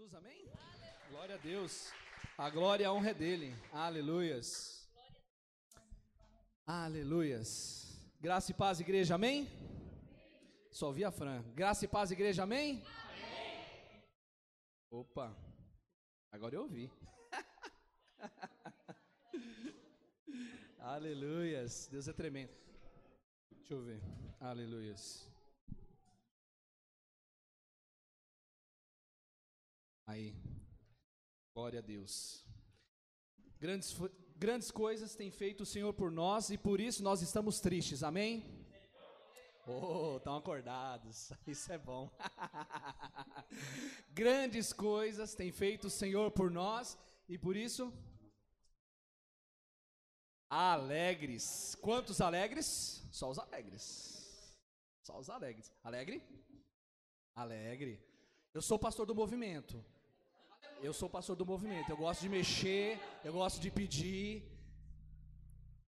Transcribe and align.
Jesus, 0.00 0.14
amém? 0.14 0.48
Glória 1.10 1.34
a 1.34 1.38
Deus. 1.38 1.92
A 2.38 2.48
glória 2.48 2.84
e 2.84 2.86
a 2.86 2.92
honra 2.92 3.10
é 3.10 3.14
dele. 3.14 3.54
Aleluias. 3.70 4.88
Aleluias. 6.66 8.00
Graça 8.18 8.50
e 8.50 8.54
paz, 8.54 8.80
igreja, 8.80 9.16
amém? 9.16 9.46
Só 10.70 10.86
ouvi 10.86 11.04
a 11.04 11.10
Fran. 11.10 11.42
Graça 11.54 11.84
e 11.84 11.88
paz, 11.88 12.10
igreja, 12.10 12.44
amém? 12.44 12.82
Opa, 14.90 15.36
agora 16.32 16.54
eu 16.54 16.62
ouvi. 16.62 16.90
Aleluias. 20.78 21.88
Deus 21.88 22.08
é 22.08 22.12
tremendo. 22.14 22.54
Deixa 23.50 23.74
eu 23.74 23.82
ver. 23.82 24.00
Aleluias. 24.40 25.28
Aí. 30.10 30.34
Glória 31.54 31.78
a 31.78 31.82
Deus. 31.82 32.44
Grandes, 33.60 33.96
grandes 34.36 34.68
coisas 34.72 35.14
tem 35.14 35.30
feito 35.30 35.60
o 35.60 35.66
Senhor 35.66 35.92
por 35.94 36.10
nós 36.10 36.50
e 36.50 36.58
por 36.58 36.80
isso 36.80 37.00
nós 37.00 37.22
estamos 37.22 37.60
tristes. 37.60 38.02
Amém? 38.02 38.66
Oh, 39.68 40.16
estão 40.16 40.36
acordados. 40.36 41.30
Isso 41.46 41.72
é 41.72 41.78
bom. 41.78 42.10
grandes 44.10 44.72
coisas 44.72 45.36
tem 45.36 45.52
feito 45.52 45.86
o 45.86 45.90
Senhor 45.90 46.32
por 46.32 46.50
nós 46.50 46.98
e 47.28 47.38
por 47.38 47.54
isso 47.54 47.92
alegres. 50.48 51.76
Quantos 51.76 52.20
alegres? 52.20 53.06
Só 53.12 53.30
os 53.30 53.38
alegres. 53.38 54.58
Só 55.04 55.16
os 55.20 55.30
alegres. 55.30 55.72
Alegre? 55.84 56.20
Alegre. 57.36 58.04
Eu 58.52 58.60
sou 58.60 58.76
pastor 58.76 59.06
do 59.06 59.14
movimento. 59.14 59.84
Eu 60.82 60.94
sou 60.94 61.10
pastor 61.10 61.36
do 61.36 61.44
movimento. 61.44 61.90
Eu 61.90 61.96
gosto 61.96 62.22
de 62.22 62.28
mexer, 62.30 62.98
eu 63.22 63.34
gosto 63.34 63.60
de 63.60 63.70
pedir. 63.70 64.42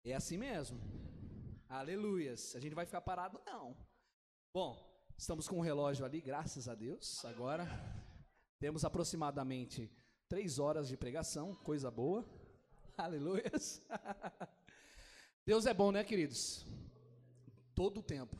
É 0.04 0.12
assim 0.12 0.36
mesmo. 0.36 0.80
Aleluias. 1.68 2.56
A 2.56 2.58
gente 2.58 2.74
vai 2.74 2.84
ficar 2.84 3.00
parado? 3.00 3.40
Não. 3.46 3.76
Bom, 4.52 4.76
estamos 5.16 5.46
com 5.46 5.58
um 5.58 5.60
relógio 5.60 6.04
ali, 6.04 6.20
graças 6.20 6.68
a 6.68 6.74
Deus. 6.74 7.24
Agora 7.24 7.64
temos 8.58 8.84
aproximadamente 8.84 9.88
três 10.28 10.58
horas 10.58 10.88
de 10.88 10.96
pregação, 10.96 11.54
coisa 11.54 11.88
boa. 11.88 12.26
Aleluias. 12.98 13.80
Deus 15.46 15.64
é 15.64 15.72
bom, 15.72 15.92
né, 15.92 16.02
queridos? 16.02 16.66
Todo 17.72 18.00
o 18.00 18.02
tempo. 18.02 18.36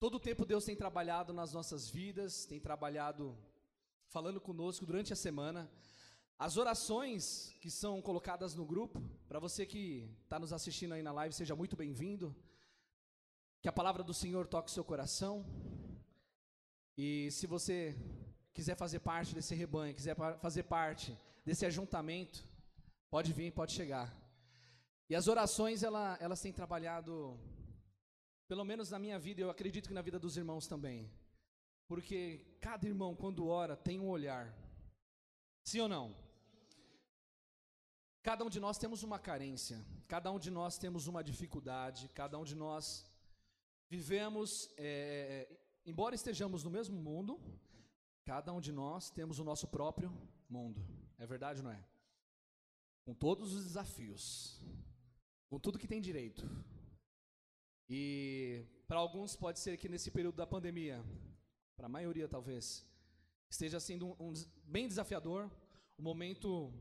Todo 0.00 0.16
o 0.16 0.20
tempo 0.20 0.44
Deus 0.44 0.64
tem 0.64 0.74
trabalhado 0.74 1.32
nas 1.32 1.52
nossas 1.52 1.88
vidas, 1.88 2.46
tem 2.46 2.58
trabalhado 2.58 3.38
falando 4.14 4.40
conosco 4.40 4.86
durante 4.86 5.12
a 5.12 5.16
semana. 5.16 5.68
As 6.38 6.56
orações 6.56 7.52
que 7.60 7.68
são 7.68 8.00
colocadas 8.00 8.54
no 8.54 8.64
grupo, 8.64 9.02
para 9.26 9.40
você 9.40 9.66
que 9.66 10.08
está 10.22 10.38
nos 10.38 10.52
assistindo 10.52 10.94
aí 10.94 11.02
na 11.02 11.10
live, 11.10 11.34
seja 11.34 11.56
muito 11.56 11.74
bem-vindo. 11.74 12.26
Que 13.60 13.68
a 13.68 13.72
palavra 13.72 14.04
do 14.04 14.14
Senhor 14.14 14.46
toque 14.46 14.70
seu 14.70 14.84
coração. 14.84 15.44
E 16.96 17.28
se 17.32 17.48
você 17.48 17.76
quiser 18.52 18.76
fazer 18.76 19.00
parte 19.00 19.34
desse 19.34 19.52
rebanho, 19.52 19.96
quiser 19.96 20.14
fazer 20.46 20.62
parte 20.62 21.18
desse 21.44 21.66
ajuntamento, 21.66 22.38
pode 23.10 23.32
vir, 23.32 23.50
pode 23.50 23.72
chegar. 23.72 24.16
E 25.10 25.16
as 25.16 25.26
orações, 25.26 25.82
ela, 25.82 26.16
elas 26.20 26.40
têm 26.40 26.52
trabalhado, 26.52 27.36
pelo 28.46 28.64
menos 28.64 28.90
na 28.90 28.98
minha 29.00 29.18
vida, 29.18 29.40
eu 29.40 29.50
acredito 29.50 29.88
que 29.88 29.98
na 29.98 30.02
vida 30.02 30.20
dos 30.20 30.36
irmãos 30.36 30.68
também. 30.68 31.10
Porque 31.86 32.56
cada 32.60 32.86
irmão, 32.86 33.14
quando 33.14 33.46
ora, 33.46 33.76
tem 33.76 34.00
um 34.00 34.08
olhar. 34.08 34.54
Sim 35.62 35.80
ou 35.80 35.88
não? 35.88 36.16
Cada 38.22 38.42
um 38.44 38.48
de 38.48 38.58
nós 38.58 38.78
temos 38.78 39.02
uma 39.02 39.18
carência, 39.18 39.84
cada 40.08 40.32
um 40.32 40.38
de 40.38 40.50
nós 40.50 40.78
temos 40.78 41.06
uma 41.06 41.22
dificuldade, 41.22 42.08
cada 42.14 42.38
um 42.38 42.44
de 42.44 42.54
nós 42.54 43.04
vivemos, 43.90 44.70
é, 44.78 45.46
embora 45.84 46.14
estejamos 46.14 46.64
no 46.64 46.70
mesmo 46.70 46.96
mundo, 46.96 47.38
cada 48.24 48.50
um 48.50 48.62
de 48.62 48.72
nós 48.72 49.10
temos 49.10 49.38
o 49.38 49.44
nosso 49.44 49.68
próprio 49.68 50.10
mundo. 50.48 50.82
É 51.18 51.26
verdade 51.26 51.60
ou 51.60 51.64
não 51.64 51.72
é? 51.72 51.84
Com 53.04 53.14
todos 53.14 53.52
os 53.52 53.62
desafios, 53.64 54.58
com 55.50 55.60
tudo 55.60 55.78
que 55.78 55.86
tem 55.86 56.00
direito. 56.00 56.48
E 57.88 58.64
para 58.88 58.98
alguns 58.98 59.36
pode 59.36 59.58
ser 59.60 59.76
que 59.76 59.88
nesse 59.88 60.10
período 60.10 60.36
da 60.36 60.46
pandemia 60.46 61.04
para 61.76 61.86
a 61.86 61.88
maioria 61.88 62.28
talvez, 62.28 62.86
esteja 63.50 63.78
sendo 63.80 64.06
um, 64.06 64.30
um 64.30 64.32
bem 64.64 64.86
desafiador, 64.88 65.50
um 65.98 66.02
momento 66.02 66.72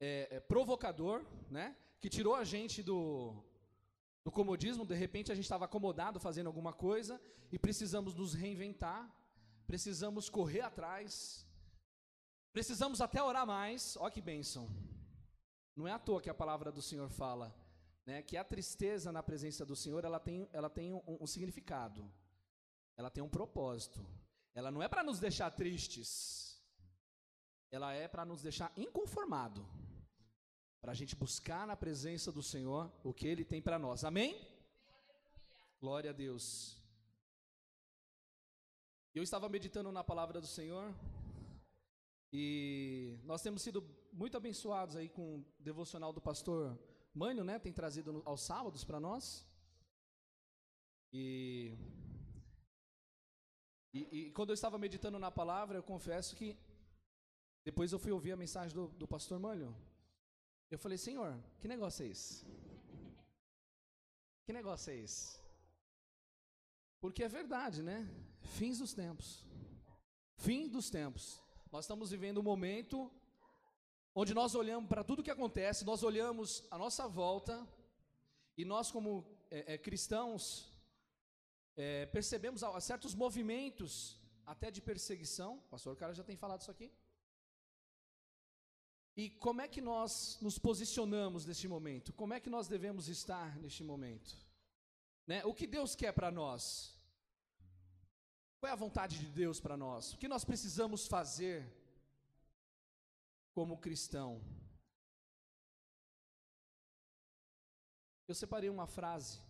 é, 0.00 0.28
é, 0.36 0.40
provocador, 0.40 1.24
né? 1.50 1.76
Que 2.00 2.08
tirou 2.08 2.34
a 2.34 2.44
gente 2.44 2.82
do, 2.82 3.34
do 4.24 4.30
comodismo. 4.30 4.86
De 4.86 4.94
repente 4.94 5.32
a 5.32 5.34
gente 5.34 5.44
estava 5.44 5.64
acomodado 5.64 6.20
fazendo 6.20 6.46
alguma 6.46 6.72
coisa 6.72 7.20
e 7.50 7.58
precisamos 7.58 8.14
nos 8.14 8.34
reinventar, 8.34 9.10
precisamos 9.66 10.28
correr 10.28 10.60
atrás, 10.60 11.46
precisamos 12.52 13.00
até 13.00 13.22
orar 13.22 13.46
mais. 13.46 13.96
Olha 13.96 14.10
que 14.10 14.20
bênção! 14.20 14.68
Não 15.74 15.86
é 15.86 15.92
à 15.92 15.98
toa 15.98 16.20
que 16.20 16.30
a 16.30 16.34
palavra 16.34 16.72
do 16.72 16.82
Senhor 16.82 17.08
fala, 17.08 17.54
né? 18.04 18.22
Que 18.22 18.36
a 18.36 18.44
tristeza 18.44 19.12
na 19.12 19.22
presença 19.22 19.64
do 19.64 19.76
Senhor 19.76 20.04
ela 20.04 20.20
tem, 20.20 20.48
ela 20.52 20.70
tem 20.70 20.92
um, 20.92 21.02
um 21.20 21.26
significado. 21.26 22.10
Ela 22.98 23.10
tem 23.10 23.22
um 23.22 23.28
propósito. 23.28 24.04
Ela 24.54 24.72
não 24.72 24.82
é 24.82 24.88
para 24.88 25.04
nos 25.04 25.20
deixar 25.20 25.50
tristes. 25.52 26.60
Ela 27.70 27.92
é 27.94 28.08
para 28.08 28.24
nos 28.24 28.42
deixar 28.42 28.72
inconformado. 28.76 29.64
Para 30.80 30.90
a 30.92 30.94
gente 30.94 31.14
buscar 31.14 31.64
na 31.64 31.76
presença 31.76 32.32
do 32.32 32.42
Senhor 32.42 32.92
o 33.04 33.14
que 33.14 33.28
Ele 33.28 33.44
tem 33.44 33.62
para 33.62 33.78
nós. 33.78 34.02
Amém? 34.02 34.36
Glória 35.80 36.10
a 36.10 36.12
Deus. 36.12 36.76
Eu 39.14 39.22
estava 39.22 39.48
meditando 39.48 39.92
na 39.92 40.02
palavra 40.02 40.40
do 40.40 40.46
Senhor 40.46 40.92
e 42.32 43.18
nós 43.22 43.42
temos 43.42 43.62
sido 43.62 43.80
muito 44.12 44.36
abençoados 44.36 44.96
aí 44.96 45.08
com 45.08 45.36
o 45.36 45.44
devocional 45.60 46.12
do 46.12 46.20
pastor 46.20 46.76
Mânio, 47.14 47.44
né? 47.44 47.60
Tem 47.60 47.72
trazido 47.72 48.22
aos 48.24 48.40
sábados 48.40 48.82
para 48.82 48.98
nós. 48.98 49.46
E 51.12 51.76
e, 53.98 54.18
e, 54.18 54.30
quando 54.32 54.50
eu 54.50 54.54
estava 54.54 54.78
meditando 54.78 55.18
na 55.18 55.30
palavra, 55.30 55.78
eu 55.78 55.82
confesso 55.82 56.36
que 56.36 56.56
depois 57.64 57.92
eu 57.92 57.98
fui 57.98 58.12
ouvir 58.12 58.32
a 58.32 58.36
mensagem 58.36 58.74
do, 58.74 58.88
do 59.00 59.06
pastor 59.06 59.38
Mânio. 59.38 59.74
Eu 60.70 60.78
falei, 60.78 60.98
Senhor, 60.98 61.30
que 61.60 61.66
negócio 61.66 62.04
é 62.04 62.08
esse? 62.08 62.44
Que 64.44 64.52
negócio 64.52 64.92
é 64.92 64.96
esse? 64.96 65.40
Porque 67.00 67.22
é 67.24 67.28
verdade, 67.28 67.82
né? 67.82 68.08
Fins 68.56 68.78
dos 68.78 68.92
tempos. 68.92 69.44
Fim 70.36 70.68
dos 70.68 70.90
tempos. 70.90 71.40
Nós 71.70 71.84
estamos 71.84 72.10
vivendo 72.10 72.38
um 72.38 72.42
momento 72.42 73.10
onde 74.14 74.34
nós 74.34 74.54
olhamos 74.54 74.88
para 74.88 75.04
tudo 75.04 75.22
que 75.22 75.30
acontece, 75.30 75.84
nós 75.84 76.02
olhamos 76.02 76.64
a 76.70 76.78
nossa 76.78 77.06
volta 77.06 77.66
e 78.56 78.64
nós, 78.64 78.90
como 78.90 79.24
é, 79.50 79.74
é, 79.74 79.78
cristãos, 79.78 80.72
é, 81.78 82.06
percebemos 82.06 82.62
certos 82.80 83.14
movimentos 83.14 84.20
até 84.44 84.68
de 84.70 84.82
perseguição. 84.82 85.58
O 85.58 85.68
pastor 85.74 85.96
cara 85.96 86.12
já 86.12 86.24
tem 86.24 86.36
falado 86.36 86.60
isso 86.62 86.70
aqui. 86.70 86.92
E 89.16 89.30
como 89.30 89.60
é 89.60 89.68
que 89.68 89.80
nós 89.80 90.38
nos 90.40 90.58
posicionamos 90.58 91.46
neste 91.46 91.68
momento? 91.68 92.12
Como 92.12 92.34
é 92.34 92.40
que 92.40 92.50
nós 92.50 92.66
devemos 92.66 93.08
estar 93.08 93.56
neste 93.58 93.84
momento? 93.84 94.36
Né? 95.26 95.44
O 95.44 95.54
que 95.54 95.66
Deus 95.66 95.94
quer 95.94 96.12
para 96.12 96.30
nós? 96.30 96.96
Qual 98.58 98.70
é 98.70 98.72
a 98.72 98.84
vontade 98.84 99.18
de 99.18 99.26
Deus 99.26 99.60
para 99.60 99.76
nós? 99.76 100.14
O 100.14 100.18
que 100.18 100.26
nós 100.26 100.44
precisamos 100.44 101.06
fazer 101.06 101.72
como 103.52 103.78
cristão? 103.78 104.42
Eu 108.26 108.34
separei 108.34 108.68
uma 108.68 108.86
frase 108.86 109.40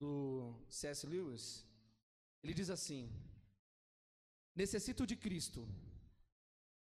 do 0.00 0.54
C.S. 0.68 1.06
Lewis 1.06 1.67
ele 2.48 2.54
diz 2.54 2.70
assim: 2.70 3.12
Necessito 4.54 5.06
de 5.06 5.14
Cristo, 5.14 5.68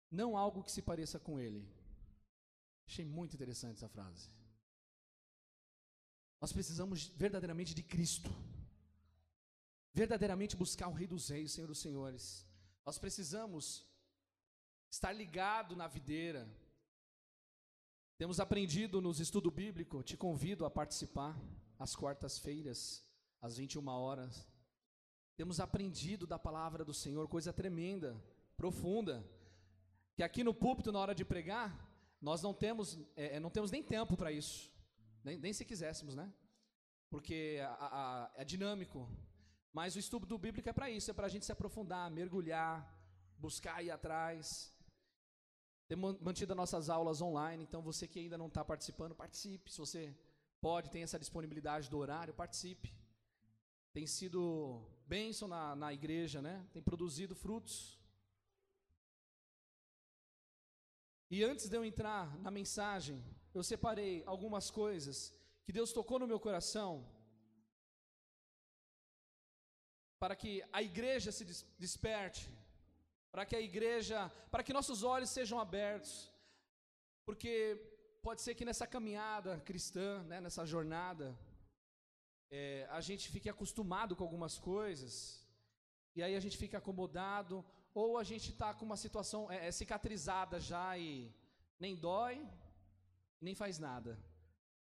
não 0.10 0.38
algo 0.38 0.64
que 0.64 0.72
se 0.72 0.82
pareça 0.82 1.20
com 1.20 1.38
Ele. 1.38 1.68
Achei 2.88 3.04
muito 3.04 3.36
interessante 3.36 3.76
essa 3.76 3.90
frase. 3.90 4.30
Nós 6.40 6.54
precisamos 6.54 7.08
verdadeiramente 7.24 7.74
de 7.74 7.84
Cristo, 7.84 8.30
verdadeiramente 9.94 10.56
buscar 10.56 10.88
o 10.88 10.94
Rei 10.94 11.06
dos 11.06 11.28
Reis, 11.28 11.52
Senhor 11.52 11.68
dos 11.68 11.80
Senhores. 11.80 12.48
Nós 12.86 12.98
precisamos 12.98 13.86
estar 14.90 15.12
ligado 15.12 15.76
na 15.76 15.88
videira. 15.88 16.48
Temos 18.18 18.40
aprendido 18.40 19.02
nos 19.02 19.20
estudo 19.20 19.52
bíblico, 19.52 20.02
te 20.02 20.16
convido 20.16 20.64
a 20.66 20.72
participar 20.72 21.36
às 21.78 21.94
quartas-feiras, 21.94 23.06
às 23.42 23.58
21 23.58 23.86
horas. 23.90 24.48
Temos 25.38 25.60
aprendido 25.60 26.26
da 26.26 26.40
palavra 26.40 26.84
do 26.84 26.96
Senhor 26.96 27.28
coisa 27.28 27.54
tremenda, 27.54 28.20
profunda. 28.58 29.24
que 30.16 30.24
aqui 30.24 30.44
no 30.44 30.52
púlpito, 30.52 30.92
na 30.92 31.00
hora 31.00 31.14
de 31.14 31.24
pregar, 31.24 31.70
nós 32.20 32.42
não 32.42 32.56
temos, 32.56 32.98
é, 33.16 33.36
é 33.36 33.40
não 33.40 33.52
temos 33.52 33.70
nem 33.70 33.84
tempo 33.84 34.18
para 34.18 34.32
isso, 34.32 34.74
nem, 35.24 35.38
nem, 35.38 35.54
se 35.54 35.64
quiséssemos, 35.64 36.16
né? 36.16 36.34
Porque 37.08 37.60
a, 37.64 37.86
a, 38.00 38.32
é 38.36 38.44
dinâmico. 38.44 39.08
Mas 39.72 39.96
o 39.96 40.00
estudo 40.00 40.40
bíblico 40.40 40.68
é 40.68 40.74
para 40.74 40.90
isso, 40.90 41.12
é 41.12 41.14
para 41.14 41.28
a 41.28 41.30
gente 41.30 41.46
se 41.46 41.52
aprofundar, 41.52 42.10
mergulhar, 42.10 42.76
buscar 43.38 43.84
ir 43.84 43.92
atrás. 43.92 44.74
Temos 45.88 46.20
mantido 46.20 46.54
as 46.54 46.58
nossas 46.58 46.90
aulas 46.90 47.22
online, 47.22 47.64
então 47.64 47.84
você 47.84 48.08
que 48.08 48.20
ainda 48.20 48.40
não 48.40 48.48
está 48.48 48.66
participando, 48.66 49.14
participe. 49.14 49.72
Se 49.72 49.78
você 49.78 50.18
pode, 50.60 50.90
tem 50.90 51.04
essa 51.04 51.20
disponibilidade 51.20 51.92
do 51.92 51.98
horário, 52.00 52.34
participe. 52.34 52.92
Tem 53.98 54.06
sido 54.06 54.44
bênção 55.08 55.48
na, 55.48 55.76
na 55.76 55.92
igreja, 55.92 56.40
né? 56.40 56.56
Tem 56.72 56.84
produzido 56.84 57.34
frutos. 57.44 58.00
E 61.32 61.44
antes 61.44 61.68
de 61.68 61.76
eu 61.76 61.84
entrar 61.84 62.38
na 62.38 62.52
mensagem, 62.52 63.18
eu 63.56 63.64
separei 63.64 64.24
algumas 64.28 64.70
coisas 64.70 65.34
que 65.64 65.74
Deus 65.78 65.92
tocou 65.92 66.20
no 66.20 66.28
meu 66.28 66.40
coração 66.40 66.92
para 70.20 70.36
que 70.36 70.64
a 70.72 70.84
igreja 70.84 71.32
se 71.32 71.44
desperte, 71.80 72.48
para 73.32 73.48
que 73.48 73.56
a 73.56 73.62
igreja, 73.70 74.30
para 74.52 74.62
que 74.62 74.78
nossos 74.80 75.02
olhos 75.02 75.32
sejam 75.32 75.60
abertos, 75.60 76.32
porque 77.26 77.52
pode 78.22 78.44
ser 78.44 78.54
que 78.54 78.64
nessa 78.64 78.86
caminhada 78.86 79.60
cristã, 79.62 80.22
né, 80.26 80.40
nessa 80.40 80.68
jornada, 80.68 81.36
é, 82.50 82.88
a 82.90 83.02
gente 83.02 83.30
fique 83.30 83.50
acostumado 83.50 84.16
com 84.16 84.24
algumas 84.24 84.58
coisas, 84.58 85.46
e 86.16 86.24
aí 86.24 86.36
a 86.36 86.40
gente 86.40 86.58
fica 86.58 86.78
acomodado, 86.78 87.64
ou 87.94 88.18
a 88.18 88.24
gente 88.24 88.52
está 88.52 88.74
com 88.74 88.86
uma 88.86 88.98
situação 88.98 89.52
é, 89.52 89.68
é, 89.68 89.72
cicatrizada 89.72 90.60
já 90.60 90.98
e 90.98 91.34
nem 91.80 91.96
dói, 91.96 92.48
nem 93.42 93.56
faz 93.56 93.80
nada. 93.80 94.20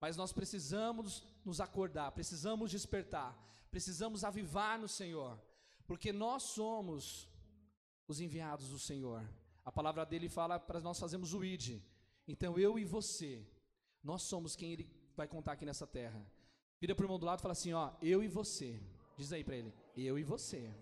Mas 0.01 0.17
nós 0.17 0.33
precisamos 0.33 1.27
nos 1.45 1.61
acordar, 1.61 2.13
precisamos 2.13 2.71
despertar, 2.71 3.37
precisamos 3.71 4.25
avivar 4.25 4.79
no 4.79 4.89
Senhor, 4.89 5.39
porque 5.87 6.13
nós 6.13 6.43
somos 6.43 7.29
os 8.09 8.21
enviados 8.21 8.69
do 8.69 8.79
Senhor. 8.79 9.23
A 9.65 9.73
palavra 9.73 10.05
dele 10.05 10.29
fala 10.29 10.59
para 10.59 10.81
nós 10.81 10.99
fazermos 10.99 11.33
o 11.33 11.45
ID. 11.45 11.81
Então 12.27 12.59
eu 12.59 12.79
e 12.79 12.85
você, 12.85 13.47
nós 14.03 14.23
somos 14.23 14.55
quem 14.57 14.73
ele 14.73 14.91
vai 15.17 15.27
contar 15.27 15.53
aqui 15.53 15.65
nessa 15.65 15.87
terra. 15.87 16.25
Vira 16.81 16.95
para 16.95 17.03
o 17.03 17.07
irmão 17.07 17.19
do 17.19 17.27
lado 17.27 17.39
e 17.39 17.43
fala 17.43 17.53
assim: 17.53 17.73
ó, 17.73 17.93
eu 18.03 18.23
e 18.23 18.29
você. 18.29 18.81
Diz 19.17 19.33
aí 19.33 19.45
para 19.45 19.57
ele: 19.57 19.73
eu 19.97 20.19
e 20.19 20.23
você. 20.23 20.73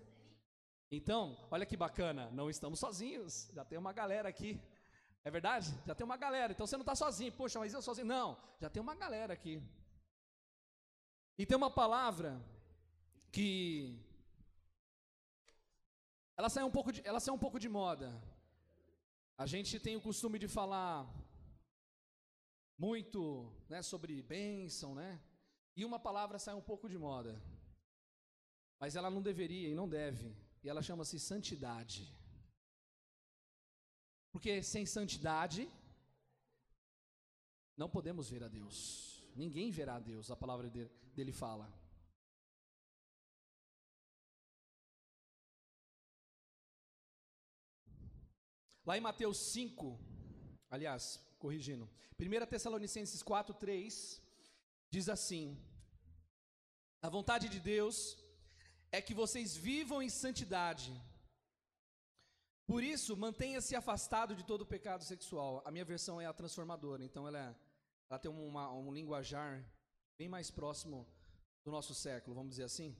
Então, 0.91 1.37
olha 1.50 1.65
que 1.65 1.77
bacana, 1.77 2.31
não 2.33 2.50
estamos 2.50 2.79
sozinhos, 2.79 3.50
já 3.55 3.65
tem 3.65 3.79
uma 3.79 3.93
galera 3.93 4.29
aqui. 4.29 4.61
É 5.25 5.31
verdade? 5.31 5.73
Já 5.87 5.94
tem 5.94 6.05
uma 6.05 6.17
galera, 6.17 6.53
então 6.53 6.67
você 6.67 6.77
não 6.77 6.83
está 6.83 6.94
sozinho. 6.94 7.33
Poxa, 7.33 7.59
mas 7.59 7.73
eu 7.73 7.81
sozinho? 7.81 8.06
Não, 8.06 8.37
já 8.61 8.69
tem 8.69 8.83
uma 8.83 8.94
galera 8.94 9.33
aqui. 9.33 9.62
E 11.39 11.47
tem 11.47 11.56
uma 11.56 11.71
palavra 11.71 12.44
que 13.31 13.99
ela 16.37 16.50
sai 16.50 16.65
um 16.65 16.71
pouco 16.71 16.93
de, 16.93 17.00
ela 17.06 17.19
um 17.33 17.39
pouco 17.39 17.59
de 17.59 17.69
moda. 17.69 18.12
A 19.39 19.47
gente 19.47 19.79
tem 19.81 19.97
o 19.97 20.00
costume 20.00 20.39
de 20.39 20.49
falar 20.49 21.09
muito, 22.77 23.50
né, 23.69 23.81
sobre 23.81 24.21
bênção, 24.23 24.94
né? 24.94 25.21
E 25.74 25.84
uma 25.84 25.98
palavra 25.98 26.38
sai 26.38 26.54
um 26.54 26.60
pouco 26.60 26.88
de 26.88 26.98
moda. 26.98 27.40
Mas 28.78 28.96
ela 28.96 29.10
não 29.10 29.22
deveria 29.22 29.69
e 29.69 29.74
não 29.74 29.88
deve. 29.88 30.36
E 30.62 30.69
ela 30.69 30.82
chama-se 30.82 31.19
santidade. 31.19 32.08
Porque 34.30 34.62
sem 34.62 34.84
santidade 34.86 35.70
não 37.76 37.88
podemos 37.88 38.30
ver 38.30 38.42
a 38.44 38.48
Deus. 38.48 39.22
Ninguém 39.34 39.70
verá 39.70 39.96
a 39.96 40.00
Deus, 40.00 40.30
a 40.30 40.36
palavra 40.36 40.70
dele 40.70 41.32
fala. 41.32 41.72
Lá 48.84 48.98
em 48.98 49.00
Mateus 49.00 49.38
5, 49.52 49.98
aliás, 50.69 51.24
corrigindo, 51.38 51.88
1 52.19 52.46
Tessalonicenses 52.46 53.22
4, 53.22 53.54
3, 53.54 54.21
diz 54.94 55.09
assim: 55.09 55.44
A 57.06 57.09
vontade 57.17 57.49
de 57.55 57.61
Deus 57.75 57.97
é 58.97 59.00
que 59.06 59.15
vocês 59.23 59.56
vivam 59.56 60.03
em 60.03 60.11
santidade. 60.11 60.93
Por 62.71 62.83
isso, 62.94 63.17
mantenha-se 63.17 63.75
afastado 63.75 64.37
de 64.39 64.44
todo 64.50 64.71
pecado 64.75 65.03
sexual. 65.12 65.62
A 65.65 65.71
minha 65.71 65.85
versão 65.93 66.21
é 66.21 66.27
a 66.27 66.39
transformadora, 66.41 67.03
então 67.09 67.27
ela, 67.27 67.39
é, 67.47 67.55
ela 68.09 68.19
tem 68.19 68.31
uma, 68.31 68.71
um 68.73 68.93
linguajar 68.93 69.53
bem 70.19 70.29
mais 70.29 70.50
próximo 70.50 70.99
do 71.65 71.71
nosso 71.71 71.94
século, 71.94 72.37
vamos 72.37 72.50
dizer 72.50 72.65
assim. 72.65 72.91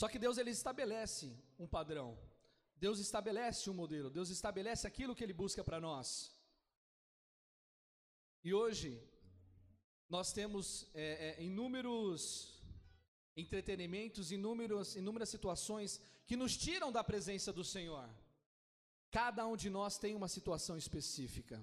Só 0.00 0.08
que 0.08 0.18
Deus 0.18 0.36
ele 0.36 0.50
estabelece 0.50 1.34
um 1.58 1.66
padrão. 1.66 2.18
Deus 2.76 2.98
estabelece 2.98 3.70
um 3.70 3.74
modelo. 3.74 4.10
Deus 4.10 4.28
estabelece 4.28 4.86
aquilo 4.86 5.14
que 5.16 5.24
ele 5.24 5.32
busca 5.32 5.64
para 5.64 5.80
nós. 5.80 6.35
E 8.46 8.50
hoje 8.54 8.90
nós 10.14 10.32
temos 10.38 10.64
é, 10.94 11.06
é, 11.28 11.42
inúmeros 11.42 12.16
entretenimentos, 13.44 14.30
inúmeros, 14.38 14.94
inúmeras 15.00 15.30
situações 15.36 16.00
que 16.28 16.36
nos 16.42 16.52
tiram 16.56 16.90
da 16.96 17.02
presença 17.10 17.52
do 17.58 17.64
Senhor. 17.74 18.08
Cada 19.10 19.42
um 19.50 19.56
de 19.62 19.68
nós 19.68 19.98
tem 20.04 20.14
uma 20.14 20.28
situação 20.36 20.76
específica. 20.84 21.58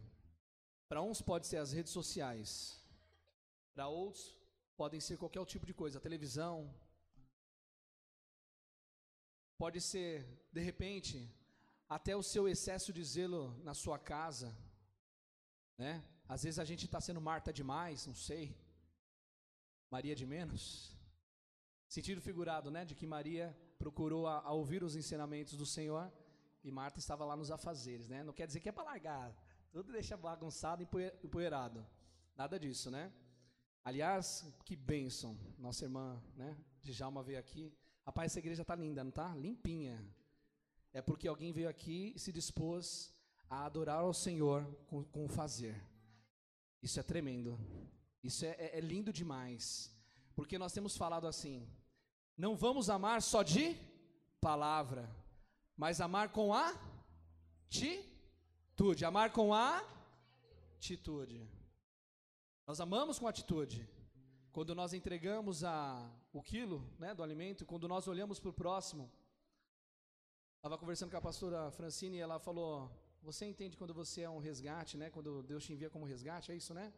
Para 0.90 1.02
uns 1.02 1.22
pode 1.22 1.48
ser 1.48 1.58
as 1.58 1.72
redes 1.72 1.94
sociais, 2.00 2.52
para 3.74 3.88
outros 3.88 4.24
podem 4.76 5.00
ser 5.00 5.18
qualquer 5.18 5.46
tipo 5.46 5.66
de 5.66 5.74
coisa, 5.74 5.98
a 5.98 6.08
televisão, 6.08 6.56
Pode 9.64 9.80
ser, 9.80 10.12
de 10.52 10.62
repente, 10.62 11.16
até 11.88 12.14
o 12.18 12.24
seu 12.24 12.50
excesso 12.50 12.92
de 12.92 13.04
zelo 13.04 13.44
na 13.64 13.74
sua 13.74 13.98
casa, 13.98 14.50
né? 15.78 16.04
Às 16.28 16.44
vezes 16.44 16.60
a 16.60 16.66
gente 16.66 16.86
está 16.86 17.00
sendo 17.00 17.22
Marta 17.22 17.52
demais, 17.52 18.08
não 18.08 18.16
sei, 18.16 18.56
Maria 19.90 20.16
de 20.16 20.26
menos. 20.26 20.96
Sentido 21.88 22.22
figurado, 22.22 22.72
né? 22.72 22.86
De 22.86 22.96
que 22.96 23.06
Maria 23.06 23.56
procurou 23.78 24.26
a, 24.28 24.40
a 24.40 24.52
ouvir 24.52 24.84
os 24.84 24.96
ensinamentos 24.96 25.56
do 25.56 25.66
Senhor 25.66 26.12
e 26.64 26.72
Marta 26.72 27.00
estava 27.00 27.26
lá 27.26 27.36
nos 27.36 27.52
afazeres, 27.52 28.08
né? 28.10 28.24
Não 28.24 28.34
quer 28.34 28.48
dizer 28.48 28.60
que 28.60 28.70
é 28.70 28.72
para 28.72 28.84
largar, 28.84 29.36
tudo 29.72 29.92
deixa 29.92 30.18
bagunçado 30.18 30.82
e 30.82 30.88
empoeirado. 31.24 31.86
Nada 32.36 32.60
disso, 32.60 32.90
né? 32.90 33.12
Aliás, 33.84 34.46
que 34.66 34.76
bênção. 34.76 35.38
Nossa 35.58 35.86
irmã, 35.86 36.22
né? 36.36 36.58
Djalma 36.82 37.22
veio 37.22 37.38
aqui 37.38 37.72
Rapaz, 38.06 38.32
essa 38.32 38.40
igreja 38.40 38.64
está 38.64 38.76
linda, 38.76 39.02
não 39.02 39.10
está? 39.10 39.34
Limpinha. 39.34 40.06
É 40.92 41.02
porque 41.02 41.28
alguém 41.28 41.54
veio 41.54 41.70
aqui 41.70 42.12
e 42.14 42.20
se 42.20 42.34
dispôs 42.34 43.14
a 43.50 43.66
adorar 43.66 44.00
ao 44.00 44.14
Senhor 44.14 44.66
com, 44.88 45.04
com 45.06 45.24
o 45.24 45.30
fazer. 45.30 45.82
Isso 46.84 47.00
é 47.00 47.04
tremendo. 47.04 47.58
Isso 48.22 48.46
é, 48.46 48.50
é, 48.60 48.78
é 48.78 48.82
lindo 48.82 49.14
demais. 49.14 49.90
Porque 50.36 50.58
nós 50.58 50.74
temos 50.74 50.98
falado 50.98 51.26
assim: 51.26 51.66
não 52.38 52.58
vamos 52.58 52.90
amar 52.90 53.22
só 53.22 53.42
de 53.42 53.76
palavra, 54.42 55.10
mas 55.78 56.02
amar 56.02 56.34
com 56.34 56.54
a 56.54 56.78
atitude. 57.68 59.06
Amar 59.06 59.32
com 59.32 59.54
a 59.54 59.82
atitude. 60.76 61.50
Nós 62.68 62.82
amamos 62.82 63.18
com 63.18 63.30
atitude. 63.30 63.90
Quando 64.52 64.76
nós 64.76 64.94
entregamos 64.94 65.64
a, 65.64 66.12
o 66.34 66.44
quilo 66.44 66.86
né, 67.00 67.16
do 67.16 67.24
alimento, 67.24 67.66
quando 67.66 67.88
nós 67.88 68.08
olhamos 68.10 68.40
para 68.42 68.50
o 68.50 68.54
próximo, 68.54 69.10
estava 70.58 70.78
conversando 70.78 71.12
com 71.12 71.18
a 71.18 71.22
pastora 71.22 71.72
Francine 71.72 72.18
e 72.18 72.20
ela 72.20 72.40
falou: 72.40 72.92
Você 73.30 73.46
entende 73.46 73.78
quando 73.80 73.94
você 73.94 74.22
é 74.22 74.30
um 74.30 74.44
resgate, 74.48 74.98
né? 75.02 75.10
Quando 75.10 75.42
Deus 75.44 75.64
te 75.66 75.72
envia 75.74 75.90
como 75.90 76.10
resgate, 76.14 76.52
é 76.52 76.56
isso, 76.62 76.74
né? 76.74 76.94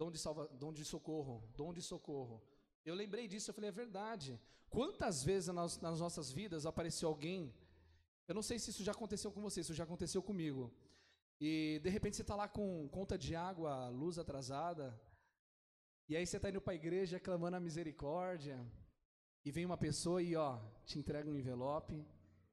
Dom 0.00 0.10
de, 0.12 0.18
salva, 0.18 0.46
dom 0.62 0.72
de 0.72 0.84
socorro, 0.84 1.36
dom 1.56 1.72
de 1.72 1.82
socorro. 1.82 2.40
Eu 2.84 2.94
lembrei 2.94 3.26
disso, 3.26 3.50
eu 3.50 3.54
falei, 3.54 3.70
é 3.70 3.72
verdade. 3.72 4.40
Quantas 4.70 5.24
vezes 5.24 5.48
nas, 5.48 5.78
nossas 5.80 6.30
vidas 6.30 6.64
apareceu 6.64 7.08
alguém, 7.08 7.52
eu 8.28 8.34
não 8.34 8.42
sei 8.42 8.58
se 8.58 8.70
isso 8.70 8.84
já 8.84 8.92
aconteceu 8.92 9.32
com 9.32 9.40
você, 9.40 9.60
isso 9.62 9.74
já 9.74 9.84
aconteceu 9.84 10.22
comigo. 10.22 10.72
E 11.40 11.80
de 11.82 11.90
repente 11.90 12.16
você 12.16 12.22
está 12.22 12.36
lá 12.36 12.46
com 12.46 12.88
conta 12.88 13.18
de 13.18 13.34
água, 13.34 13.88
luz 13.88 14.16
atrasada, 14.18 14.86
e 16.08 16.16
aí 16.16 16.24
você 16.24 16.36
está 16.36 16.50
indo 16.50 16.60
para 16.60 16.72
a 16.72 16.76
igreja 16.76 17.18
clamando 17.18 17.56
a 17.56 17.60
misericórdia, 17.60 18.64
e 19.44 19.50
vem 19.50 19.66
uma 19.66 19.76
pessoa 19.76 20.22
e 20.22 20.36
ó, 20.36 20.60
te 20.84 20.98
entrega 21.00 21.28
um 21.28 21.36
envelope 21.36 22.06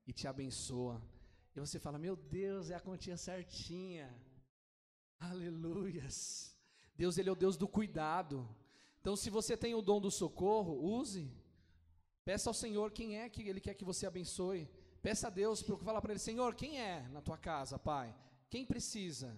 e 0.07 0.13
te 0.13 0.27
abençoa. 0.27 1.01
E 1.55 1.59
você 1.59 1.79
fala: 1.79 1.97
Meu 1.97 2.15
Deus, 2.15 2.69
é 2.69 2.75
a 2.75 2.79
continha 2.79 3.17
certinha. 3.17 4.13
Aleluias. 5.19 6.55
Deus, 6.95 7.17
Ele 7.17 7.29
é 7.29 7.31
o 7.31 7.41
Deus 7.43 7.55
do 7.55 7.67
cuidado. 7.67 8.47
Então, 8.99 9.15
se 9.15 9.29
você 9.29 9.55
tem 9.55 9.73
o 9.75 9.81
dom 9.81 10.01
do 10.01 10.11
socorro, 10.11 10.73
use. 10.99 11.31
Peça 12.23 12.49
ao 12.49 12.53
Senhor 12.53 12.91
quem 12.91 13.17
é 13.19 13.29
que 13.29 13.47
Ele 13.47 13.61
quer 13.61 13.75
que 13.75 13.85
você 13.85 14.05
abençoe. 14.05 14.67
Peça 15.01 15.27
a 15.27 15.29
Deus, 15.29 15.61
fala 15.61 16.01
para 16.01 16.11
Ele, 16.11 16.19
Senhor, 16.19 16.55
quem 16.55 16.81
é 16.81 17.07
na 17.09 17.21
tua 17.21 17.37
casa, 17.37 17.77
Pai? 17.77 18.13
Quem 18.49 18.65
precisa? 18.65 19.35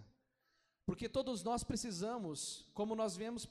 Porque 0.85 1.09
todos 1.09 1.43
nós 1.43 1.63
precisamos, 1.65 2.65
como 2.73 2.95
nós 2.95 3.17
vemos, 3.17 3.49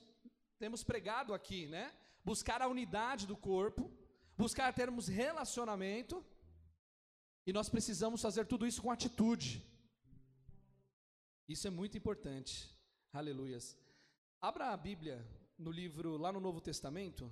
temos 0.58 0.82
pregado 0.82 1.35
aqui, 1.35 1.66
né? 1.66 1.92
Buscar 2.25 2.62
a 2.62 2.68
unidade 2.68 3.26
do 3.26 3.37
corpo, 3.37 3.92
buscar 4.38 4.73
termos 4.73 5.06
relacionamento, 5.06 6.25
e 7.46 7.52
nós 7.52 7.68
precisamos 7.68 8.20
fazer 8.20 8.44
tudo 8.44 8.66
isso 8.66 8.82
com 8.82 8.90
atitude. 8.90 9.64
Isso 11.48 11.68
é 11.68 11.70
muito 11.70 11.96
importante. 11.96 12.52
Aleluias. 13.12 13.78
Abra 14.40 14.72
a 14.72 14.76
Bíblia 14.76 15.24
no 15.56 15.70
livro, 15.70 16.16
lá 16.16 16.32
no 16.32 16.40
Novo 16.40 16.60
Testamento. 16.60 17.30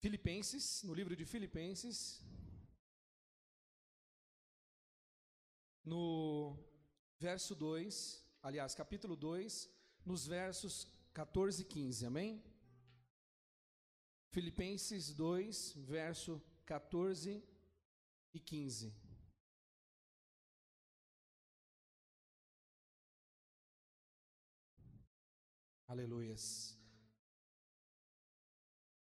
Filipenses, 0.00 0.82
no 0.82 0.94
livro 0.94 1.14
de 1.14 1.26
Filipenses, 1.26 2.22
no 5.84 6.58
verso 7.18 7.54
2, 7.54 8.22
aliás, 8.42 8.74
capítulo 8.74 9.16
2, 9.16 9.70
nos 10.04 10.26
versos 10.26 10.86
14 11.12 11.62
e 11.62 11.64
15, 11.64 12.06
amém? 12.06 12.42
Filipenses 14.30 15.14
2, 15.14 15.74
verso 15.76 16.42
14 16.66 17.42
e 18.32 18.40
15. 18.40 18.94
Aleluias. 25.86 26.78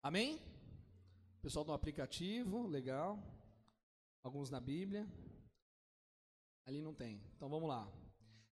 Amém? 0.02 0.40
Pessoal 1.42 1.66
do 1.66 1.74
aplicativo, 1.74 2.68
legal. 2.68 3.20
Alguns 4.24 4.50
na 4.50 4.60
Bíblia. 4.60 5.08
Ali 6.66 6.82
não 6.82 6.94
tem. 6.94 7.22
Então 7.36 7.50
vamos 7.50 7.68
lá. 7.68 7.92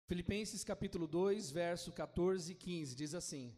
Filipenses 0.07 0.63
capítulo 0.63 1.07
2, 1.07 1.51
verso 1.51 1.91
14 1.91 2.51
e 2.51 2.55
15 2.55 2.95
diz 2.95 3.13
assim: 3.13 3.55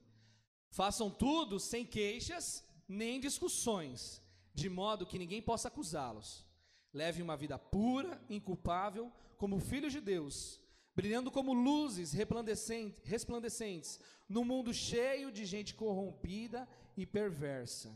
Façam 0.71 1.09
tudo 1.11 1.59
sem 1.59 1.85
queixas 1.85 2.63
nem 2.87 3.19
discussões, 3.19 4.21
de 4.57 4.69
modo 4.69 5.05
que 5.05 5.19
ninguém 5.19 5.39
possa 5.39 5.67
acusá-los. 5.67 6.43
Levem 6.91 7.21
uma 7.21 7.37
vida 7.37 7.59
pura, 7.59 8.19
inculpável, 8.27 9.11
como 9.37 9.59
filhos 9.59 9.93
de 9.93 10.01
Deus, 10.01 10.59
brilhando 10.95 11.29
como 11.29 11.53
luzes 11.53 12.11
resplandecentes, 12.11 13.99
num 14.27 14.43
mundo 14.43 14.73
cheio 14.73 15.31
de 15.31 15.45
gente 15.45 15.75
corrompida 15.75 16.67
e 16.97 17.05
perversa. 17.05 17.95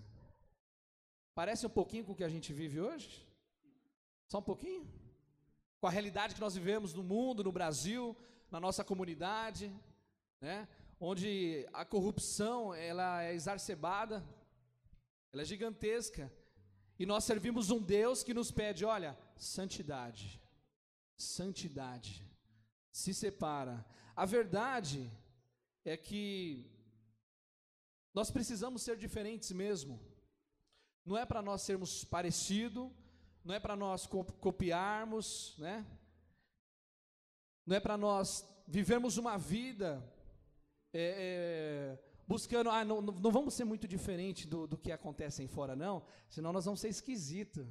Parece 1.34 1.66
um 1.66 1.70
pouquinho 1.70 2.06
com 2.06 2.12
o 2.12 2.16
que 2.16 2.24
a 2.24 2.30
gente 2.30 2.54
vive 2.54 2.80
hoje? 2.80 3.28
Só 4.28 4.38
um 4.38 4.44
pouquinho? 4.44 4.88
Com 5.80 5.88
a 5.88 5.90
realidade 5.90 6.36
que 6.36 6.42
nós 6.42 6.54
vivemos 6.54 6.94
no 6.94 7.02
mundo, 7.02 7.44
no 7.44 7.52
Brasil, 7.52 8.16
na 8.52 8.60
nossa 8.60 8.84
comunidade, 8.84 9.74
né? 10.40 10.68
Onde 11.00 11.68
a 11.74 11.84
corrupção 11.84 12.72
ela 12.72 13.24
é 13.24 13.34
exacerbada, 13.34 14.24
ela 15.34 15.42
é 15.42 15.46
gigantesca, 15.46 16.32
e 17.02 17.06
nós 17.08 17.24
servimos 17.24 17.72
um 17.72 17.82
Deus 17.82 18.22
que 18.22 18.32
nos 18.32 18.52
pede, 18.52 18.86
olha, 18.86 19.18
santidade, 19.36 20.40
santidade, 21.18 22.24
se 22.92 23.12
separa. 23.12 23.84
A 24.16 24.24
verdade 24.24 25.12
é 25.84 25.98
que 25.98 26.70
nós 28.14 28.30
precisamos 28.30 28.84
ser 28.84 28.98
diferentes 28.98 29.52
mesmo. 29.52 30.00
Não 31.04 31.18
é 31.18 31.26
para 31.26 31.42
nós 31.42 31.64
sermos 31.64 32.04
parecidos, 32.04 32.92
não 33.44 33.56
é 33.56 33.60
para 33.60 33.76
nós 33.76 34.06
copiarmos, 34.40 35.56
né? 35.58 35.84
Não 37.66 37.76
é 37.76 37.80
para 37.80 37.98
nós 37.98 38.46
vivermos 38.68 39.18
uma 39.18 39.40
vida 39.40 40.08
é, 40.94 41.98
é, 41.98 42.11
buscando, 42.32 42.70
ah, 42.70 42.86
não, 42.86 43.02
não 43.02 43.30
vamos 43.30 43.54
ser 43.54 43.66
muito 43.66 43.86
diferente 43.86 44.48
do, 44.48 44.66
do 44.66 44.78
que 44.78 44.90
acontece 44.90 45.44
em 45.44 45.48
fora, 45.48 45.76
não, 45.76 46.02
senão 46.30 46.54
nós 46.54 46.64
vamos 46.64 46.80
ser 46.80 46.88
esquisitos. 46.88 47.68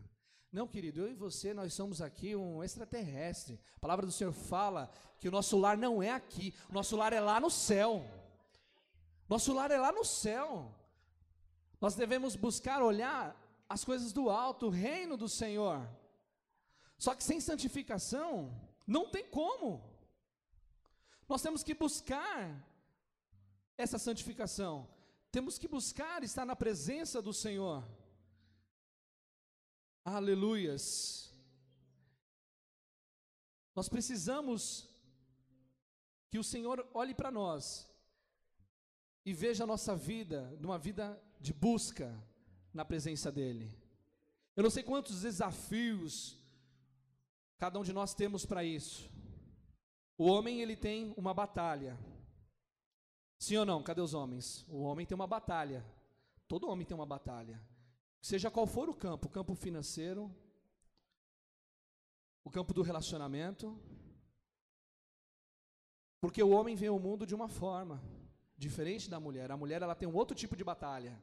Não, 0.53 0.69
querido, 0.69 1.01
eu 1.01 1.09
e 1.11 1.15
você, 1.15 1.55
nós 1.55 1.73
somos 1.73 2.03
aqui 2.03 2.37
um 2.37 2.63
extraterrestre. 2.63 3.59
A 3.77 3.81
palavra 3.81 4.05
do 4.05 4.13
Senhor 4.13 4.33
fala 4.33 4.91
que 5.19 5.29
o 5.29 5.31
nosso 5.31 5.57
lar 5.57 5.79
não 5.79 6.03
é 6.03 6.11
aqui, 6.11 6.53
o 6.69 6.75
nosso 6.75 6.95
lar 6.95 7.15
é 7.15 7.21
lá 7.21 7.41
no 7.41 7.49
céu. 7.49 8.05
Nosso 9.27 9.55
lar 9.55 9.71
é 9.71 9.79
lá 9.79 9.93
no 9.93 10.05
céu. 10.05 10.75
Nós 11.81 11.95
devemos 11.95 12.37
buscar 12.37 12.83
olhar 12.83 13.35
as 13.67 13.83
coisas 13.83 14.13
do 14.13 14.29
alto, 14.29 14.67
o 14.67 14.71
reino 14.71 15.17
do 15.17 15.29
Senhor. 15.29 15.89
Só 16.99 17.15
que 17.15 17.25
sem 17.25 17.41
santificação, 17.41 18.55
não 18.87 19.09
tem 19.09 19.25
como. 19.25 19.83
Nós 21.27 21.41
temos 21.41 21.63
que 21.63 21.73
buscar 21.73 22.70
essa 23.81 23.99
santificação. 23.99 24.89
Temos 25.31 25.59
que 25.59 25.69
buscar 25.69 26.23
estar 26.23 26.45
na 26.45 26.57
presença 26.57 27.21
do 27.23 27.33
Senhor. 27.33 27.87
Aleluias. 30.05 31.33
Nós 33.75 33.89
precisamos 33.89 34.89
que 36.31 36.39
o 36.39 36.45
Senhor 36.45 36.89
olhe 36.93 37.15
para 37.15 37.31
nós 37.31 37.89
e 39.25 39.33
veja 39.33 39.65
a 39.65 39.67
nossa 39.67 39.95
vida, 39.95 40.57
numa 40.61 40.79
vida 40.79 41.21
de 41.41 41.53
busca 41.53 42.09
na 42.73 42.85
presença 42.85 43.31
dEle. 43.31 43.77
Eu 44.57 44.63
não 44.63 44.71
sei 44.71 44.83
quantos 44.83 45.23
desafios 45.23 46.39
cada 47.59 47.79
um 47.79 47.83
de 47.83 47.93
nós 47.93 48.15
temos 48.15 48.45
para 48.45 48.65
isso. 48.65 49.09
O 50.17 50.25
homem, 50.25 50.61
ele 50.61 50.77
tem 50.77 51.15
uma 51.17 51.33
batalha. 51.33 51.99
Sim 53.41 53.57
ou 53.57 53.65
não? 53.65 53.83
Cadê 53.83 54.03
os 54.03 54.13
homens? 54.13 54.67
O 54.69 54.83
homem 54.83 55.07
tem 55.07 55.15
uma 55.15 55.27
batalha. 55.27 55.83
Todo 56.47 56.69
homem 56.69 56.87
tem 56.87 56.95
uma 56.95 57.07
batalha. 57.07 57.59
Seja 58.21 58.51
qual 58.51 58.67
for 58.67 58.91
o 58.91 58.95
campo, 58.95 59.29
o 59.29 59.31
campo 59.31 59.55
financeiro, 59.55 60.31
o 62.45 62.51
campo 62.51 62.75
do 62.75 62.83
relacionamento. 62.83 63.81
Porque 66.21 66.43
o 66.43 66.51
homem 66.51 66.77
vê 66.77 66.91
o 66.91 66.99
mundo 66.99 67.27
de 67.27 67.35
uma 67.35 67.49
forma 67.49 68.03
diferente 68.59 69.09
da 69.09 69.19
mulher. 69.19 69.51
A 69.51 69.57
mulher 69.57 69.81
ela 69.81 69.95
tem 69.95 70.07
um 70.07 70.15
outro 70.15 70.37
tipo 70.37 70.55
de 70.55 70.63
batalha. 70.63 71.19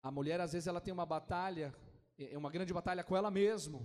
A 0.00 0.12
mulher 0.12 0.40
às 0.40 0.52
vezes 0.52 0.68
ela 0.68 0.80
tem 0.80 0.94
uma 0.94 1.04
batalha, 1.04 1.74
é, 2.16 2.34
é 2.34 2.38
uma 2.38 2.52
grande 2.52 2.72
batalha 2.72 3.02
com 3.02 3.16
ela 3.16 3.32
mesma. 3.32 3.82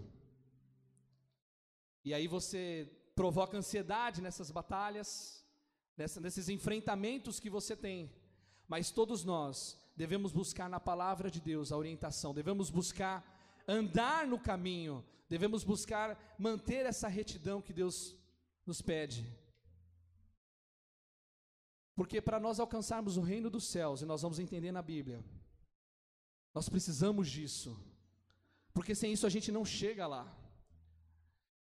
E 2.06 2.13
aí 2.13 2.28
você 2.28 2.88
provoca 3.16 3.58
ansiedade 3.58 4.22
nessas 4.22 4.51
batalhas, 4.51 5.38
nessa, 6.00 6.22
nesses 6.22 6.48
enfrentamentos 6.48 7.39
que 7.39 7.50
você 7.50 7.75
tem. 7.75 8.10
Mas 8.68 8.89
todos 8.89 9.25
nós 9.25 9.77
devemos 9.96 10.32
buscar 10.32 10.70
na 10.70 10.79
palavra 10.79 11.29
de 11.29 11.41
Deus 11.41 11.72
a 11.72 11.77
orientação, 11.77 12.34
devemos 12.34 12.70
buscar 12.70 13.15
andar 13.68 14.25
no 14.25 14.39
caminho, 14.39 15.03
devemos 15.27 15.63
buscar 15.63 16.36
manter 16.39 16.86
essa 16.86 17.10
retidão 17.10 17.62
que 17.62 17.74
Deus 17.74 18.15
nos 18.65 18.82
pede. 18.82 19.27
Porque 21.96 22.22
para 22.22 22.39
nós 22.39 22.62
alcançarmos 22.62 23.18
o 23.18 23.22
reino 23.22 23.50
dos 23.50 23.65
céus, 23.65 24.01
e 24.01 24.06
nós 24.06 24.22
vamos 24.22 24.39
entender 24.39 24.72
na 24.72 24.82
Bíblia, 24.82 25.22
nós 26.53 26.70
precisamos 26.70 27.29
disso. 27.29 27.77
Porque 28.74 28.96
sem 28.96 29.12
isso 29.12 29.27
a 29.27 29.29
gente 29.29 29.51
não 29.51 29.65
chega 29.65 30.08
lá. 30.08 30.34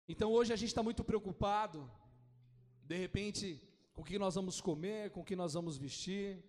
Então 0.08 0.32
hoje 0.32 0.54
a 0.54 0.56
gente 0.56 0.70
está 0.70 0.84
muito 0.84 1.04
preocupado, 1.04 1.90
de 2.84 2.96
repente, 2.96 3.67
com 3.98 4.04
o 4.04 4.06
que 4.06 4.20
nós 4.20 4.36
vamos 4.36 4.62
comer, 4.62 5.10
com 5.10 5.22
o 5.22 5.26
que 5.26 5.36
nós 5.36 5.56
vamos 5.56 5.76
vestir. 5.76 6.46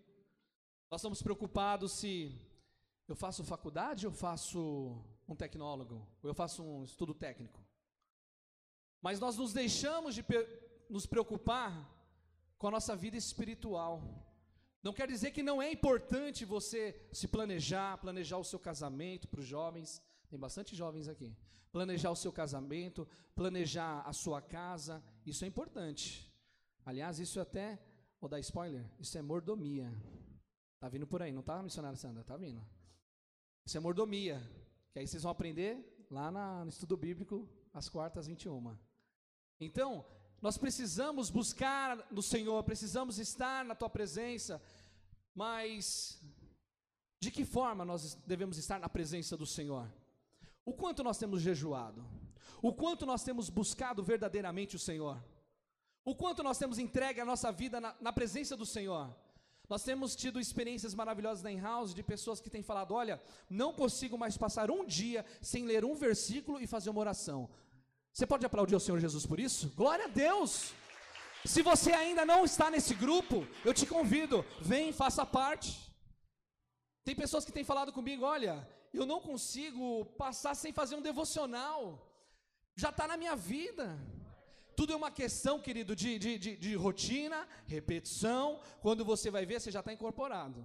Nós 0.91 1.01
estamos 1.01 1.23
preocupados 1.23 1.93
se 1.93 2.39
eu 3.09 3.17
faço 3.17 3.43
faculdade 3.43 4.07
ou 4.07 4.13
faço 4.13 5.03
um 5.27 5.35
tecnólogo, 5.35 6.07
ou 6.23 6.29
eu 6.29 6.35
faço 6.35 6.63
um 6.63 6.85
estudo 6.85 7.15
técnico. 7.15 7.59
Mas 9.01 9.19
nós 9.19 9.39
nos 9.39 9.55
deixamos 9.55 10.15
de 10.15 10.23
nos 10.91 11.07
preocupar 11.07 11.73
com 12.59 12.69
a 12.69 12.71
nossa 12.71 12.95
vida 12.95 13.17
espiritual. 13.17 14.03
Não 14.83 14.93
quer 14.93 15.09
dizer 15.09 15.31
que 15.31 15.43
não 15.43 15.63
é 15.63 15.73
importante 15.73 16.45
você 16.45 17.01
se 17.13 17.27
planejar, 17.27 17.97
planejar 17.97 18.37
o 18.37 18.45
seu 18.45 18.59
casamento 18.59 19.27
para 19.27 19.41
os 19.41 19.47
jovens. 19.47 20.03
Tem 20.29 20.39
bastante 20.39 20.77
jovens 20.77 21.09
aqui. 21.09 21.35
Planejar 21.73 22.11
o 22.11 22.17
seu 22.17 22.31
casamento, 22.31 23.09
planejar 23.35 24.03
a 24.03 24.13
sua 24.13 24.43
casa, 24.43 25.03
isso 25.25 25.47
é 25.47 25.49
importante. 25.49 26.28
Aliás, 26.89 27.19
isso 27.19 27.39
até, 27.39 27.79
vou 28.19 28.31
dar 28.31 28.41
spoiler, 28.41 28.83
isso 28.99 29.19
é 29.19 29.21
mordomia. 29.21 29.93
Tá 30.81 30.89
vindo 30.89 31.07
por 31.07 31.21
aí, 31.21 31.31
não 31.31 31.43
tá, 31.43 31.63
missionário 31.63 31.99
Sandra? 31.99 32.25
Tá 32.25 32.35
vindo. 32.35 32.67
Isso 33.67 33.77
é 33.77 33.81
mordomia. 33.81 34.41
Que 34.91 35.01
aí 35.01 35.07
vocês 35.07 35.23
vão 35.23 35.31
aprender 35.31 36.07
lá 36.11 36.31
na, 36.31 36.65
no 36.65 36.71
estudo 36.71 36.97
bíblico, 36.97 37.47
às 37.75 37.91
quartas 37.91 38.27
21. 38.27 38.75
Então, 39.61 40.03
nós 40.41 40.57
precisamos 40.57 41.29
buscar 41.29 42.11
no 42.11 42.23
Senhor, 42.23 42.65
precisamos 42.65 43.19
estar 43.19 43.67
na 43.67 43.75
tua 43.75 43.91
presença, 43.91 44.59
mas 45.35 46.19
De 47.21 47.31
que 47.31 47.45
forma 47.45 47.85
nós 47.85 48.15
devemos 48.27 48.57
estar 48.57 48.81
na 48.81 48.89
presença 48.89 49.37
do 49.37 49.45
Senhor? 49.45 49.93
O 50.65 50.73
quanto 50.73 51.05
nós 51.05 51.19
temos 51.19 51.43
jejuado? 51.43 52.03
O 52.63 52.73
quanto 52.73 53.05
nós 53.05 53.23
temos 53.23 53.51
buscado 53.51 54.03
verdadeiramente 54.03 54.75
o 54.75 54.79
Senhor? 54.79 55.23
O 56.11 56.15
quanto 56.15 56.43
nós 56.43 56.57
temos 56.57 56.79
entregue 56.79 57.21
a 57.21 57.25
nossa 57.31 57.53
vida 57.53 57.79
na, 57.79 57.95
na 58.01 58.11
presença 58.11 58.57
do 58.57 58.65
Senhor? 58.65 59.15
Nós 59.69 59.83
temos 59.85 60.17
tido 60.17 60.41
experiências 60.41 60.95
maravilhosas 60.95 61.43
na 61.43 61.53
in-house 61.53 61.93
de 61.95 62.03
pessoas 62.03 62.41
que 62.41 62.49
têm 62.49 62.63
falado: 62.63 62.95
olha, 62.95 63.21
não 63.51 63.75
consigo 63.75 64.17
mais 64.17 64.35
passar 64.35 64.71
um 64.71 64.87
dia 64.87 65.23
sem 65.43 65.67
ler 65.67 65.85
um 65.85 65.95
versículo 65.95 66.59
e 66.63 66.67
fazer 66.67 66.89
uma 66.89 67.01
oração. 67.01 67.51
Você 68.11 68.27
pode 68.27 68.47
aplaudir 68.47 68.75
o 68.75 68.81
Senhor 68.81 68.99
Jesus 68.99 69.27
por 69.27 69.39
isso? 69.39 69.69
Glória 69.77 70.07
a 70.07 70.09
Deus! 70.09 70.73
Se 71.45 71.61
você 71.61 71.93
ainda 71.93 72.25
não 72.25 72.43
está 72.43 72.71
nesse 72.71 72.95
grupo, 72.95 73.47
eu 73.63 73.75
te 73.75 73.85
convido, 73.85 74.43
vem, 74.63 74.95
faça 74.95 75.27
parte. 75.27 75.79
Tem 77.05 77.15
pessoas 77.15 77.45
que 77.45 77.53
têm 77.53 77.65
falado 77.65 77.93
comigo: 77.93 78.25
olha, 78.25 78.67
eu 78.95 79.05
não 79.05 79.21
consigo 79.21 80.07
passar 80.17 80.55
sem 80.55 80.73
fazer 80.73 80.97
um 80.97 81.03
devocional, 81.03 82.11
já 82.75 82.89
está 82.89 83.07
na 83.07 83.19
minha 83.19 83.37
vida. 83.37 83.87
Tudo 84.79 84.93
é 84.93 84.97
uma 84.97 85.11
questão, 85.11 85.59
querido, 85.59 85.97
de, 85.97 86.21
de, 86.21 86.39
de, 86.39 86.57
de 86.57 86.73
rotina, 86.77 87.49
repetição. 87.67 88.61
Quando 88.81 89.05
você 89.05 89.29
vai 89.29 89.45
ver, 89.45 89.61
você 89.61 89.73
já 89.73 89.81
está 89.81 89.93
incorporado. 89.93 90.65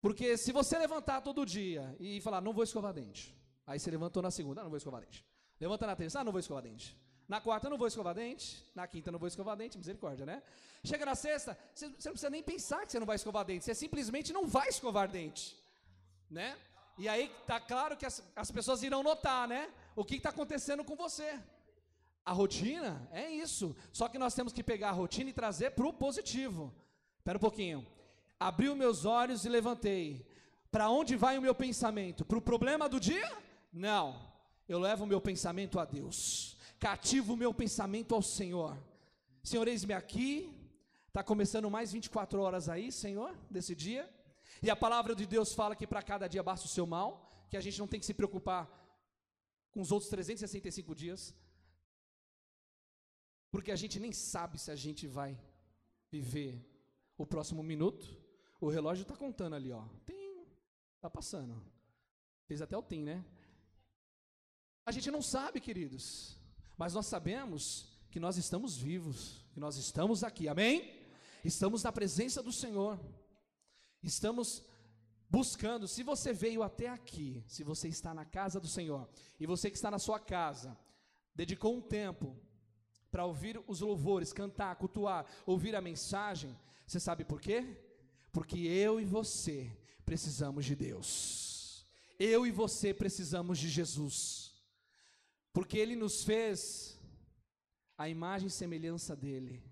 Porque 0.00 0.36
se 0.36 0.52
você 0.52 0.78
levantar 0.78 1.20
todo 1.20 1.44
dia 1.44 1.96
e 1.98 2.20
falar, 2.20 2.40
não 2.40 2.52
vou 2.52 2.62
escovar 2.62 2.92
dente. 2.92 3.36
Aí 3.66 3.80
você 3.80 3.90
levantou 3.90 4.22
na 4.22 4.30
segunda, 4.30 4.60
ah, 4.60 4.62
não 4.62 4.70
vou 4.70 4.76
escovar 4.76 5.00
dente. 5.00 5.26
Levanta 5.60 5.84
na 5.84 5.96
terça, 5.96 6.20
ah, 6.20 6.24
não 6.24 6.30
vou 6.30 6.38
escovar 6.38 6.62
dente. 6.62 6.96
Na 7.26 7.40
quarta, 7.40 7.68
não 7.68 7.76
vou 7.76 7.88
escovar 7.88 8.14
dente. 8.14 8.64
Na 8.72 8.86
quinta, 8.86 9.10
não 9.10 9.18
vou 9.18 9.26
escovar 9.26 9.56
dente. 9.56 9.76
Misericórdia, 9.76 10.24
né? 10.24 10.40
Chega 10.84 11.04
na 11.04 11.16
sexta, 11.16 11.58
você, 11.74 11.86
não 11.86 11.94
precisa 11.94 12.30
nem 12.30 12.40
pensar 12.40 12.86
que 12.86 12.92
você 12.92 13.00
não 13.00 13.06
vai 13.12 13.16
escovar 13.16 13.44
dente. 13.44 13.64
Você 13.64 13.74
simplesmente 13.74 14.32
não 14.32 14.46
vai 14.46 14.68
escovar 14.68 15.08
dente. 15.08 15.56
Né? 16.30 16.56
E 16.96 17.08
aí 17.08 17.32
tá 17.48 17.58
claro 17.58 17.96
que 17.96 18.06
as, 18.06 18.22
as 18.36 18.52
pessoas 18.52 18.84
irão 18.84 19.02
notar, 19.02 19.48
né? 19.48 19.68
O 19.96 20.04
que 20.04 20.14
está 20.14 20.28
acontecendo 20.28 20.84
com 20.84 20.94
você. 20.94 21.40
A 22.24 22.32
rotina 22.32 23.08
é 23.12 23.28
isso. 23.30 23.74
Só 23.92 24.08
que 24.08 24.18
nós 24.18 24.34
temos 24.34 24.52
que 24.52 24.62
pegar 24.62 24.90
a 24.90 24.92
rotina 24.92 25.30
e 25.30 25.32
trazer 25.32 25.72
para 25.72 25.86
o 25.86 25.92
positivo. 25.92 26.72
Espera 27.18 27.38
um 27.38 27.40
pouquinho. 27.40 27.86
Abri 28.38 28.72
meus 28.74 29.04
olhos 29.04 29.44
e 29.44 29.48
levantei. 29.48 30.26
Para 30.70 30.88
onde 30.88 31.16
vai 31.16 31.36
o 31.36 31.42
meu 31.42 31.54
pensamento? 31.54 32.24
Para 32.24 32.38
o 32.38 32.42
problema 32.42 32.88
do 32.88 32.98
dia? 32.98 33.30
Não. 33.72 34.32
Eu 34.68 34.78
levo 34.78 35.04
o 35.04 35.06
meu 35.06 35.20
pensamento 35.20 35.78
a 35.78 35.84
Deus. 35.84 36.56
Cativo 36.78 37.34
o 37.34 37.36
meu 37.36 37.52
pensamento 37.52 38.14
ao 38.14 38.22
Senhor. 38.22 38.76
Senhor, 39.42 39.66
eis-me 39.68 39.92
aqui. 39.92 40.52
Está 41.08 41.22
começando 41.22 41.70
mais 41.70 41.92
24 41.92 42.40
horas 42.40 42.68
aí, 42.68 42.90
Senhor, 42.90 43.36
desse 43.50 43.74
dia. 43.74 44.08
E 44.62 44.70
a 44.70 44.76
palavra 44.76 45.14
de 45.14 45.26
Deus 45.26 45.52
fala 45.52 45.76
que 45.76 45.86
para 45.86 46.02
cada 46.02 46.26
dia 46.26 46.42
basta 46.42 46.66
o 46.66 46.70
seu 46.70 46.86
mal, 46.86 47.46
que 47.50 47.56
a 47.56 47.60
gente 47.60 47.78
não 47.78 47.86
tem 47.86 48.00
que 48.00 48.06
se 48.06 48.14
preocupar 48.14 48.66
com 49.72 49.80
os 49.80 49.92
outros 49.92 50.10
365 50.10 50.94
dias. 50.94 51.34
Porque 53.52 53.70
a 53.70 53.76
gente 53.76 54.00
nem 54.00 54.12
sabe 54.12 54.58
se 54.58 54.70
a 54.70 54.74
gente 54.74 55.06
vai 55.06 55.38
viver 56.10 56.66
o 57.18 57.26
próximo 57.26 57.62
minuto. 57.62 58.18
O 58.58 58.70
relógio 58.70 59.02
está 59.02 59.14
contando 59.14 59.54
ali, 59.54 59.70
ó. 59.70 59.84
Tem, 60.06 60.46
tá 61.02 61.10
passando. 61.10 61.62
Fez 62.46 62.62
até 62.62 62.74
o 62.76 62.82
tem, 62.82 63.04
né? 63.04 63.22
A 64.86 64.90
gente 64.90 65.10
não 65.10 65.20
sabe, 65.20 65.60
queridos. 65.60 66.40
Mas 66.78 66.94
nós 66.94 67.06
sabemos 67.06 67.86
que 68.10 68.18
nós 68.18 68.38
estamos 68.38 68.78
vivos, 68.78 69.44
que 69.52 69.60
nós 69.60 69.76
estamos 69.76 70.24
aqui. 70.24 70.48
Amém? 70.48 71.06
Estamos 71.44 71.82
na 71.82 71.92
presença 71.92 72.42
do 72.42 72.52
Senhor. 72.52 72.98
Estamos 74.02 74.64
buscando. 75.28 75.86
Se 75.86 76.02
você 76.02 76.32
veio 76.32 76.62
até 76.62 76.88
aqui, 76.88 77.44
se 77.46 77.62
você 77.62 77.86
está 77.86 78.14
na 78.14 78.24
casa 78.24 78.58
do 78.58 78.66
Senhor, 78.66 79.06
e 79.38 79.46
você 79.46 79.70
que 79.70 79.76
está 79.76 79.90
na 79.90 79.98
sua 79.98 80.18
casa, 80.18 80.74
dedicou 81.34 81.76
um 81.76 81.82
tempo 81.82 82.34
para 83.12 83.26
ouvir 83.26 83.62
os 83.68 83.80
louvores, 83.82 84.32
cantar, 84.32 84.74
cultuar, 84.76 85.26
ouvir 85.44 85.76
a 85.76 85.82
mensagem, 85.82 86.58
você 86.86 86.98
sabe 86.98 87.24
por 87.24 87.42
quê? 87.42 87.76
Porque 88.32 88.58
eu 88.58 88.98
e 88.98 89.04
você 89.04 89.70
precisamos 90.06 90.64
de 90.64 90.74
Deus. 90.74 91.86
Eu 92.18 92.46
e 92.46 92.50
você 92.50 92.94
precisamos 92.94 93.58
de 93.58 93.68
Jesus. 93.68 94.54
Porque 95.52 95.76
ele 95.76 95.94
nos 95.94 96.24
fez 96.24 96.98
a 97.98 98.08
imagem 98.08 98.48
e 98.48 98.50
semelhança 98.50 99.14
dele. 99.14 99.62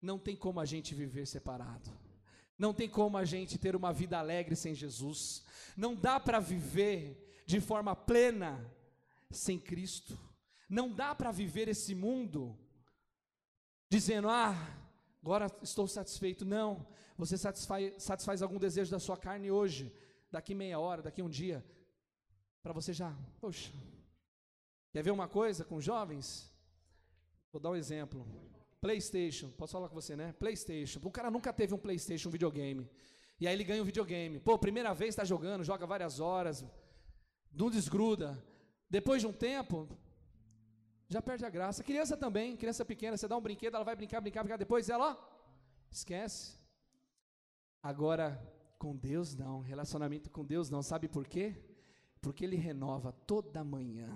Não 0.00 0.18
tem 0.18 0.34
como 0.34 0.58
a 0.58 0.64
gente 0.64 0.92
viver 0.92 1.26
separado. 1.26 1.88
Não 2.58 2.74
tem 2.74 2.88
como 2.88 3.16
a 3.16 3.24
gente 3.24 3.58
ter 3.58 3.76
uma 3.76 3.92
vida 3.92 4.18
alegre 4.18 4.56
sem 4.56 4.74
Jesus. 4.74 5.44
Não 5.76 5.94
dá 5.94 6.18
para 6.18 6.40
viver 6.40 7.44
de 7.46 7.60
forma 7.60 7.94
plena 7.94 8.68
sem 9.30 9.56
Cristo. 9.56 10.18
Não 10.68 10.92
dá 10.92 11.14
para 11.14 11.30
viver 11.30 11.68
esse 11.68 11.94
mundo 11.94 12.58
dizendo, 13.92 14.28
ah, 14.30 14.56
agora 15.20 15.46
estou 15.62 15.86
satisfeito. 15.86 16.46
Não, 16.46 16.86
você 17.16 17.36
satisfaz, 17.36 18.02
satisfaz 18.02 18.40
algum 18.40 18.58
desejo 18.58 18.90
da 18.90 18.98
sua 18.98 19.18
carne 19.18 19.50
hoje, 19.50 19.92
daqui 20.30 20.54
meia 20.54 20.78
hora, 20.80 21.02
daqui 21.02 21.20
um 21.20 21.28
dia, 21.28 21.62
para 22.62 22.72
você 22.72 22.94
já, 22.94 23.14
poxa, 23.38 23.70
quer 24.92 25.02
ver 25.02 25.10
uma 25.10 25.28
coisa 25.28 25.62
com 25.62 25.78
jovens? 25.78 26.50
Vou 27.52 27.60
dar 27.60 27.70
um 27.70 27.76
exemplo. 27.76 28.26
PlayStation, 28.80 29.50
posso 29.50 29.74
falar 29.74 29.90
com 29.90 29.94
você, 29.94 30.16
né? 30.16 30.32
PlayStation. 30.38 30.98
O 31.04 31.10
cara 31.10 31.30
nunca 31.30 31.52
teve 31.52 31.74
um 31.74 31.78
PlayStation, 31.78 32.30
um 32.30 32.32
videogame. 32.32 32.88
E 33.38 33.46
aí 33.46 33.54
ele 33.54 33.62
ganha 33.62 33.82
um 33.82 33.84
videogame. 33.84 34.40
Pô, 34.40 34.58
primeira 34.58 34.94
vez 34.94 35.10
está 35.10 35.24
jogando, 35.24 35.64
joga 35.64 35.86
várias 35.86 36.18
horas, 36.18 36.64
não 37.52 37.70
desgruda. 37.70 38.42
Depois 38.88 39.20
de 39.20 39.26
um 39.26 39.32
tempo, 39.32 39.86
já 41.12 41.22
perde 41.22 41.44
a 41.44 41.50
graça. 41.50 41.84
Criança 41.84 42.16
também, 42.16 42.56
criança 42.56 42.84
pequena, 42.84 43.16
você 43.16 43.28
dá 43.28 43.36
um 43.36 43.40
brinquedo, 43.40 43.74
ela 43.74 43.84
vai 43.84 43.94
brincar, 43.94 44.20
brincar, 44.20 44.42
brincar, 44.42 44.56
depois 44.56 44.88
ela, 44.88 45.12
ó, 45.12 45.16
esquece. 45.90 46.58
Agora, 47.82 48.40
com 48.78 48.96
Deus 48.96 49.34
não, 49.34 49.60
relacionamento 49.60 50.30
com 50.30 50.44
Deus 50.44 50.70
não, 50.70 50.82
sabe 50.82 51.08
por 51.08 51.26
quê? 51.26 51.54
Porque 52.20 52.44
Ele 52.44 52.56
renova 52.56 53.12
toda 53.26 53.64
manhã, 53.64 54.08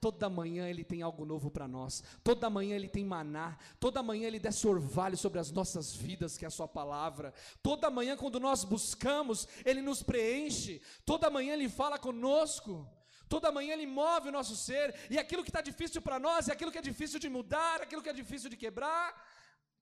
toda 0.00 0.28
manhã 0.28 0.68
Ele 0.68 0.84
tem 0.84 1.00
algo 1.00 1.24
novo 1.24 1.50
para 1.50 1.66
nós, 1.66 2.04
toda 2.22 2.50
manhã 2.50 2.76
Ele 2.76 2.88
tem 2.88 3.04
maná, 3.04 3.58
toda 3.80 4.02
manhã 4.02 4.26
Ele 4.26 4.38
desce 4.38 4.66
orvalho 4.66 5.16
sobre 5.16 5.38
as 5.40 5.50
nossas 5.50 5.96
vidas, 5.96 6.36
que 6.36 6.44
é 6.44 6.48
a 6.48 6.50
Sua 6.50 6.68
palavra, 6.68 7.32
toda 7.62 7.90
manhã, 7.90 8.16
quando 8.16 8.38
nós 8.38 8.64
buscamos, 8.64 9.48
Ele 9.64 9.80
nos 9.80 10.02
preenche, 10.02 10.82
toda 11.04 11.30
manhã 11.30 11.54
Ele 11.54 11.68
fala 11.68 11.98
conosco. 11.98 12.86
Toda 13.28 13.52
manhã 13.52 13.72
Ele 13.74 13.86
move 13.86 14.28
o 14.28 14.32
nosso 14.32 14.56
ser, 14.56 14.94
e 15.10 15.18
aquilo 15.18 15.44
que 15.44 15.50
está 15.50 15.60
difícil 15.60 16.00
para 16.00 16.18
nós, 16.18 16.48
e 16.48 16.52
aquilo 16.52 16.72
que 16.72 16.78
é 16.78 16.82
difícil 16.90 17.18
de 17.24 17.28
mudar, 17.28 17.82
aquilo 17.82 18.02
que 18.02 18.08
é 18.08 18.12
difícil 18.22 18.48
de 18.48 18.56
quebrar, 18.56 19.06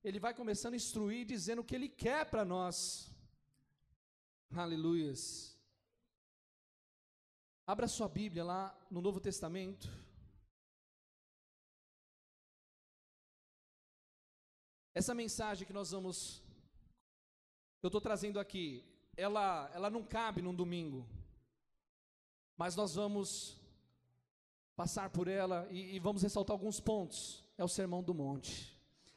Ele 0.02 0.18
vai 0.18 0.34
começando 0.34 0.74
a 0.74 0.82
instruir, 0.82 1.24
dizendo 1.24 1.60
o 1.60 1.64
que 1.64 1.74
Ele 1.74 1.88
quer 1.88 2.24
para 2.32 2.44
nós. 2.44 3.10
Aleluias. 4.64 5.22
Abra 7.66 7.88
sua 7.88 8.08
Bíblia 8.08 8.44
lá 8.44 8.62
no 8.90 9.00
Novo 9.00 9.20
Testamento. 9.20 9.88
Essa 14.94 15.14
mensagem 15.14 15.66
que 15.66 15.72
nós 15.72 15.90
vamos, 15.90 16.42
eu 17.82 17.88
estou 17.88 18.00
trazendo 18.00 18.40
aqui, 18.40 18.82
ela, 19.16 19.70
ela 19.74 19.90
não 19.90 20.02
cabe 20.02 20.40
num 20.40 20.54
domingo. 20.54 21.06
Mas 22.56 22.74
nós 22.74 22.94
vamos 22.94 23.56
passar 24.74 25.10
por 25.10 25.28
ela 25.28 25.66
e, 25.70 25.96
e 25.96 25.98
vamos 25.98 26.22
ressaltar 26.22 26.54
alguns 26.54 26.80
pontos. 26.80 27.44
É 27.58 27.64
o 27.64 27.68
Sermão 27.68 28.02
do 28.02 28.14
Monte, 28.14 28.72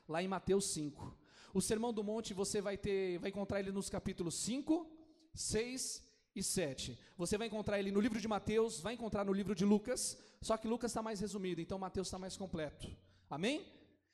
lá 0.08 0.23
em 0.23 0.28
Mateus 0.28 0.65
5. 0.71 1.17
O 1.54 1.62
Sermão 1.62 1.93
do 1.93 2.04
Monte 2.04 2.34
você 2.34 2.62
vai 2.62 2.78
ter, 2.78 3.17
vai 3.19 3.30
encontrar 3.30 3.60
ele 3.60 3.71
nos 3.71 3.89
capítulos 3.89 4.36
5, 4.36 4.89
6 5.34 6.04
e 6.36 6.43
7. 6.43 6.97
Você 7.17 7.38
vai 7.38 7.47
encontrar 7.47 7.80
ele 7.80 7.91
no 7.91 7.99
livro 7.99 8.19
de 8.19 8.28
Mateus, 8.28 8.80
vai 8.80 8.93
encontrar 8.93 9.25
no 9.25 9.34
livro 9.34 9.56
de 9.56 9.65
Lucas, 9.65 10.17
só 10.41 10.56
que 10.58 10.67
Lucas 10.67 10.91
está 10.91 11.02
mais 11.02 11.19
resumido, 11.19 11.60
então 11.60 11.78
Mateus 11.78 12.08
está 12.08 12.17
mais 12.19 12.38
completo. 12.38 12.89
Amém? 13.30 13.65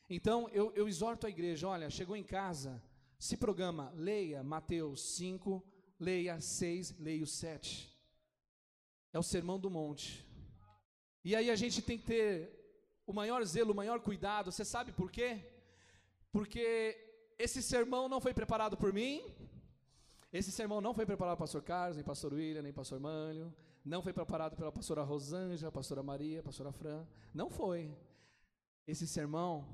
Então 0.10 0.50
eu, 0.50 0.72
eu 0.76 0.88
exorto 0.88 1.28
a 1.28 1.30
igreja: 1.30 1.68
olha, 1.68 1.90
chegou 1.90 2.16
em 2.16 2.24
casa, 2.24 2.82
se 3.20 3.38
programa, 3.38 3.92
leia 3.96 4.44
Mateus 4.44 5.02
5, 5.16 5.64
leia 6.00 6.40
6, 6.40 7.00
leia 7.00 7.24
o 7.24 7.28
7. 7.28 7.95
É 9.16 9.18
o 9.18 9.24
sermão 9.24 9.58
do 9.58 9.70
monte. 9.70 10.28
E 11.24 11.34
aí 11.38 11.50
a 11.50 11.56
gente 11.56 11.82
tem 11.82 11.98
que 11.98 12.04
ter 12.04 12.30
o 13.08 13.14
maior 13.14 13.42
zelo, 13.46 13.72
o 13.72 13.76
maior 13.82 14.02
cuidado. 14.02 14.52
Você 14.52 14.66
sabe 14.66 14.92
por 14.92 15.10
quê? 15.10 15.40
Porque 16.34 16.98
esse 17.40 17.64
sermão 17.64 18.10
não 18.10 18.20
foi 18.20 18.34
preparado 18.34 18.76
por 18.76 18.92
mim. 18.92 19.24
Esse 20.34 20.52
sermão 20.52 20.82
não 20.82 20.94
foi 20.94 21.06
preparado 21.06 21.38
pelo 21.38 21.46
pastor 21.46 21.64
Carlos, 21.64 21.96
nem 21.96 22.04
pastor 22.04 22.34
William, 22.34 22.62
nem 22.62 22.74
pastor 22.74 23.00
Mânlio. 23.00 23.56
Não 23.86 24.02
foi 24.02 24.12
preparado 24.12 24.58
pela 24.58 24.70
pastora 24.70 25.02
Rosângela, 25.02 25.72
pastora 25.72 26.04
Maria, 26.04 26.44
pastora 26.44 26.74
Fran. 26.74 27.08
Não 27.34 27.50
foi. 27.50 27.96
Esse 28.86 29.08
sermão 29.08 29.66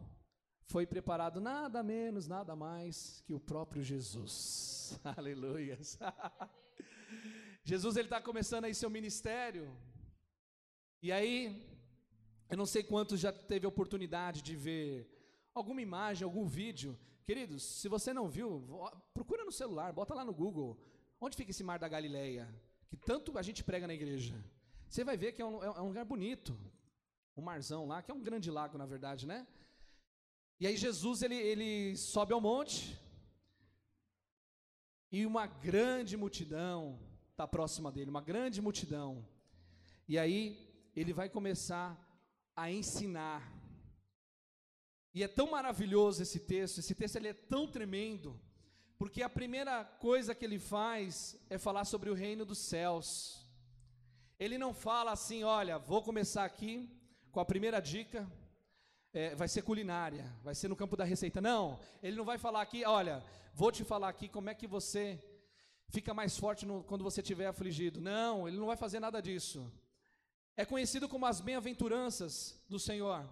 foi 0.67 0.85
preparado 0.85 1.41
nada 1.41 1.81
menos, 1.81 2.27
nada 2.27 2.55
mais 2.55 3.23
que 3.25 3.33
o 3.33 3.39
próprio 3.39 3.81
Jesus. 3.81 4.99
Aleluia. 5.17 5.79
Jesus 7.63 7.95
ele 7.95 8.07
está 8.07 8.19
começando 8.19 8.65
aí 8.65 8.73
seu 8.73 8.89
ministério. 8.89 9.71
E 11.01 11.11
aí, 11.11 11.35
eu 12.49 12.57
não 12.57 12.65
sei 12.65 12.83
quantos 12.83 13.19
já 13.19 13.31
teve 13.31 13.65
oportunidade 13.67 14.41
de 14.41 14.55
ver 14.55 15.09
alguma 15.53 15.81
imagem, 15.81 16.23
algum 16.23 16.45
vídeo. 16.45 16.97
Queridos, 17.23 17.63
se 17.63 17.87
você 17.87 18.13
não 18.13 18.27
viu, 18.27 18.67
procura 19.13 19.45
no 19.45 19.51
celular, 19.51 19.93
bota 19.93 20.13
lá 20.13 20.25
no 20.25 20.33
Google. 20.33 20.79
Onde 21.19 21.37
fica 21.37 21.51
esse 21.51 21.63
mar 21.63 21.77
da 21.77 21.87
Galileia? 21.87 22.49
Que 22.89 22.97
tanto 22.97 23.37
a 23.37 23.41
gente 23.41 23.63
prega 23.63 23.87
na 23.87 23.93
igreja. 23.93 24.33
Você 24.89 25.03
vai 25.03 25.15
ver 25.15 25.31
que 25.31 25.41
é 25.41 25.45
um, 25.45 25.63
é 25.63 25.81
um 25.81 25.87
lugar 25.87 26.03
bonito. 26.03 26.59
Um 27.37 27.41
marzão 27.41 27.87
lá, 27.87 28.01
que 28.01 28.11
é 28.11 28.13
um 28.13 28.21
grande 28.21 28.49
lago, 28.51 28.77
na 28.77 28.85
verdade, 28.85 29.25
né? 29.25 29.47
E 30.59 30.67
aí 30.67 30.75
Jesus 30.75 31.21
ele, 31.21 31.35
ele 31.35 31.95
sobe 31.95 32.33
ao 32.33 32.41
monte. 32.41 32.99
E 35.11 35.25
uma 35.25 35.45
grande 35.45 36.17
multidão 36.17 36.99
está 37.41 37.47
próxima 37.47 37.91
dele, 37.91 38.11
uma 38.11 38.21
grande 38.21 38.61
multidão. 38.61 39.25
E 40.07 40.19
aí 40.19 40.41
ele 40.95 41.11
vai 41.11 41.27
começar 41.27 41.97
a 42.55 42.69
ensinar. 42.69 43.41
E 45.13 45.23
é 45.23 45.27
tão 45.27 45.49
maravilhoso 45.49 46.21
esse 46.21 46.39
texto, 46.39 46.77
esse 46.79 46.93
texto 46.93 47.15
ele 47.15 47.29
é 47.29 47.33
tão 47.33 47.67
tremendo, 47.67 48.39
porque 48.97 49.23
a 49.23 49.29
primeira 49.29 49.83
coisa 49.83 50.35
que 50.35 50.45
ele 50.45 50.59
faz 50.59 51.35
é 51.49 51.57
falar 51.57 51.85
sobre 51.85 52.11
o 52.11 52.13
reino 52.13 52.45
dos 52.45 52.59
céus. 52.59 53.43
Ele 54.39 54.57
não 54.57 54.73
fala 54.73 55.11
assim, 55.11 55.43
olha, 55.43 55.79
vou 55.79 56.03
começar 56.03 56.45
aqui 56.45 56.89
com 57.31 57.39
a 57.39 57.45
primeira 57.45 57.79
dica, 57.79 58.31
é, 59.13 59.33
vai 59.33 59.47
ser 59.47 59.63
culinária, 59.63 60.31
vai 60.43 60.53
ser 60.53 60.67
no 60.67 60.75
campo 60.75 60.95
da 60.95 61.03
receita. 61.03 61.41
Não, 61.41 61.79
ele 62.03 62.15
não 62.15 62.25
vai 62.25 62.37
falar 62.37 62.61
aqui, 62.61 62.85
olha, 62.85 63.23
vou 63.53 63.71
te 63.71 63.83
falar 63.83 64.09
aqui 64.09 64.29
como 64.29 64.49
é 64.49 64.53
que 64.53 64.67
você 64.67 65.19
fica 65.91 66.13
mais 66.13 66.37
forte 66.37 66.65
no, 66.65 66.83
quando 66.83 67.03
você 67.03 67.21
estiver 67.21 67.47
afligido. 67.47 67.99
Não, 67.99 68.47
ele 68.47 68.57
não 68.57 68.65
vai 68.65 68.77
fazer 68.77 68.99
nada 68.99 69.21
disso. 69.21 69.71
É 70.55 70.65
conhecido 70.65 71.07
como 71.07 71.25
as 71.25 71.41
bem-aventuranças 71.41 72.59
do 72.67 72.79
Senhor. 72.79 73.27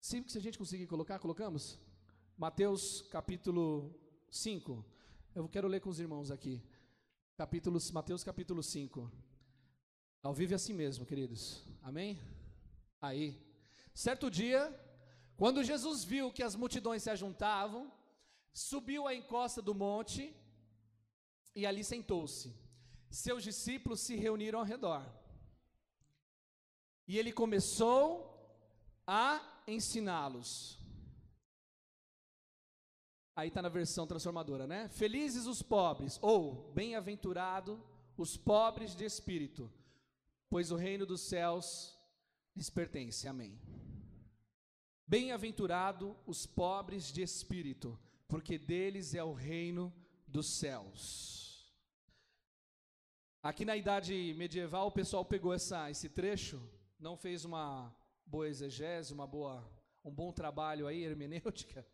Se, 0.00 0.24
se 0.26 0.38
a 0.38 0.40
gente 0.40 0.58
conseguir 0.58 0.86
colocar, 0.86 1.18
colocamos? 1.18 1.78
Mateus 2.36 3.02
capítulo 3.02 3.94
5. 4.30 4.84
Eu 5.34 5.48
quero 5.48 5.68
ler 5.68 5.80
com 5.80 5.90
os 5.90 6.00
irmãos 6.00 6.30
aqui. 6.30 6.62
Capítulo, 7.36 7.78
Mateus 7.92 8.24
capítulo 8.24 8.62
5. 8.62 9.12
Ao 10.22 10.34
vivo 10.34 10.54
é 10.54 10.56
assim 10.56 10.72
mesmo, 10.72 11.04
queridos. 11.04 11.62
Amém? 11.82 12.18
Aí. 13.00 13.38
Certo 13.94 14.30
dia, 14.30 14.74
quando 15.36 15.62
Jesus 15.62 16.02
viu 16.02 16.32
que 16.32 16.42
as 16.42 16.56
multidões 16.56 17.02
se 17.02 17.10
ajuntavam, 17.10 17.92
subiu 18.52 19.06
à 19.06 19.14
encosta 19.14 19.60
do 19.62 19.74
monte 19.74 20.34
e 21.54 21.66
ali 21.66 21.84
sentou-se. 21.84 22.54
Seus 23.10 23.42
discípulos 23.42 24.00
se 24.00 24.16
reuniram 24.16 24.60
ao 24.60 24.64
redor. 24.64 25.04
E 27.06 27.18
ele 27.18 27.32
começou 27.32 28.30
a 29.06 29.62
ensiná-los. 29.66 30.78
Aí 33.34 33.48
está 33.48 33.62
na 33.62 33.68
versão 33.68 34.06
transformadora, 34.06 34.66
né? 34.66 34.88
Felizes 34.90 35.46
os 35.46 35.62
pobres, 35.62 36.18
ou 36.22 36.70
bem-aventurado 36.72 37.82
os 38.16 38.36
pobres 38.36 38.94
de 38.94 39.04
espírito, 39.04 39.72
pois 40.48 40.70
o 40.70 40.76
reino 40.76 41.06
dos 41.06 41.22
céus 41.22 41.98
lhes 42.54 42.68
pertence. 42.68 43.26
Amém. 43.26 43.58
Bem-aventurado 45.06 46.16
os 46.26 46.46
pobres 46.46 47.12
de 47.12 47.22
espírito, 47.22 47.98
porque 48.30 48.56
deles 48.56 49.12
é 49.12 49.24
o 49.24 49.32
reino 49.32 49.92
dos 50.26 50.46
céus. 50.46 51.68
Aqui 53.42 53.64
na 53.64 53.76
idade 53.76 54.34
medieval, 54.38 54.86
o 54.86 54.92
pessoal 54.92 55.24
pegou 55.24 55.52
essa, 55.52 55.90
esse 55.90 56.08
trecho, 56.08 56.62
não 56.98 57.16
fez 57.16 57.44
uma 57.44 57.92
boa 58.24 58.48
exegese, 58.48 59.12
uma 59.12 59.26
boa, 59.26 59.68
um 60.04 60.12
bom 60.12 60.30
trabalho 60.30 60.86
aí, 60.86 61.02
hermenêutica, 61.02 61.84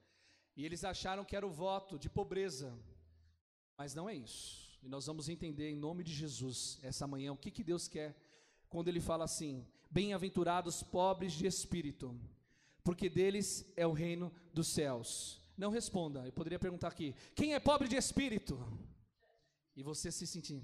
e 0.55 0.63
eles 0.67 0.85
acharam 0.85 1.25
que 1.25 1.35
era 1.35 1.47
o 1.47 1.51
voto 1.51 1.99
de 1.99 2.11
pobreza. 2.11 2.79
Mas 3.79 3.95
não 3.95 4.07
é 4.07 4.15
isso. 4.15 4.79
E 4.83 4.89
nós 4.89 5.07
vamos 5.07 5.31
entender 5.31 5.71
em 5.71 5.77
nome 5.77 6.05
de 6.05 6.13
Jesus 6.13 6.79
essa 6.83 7.07
manhã 7.07 7.33
o 7.33 7.37
que, 7.37 7.51
que 7.51 7.65
Deus 7.65 7.89
quer 7.89 8.15
quando 8.69 8.89
Ele 8.89 9.01
fala 9.01 9.25
assim: 9.25 9.67
Bem-aventurados 9.91 10.83
pobres 10.83 11.33
de 11.33 11.47
espírito, 11.47 12.15
porque 12.85 13.09
deles 13.09 13.73
é 13.75 13.87
o 13.87 13.93
reino 13.93 14.31
dos 14.53 14.69
céus. 14.69 15.46
Não 15.57 15.71
responda. 15.71 16.27
Eu 16.27 16.33
poderia 16.33 16.59
perguntar 16.59 16.89
aqui: 16.89 17.15
quem 17.35 17.55
é 17.55 17.61
pobre 17.61 17.89
de 17.89 17.97
espírito? 17.97 18.55
E 19.75 19.83
você 19.83 20.11
se 20.11 20.27
sentir, 20.27 20.63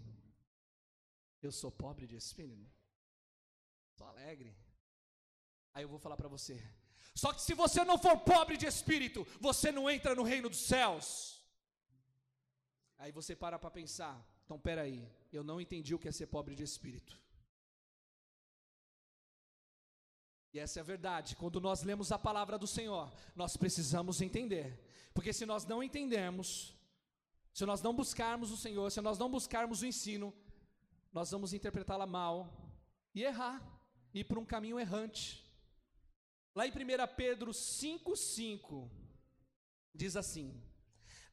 eu 1.43 1.53
sou 1.53 1.71
pobre 1.71 2.07
de 2.07 2.17
espírito, 2.17 2.71
sou 3.97 4.07
alegre. 4.07 4.57
Aí 5.75 5.83
eu 5.85 5.89
vou 5.89 5.99
falar 5.99 6.17
para 6.17 6.29
você: 6.29 6.63
só 7.15 7.33
que 7.33 7.43
se 7.43 7.55
você 7.55 7.85
não 7.85 7.99
for 7.99 8.19
pobre 8.21 8.57
de 8.57 8.67
espírito, 8.67 9.27
você 9.41 9.71
não 9.71 9.91
entra 9.91 10.15
no 10.15 10.23
reino 10.23 10.49
dos 10.49 10.61
céus. 10.61 11.43
Aí 12.99 13.13
você 13.13 13.37
para 13.37 13.59
para 13.59 13.71
pensar: 13.71 14.15
então 14.45 14.59
peraí, 14.59 15.09
eu 15.33 15.45
não 15.45 15.61
entendi 15.61 15.95
o 15.95 15.99
que 15.99 16.09
é 16.09 16.13
ser 16.13 16.27
pobre 16.27 16.55
de 16.55 16.63
espírito. 16.63 17.22
E 20.53 20.59
essa 20.59 20.79
é 20.79 20.83
a 20.83 20.85
verdade. 20.85 21.35
Quando 21.37 21.61
nós 21.61 21.83
lemos 21.83 22.13
a 22.13 22.19
palavra 22.19 22.59
do 22.59 22.67
Senhor, 22.67 23.11
nós 23.35 23.57
precisamos 23.57 24.21
entender. 24.21 24.79
Porque 25.15 25.33
se 25.33 25.47
nós 25.47 25.65
não 25.65 25.83
entendermos, 25.83 26.75
se 27.53 27.65
nós 27.65 27.81
não 27.83 27.95
buscarmos 27.95 28.51
o 28.51 28.57
Senhor, 28.57 28.91
se 28.91 29.01
nós 29.01 29.19
não 29.19 29.31
buscarmos 29.31 29.83
o 29.83 29.87
ensino, 29.87 30.33
nós 31.13 31.31
vamos 31.31 31.53
interpretá-la 31.53 32.07
mal 32.07 32.53
e 33.15 33.23
errar, 33.23 33.63
ir 34.13 34.25
por 34.25 34.39
um 34.39 34.45
caminho 34.45 34.79
errante. 34.79 35.43
Lá 36.55 36.67
em 36.67 36.71
1 36.71 36.75
Pedro 37.17 37.51
5,5, 37.51 38.91
diz 39.95 40.17
assim: 40.17 40.63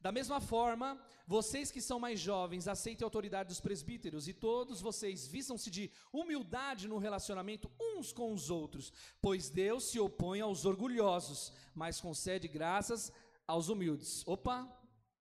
Da 0.00 0.10
mesma 0.10 0.40
forma, 0.40 0.98
vocês 1.26 1.70
que 1.70 1.80
são 1.80 2.00
mais 2.00 2.18
jovens, 2.18 2.66
aceitem 2.66 3.04
a 3.04 3.06
autoridade 3.06 3.50
dos 3.50 3.60
presbíteros, 3.60 4.28
e 4.28 4.32
todos 4.32 4.80
vocês 4.80 5.26
vistam-se 5.26 5.70
de 5.70 5.90
humildade 6.10 6.88
no 6.88 6.96
relacionamento 6.96 7.70
uns 7.78 8.10
com 8.10 8.32
os 8.32 8.48
outros, 8.48 8.92
pois 9.20 9.50
Deus 9.50 9.84
se 9.90 10.00
opõe 10.00 10.40
aos 10.40 10.64
orgulhosos, 10.64 11.52
mas 11.74 12.00
concede 12.00 12.48
graças 12.48 13.12
aos 13.46 13.68
humildes. 13.68 14.26
Opa, 14.26 14.66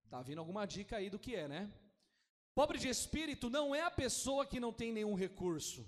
tá 0.09 0.21
vindo 0.21 0.39
alguma 0.39 0.65
dica 0.65 0.95
aí 0.95 1.09
do 1.09 1.19
que 1.19 1.35
é, 1.35 1.47
né? 1.47 1.71
Pobre 2.55 2.77
de 2.77 2.87
espírito 2.87 3.49
não 3.49 3.75
é 3.75 3.81
a 3.81 3.91
pessoa 3.91 4.45
que 4.45 4.59
não 4.59 4.71
tem 4.71 4.93
nenhum 4.93 5.13
recurso. 5.13 5.85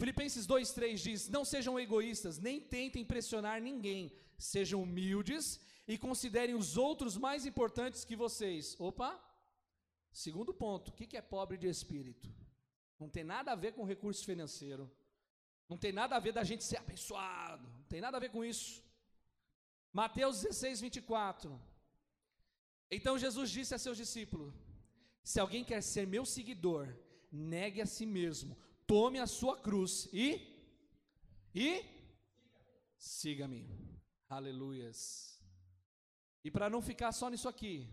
Filipenses 0.00 0.46
2,3 0.46 0.94
diz: 0.96 1.28
Não 1.28 1.44
sejam 1.44 1.78
egoístas, 1.78 2.38
nem 2.38 2.60
tentem 2.60 3.02
impressionar 3.02 3.60
ninguém, 3.60 4.12
sejam 4.38 4.82
humildes 4.82 5.60
e 5.92 5.98
considerem 5.98 6.54
os 6.54 6.76
outros 6.76 7.16
mais 7.16 7.44
importantes 7.44 8.04
que 8.04 8.14
vocês. 8.14 8.76
Opa! 8.78 9.10
Segundo 10.12 10.52
ponto, 10.54 10.88
o 10.90 10.92
que 10.92 11.16
é 11.16 11.20
pobre 11.20 11.56
de 11.58 11.68
espírito? 11.68 12.28
Não 13.00 13.08
tem 13.08 13.24
nada 13.24 13.50
a 13.50 13.56
ver 13.56 13.72
com 13.72 13.90
recurso 13.92 14.24
financeiro. 14.24 14.88
Não 15.68 15.76
tem 15.76 15.92
nada 16.00 16.14
a 16.14 16.20
ver 16.20 16.32
da 16.32 16.44
gente 16.44 16.62
ser 16.62 16.76
abençoado. 16.76 17.66
Não 17.78 17.86
tem 17.92 18.00
nada 18.00 18.16
a 18.16 18.20
ver 18.20 18.30
com 18.30 18.44
isso. 18.44 18.84
Mateus 19.92 20.42
16, 20.42 20.80
24. 20.80 21.60
Então 22.88 23.18
Jesus 23.18 23.50
disse 23.50 23.74
a 23.74 23.78
seus 23.78 23.96
discípulos: 23.96 24.54
Se 25.24 25.40
alguém 25.40 25.64
quer 25.64 25.82
ser 25.82 26.06
meu 26.06 26.24
seguidor, 26.24 26.86
negue 27.32 27.80
a 27.80 27.86
si 27.86 28.06
mesmo, 28.06 28.56
tome 28.86 29.18
a 29.18 29.26
sua 29.26 29.56
cruz 29.60 30.08
e 30.12 30.26
e 31.52 31.84
siga-me. 32.96 33.68
Aleluias. 34.28 35.29
E 36.42 36.50
para 36.50 36.70
não 36.70 36.80
ficar 36.80 37.12
só 37.12 37.28
nisso 37.28 37.48
aqui, 37.48 37.88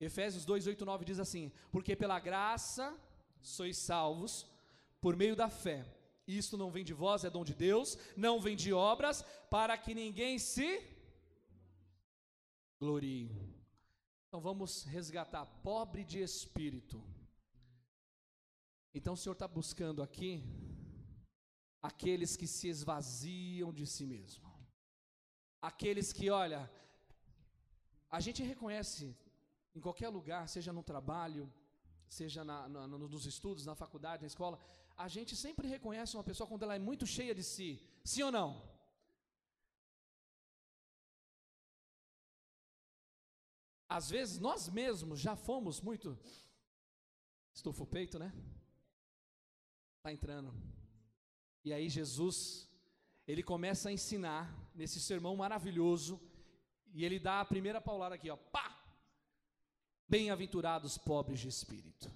Efésios 0.00 0.44
2, 0.44 0.66
8, 0.66 0.84
9 0.84 1.04
diz 1.04 1.20
assim: 1.20 1.52
Porque 1.70 1.94
pela 1.94 2.18
graça 2.18 2.98
sois 3.40 3.76
salvos 3.76 4.46
por 5.00 5.16
meio 5.16 5.36
da 5.36 5.48
fé. 5.48 5.86
Isto 6.26 6.56
não 6.56 6.70
vem 6.70 6.84
de 6.84 6.94
vós, 6.94 7.24
é 7.24 7.30
dom 7.30 7.44
de 7.44 7.54
Deus, 7.54 7.98
não 8.16 8.40
vem 8.40 8.56
de 8.56 8.72
obras, 8.72 9.22
para 9.50 9.76
que 9.76 9.94
ninguém 9.94 10.38
se 10.38 10.82
glorie. 12.78 13.30
Então 14.28 14.40
vamos 14.40 14.84
resgatar, 14.84 15.44
pobre 15.62 16.04
de 16.04 16.20
espírito. 16.20 17.02
Então 18.94 19.14
o 19.14 19.16
Senhor 19.16 19.34
está 19.34 19.46
buscando 19.46 20.02
aqui 20.02 20.42
aqueles 21.82 22.36
que 22.36 22.46
se 22.46 22.68
esvaziam 22.68 23.72
de 23.72 23.86
si 23.86 24.06
mesmo 24.06 24.49
aqueles 25.60 26.12
que, 26.12 26.30
olha, 26.30 26.70
a 28.10 28.20
gente 28.20 28.42
reconhece 28.42 29.16
em 29.74 29.80
qualquer 29.80 30.08
lugar, 30.08 30.48
seja 30.48 30.72
no 30.72 30.82
trabalho, 30.82 31.52
seja 32.08 32.42
na, 32.44 32.68
na, 32.68 32.86
nos 32.86 33.26
estudos, 33.26 33.66
na 33.66 33.74
faculdade, 33.74 34.22
na 34.22 34.26
escola, 34.26 34.58
a 34.96 35.08
gente 35.08 35.36
sempre 35.36 35.68
reconhece 35.68 36.16
uma 36.16 36.24
pessoa 36.24 36.46
quando 36.46 36.64
ela 36.64 36.74
é 36.74 36.78
muito 36.78 37.06
cheia 37.06 37.34
de 37.34 37.44
si, 37.44 37.80
sim 38.04 38.22
ou 38.22 38.32
não? 38.32 38.48
Às 43.88 44.08
vezes 44.10 44.38
nós 44.38 44.68
mesmos 44.68 45.18
já 45.18 45.34
fomos 45.34 45.80
muito. 45.80 46.16
Estufa 47.52 47.82
o 47.82 47.86
peito, 47.86 48.18
né? 48.20 48.32
Está 49.96 50.12
entrando. 50.12 50.54
E 51.64 51.72
aí 51.72 51.88
Jesus, 51.88 52.69
ele 53.30 53.42
começa 53.42 53.88
a 53.88 53.92
ensinar 53.92 54.52
nesse 54.74 55.00
sermão 55.00 55.36
maravilhoso. 55.36 56.20
E 56.92 57.04
ele 57.04 57.20
dá 57.20 57.40
a 57.40 57.44
primeira 57.44 57.80
paulada 57.80 58.16
aqui, 58.16 58.28
ó. 58.28 58.36
Pá! 58.36 58.76
Bem-aventurados 60.08 60.98
pobres 60.98 61.38
de 61.38 61.46
espírito, 61.46 62.10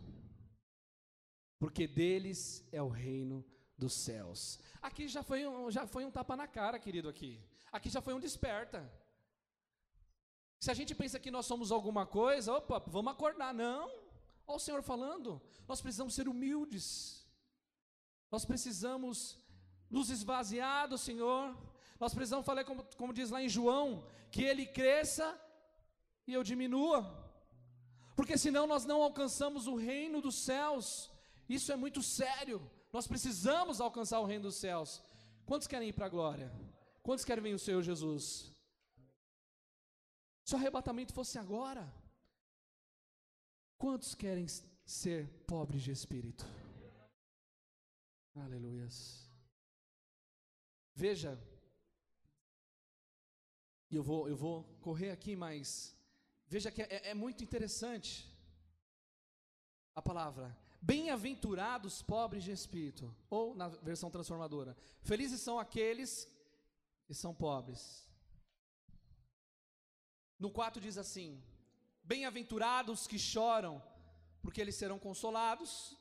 porque 1.60 1.86
deles 1.86 2.66
é 2.72 2.82
o 2.82 2.88
reino 2.88 3.44
dos 3.78 3.92
céus. 3.92 4.58
Aqui 4.82 5.06
já 5.06 5.22
foi 5.22 5.46
um, 5.46 5.70
já 5.70 5.86
foi 5.86 6.04
um 6.04 6.10
tapa 6.10 6.34
na 6.34 6.48
cara, 6.48 6.76
querido, 6.80 7.08
aqui. 7.08 7.40
Aqui 7.70 7.88
já 7.88 8.00
foi 8.00 8.12
um 8.12 8.18
desperta. 8.18 8.92
Se 10.58 10.72
a 10.72 10.74
gente 10.74 10.92
pensa 10.92 11.20
que 11.20 11.30
nós 11.30 11.46
somos 11.46 11.70
alguma 11.70 12.04
coisa, 12.04 12.54
opa, 12.54 12.80
vamos 12.88 13.12
acordar. 13.12 13.54
Não. 13.54 13.88
Olha 14.44 14.56
o 14.56 14.58
Senhor 14.58 14.82
falando. 14.82 15.40
Nós 15.68 15.80
precisamos 15.80 16.14
ser 16.14 16.26
humildes. 16.26 17.24
Nós 18.32 18.44
precisamos 18.44 19.38
nos 19.94 20.10
esvaziar 20.16 20.88
do 20.92 20.98
Senhor. 21.06 21.56
Nós 22.02 22.12
precisamos 22.16 22.44
falar, 22.44 22.64
como, 22.70 22.82
como 23.00 23.16
diz 23.18 23.30
lá 23.30 23.40
em 23.42 23.48
João, 23.48 24.04
que 24.32 24.42
Ele 24.42 24.66
cresça 24.66 25.26
e 26.26 26.32
eu 26.32 26.42
diminua. 26.42 26.98
Porque 28.16 28.36
senão 28.44 28.66
nós 28.66 28.84
não 28.84 29.00
alcançamos 29.02 29.66
o 29.66 29.76
reino 29.76 30.20
dos 30.26 30.36
céus. 30.48 30.86
Isso 31.48 31.70
é 31.72 31.76
muito 31.76 32.02
sério. 32.02 32.58
Nós 32.92 33.06
precisamos 33.06 33.80
alcançar 33.80 34.20
o 34.20 34.24
reino 34.24 34.44
dos 34.48 34.56
céus. 34.56 35.02
Quantos 35.46 35.68
querem 35.68 35.88
ir 35.88 35.92
para 35.92 36.06
a 36.06 36.14
glória? 36.16 36.50
Quantos 37.02 37.24
querem 37.24 37.42
ver 37.42 37.54
o 37.54 37.58
Senhor 37.58 37.82
Jesus? 37.82 38.50
Se 40.44 40.54
o 40.54 40.58
arrebatamento 40.58 41.12
fosse 41.12 41.38
agora, 41.38 41.84
quantos 43.78 44.14
querem 44.14 44.46
ser 44.84 45.28
pobres 45.46 45.82
de 45.82 45.92
espírito? 45.92 46.44
Aleluias. 48.36 49.23
Veja, 50.94 51.38
e 53.90 53.96
eu 53.96 54.02
vou, 54.02 54.28
eu 54.28 54.36
vou 54.36 54.64
correr 54.80 55.10
aqui, 55.10 55.34
mas 55.36 55.96
veja 56.46 56.70
que 56.70 56.82
é, 56.82 57.10
é 57.10 57.14
muito 57.14 57.42
interessante 57.42 58.30
a 59.94 60.02
palavra 60.02 60.56
Bem-aventurados 60.86 62.02
pobres 62.02 62.44
de 62.44 62.52
espírito, 62.52 63.16
ou 63.30 63.54
na 63.54 63.68
versão 63.68 64.10
transformadora, 64.10 64.76
felizes 65.00 65.40
são 65.40 65.58
aqueles 65.58 66.28
que 67.06 67.14
são 67.14 67.34
pobres. 67.34 68.06
No 70.38 70.50
4 70.50 70.82
diz 70.82 70.98
assim: 70.98 71.42
Bem-aventurados 72.02 73.06
que 73.06 73.18
choram, 73.18 73.82
porque 74.42 74.60
eles 74.60 74.74
serão 74.74 74.98
consolados. 74.98 75.96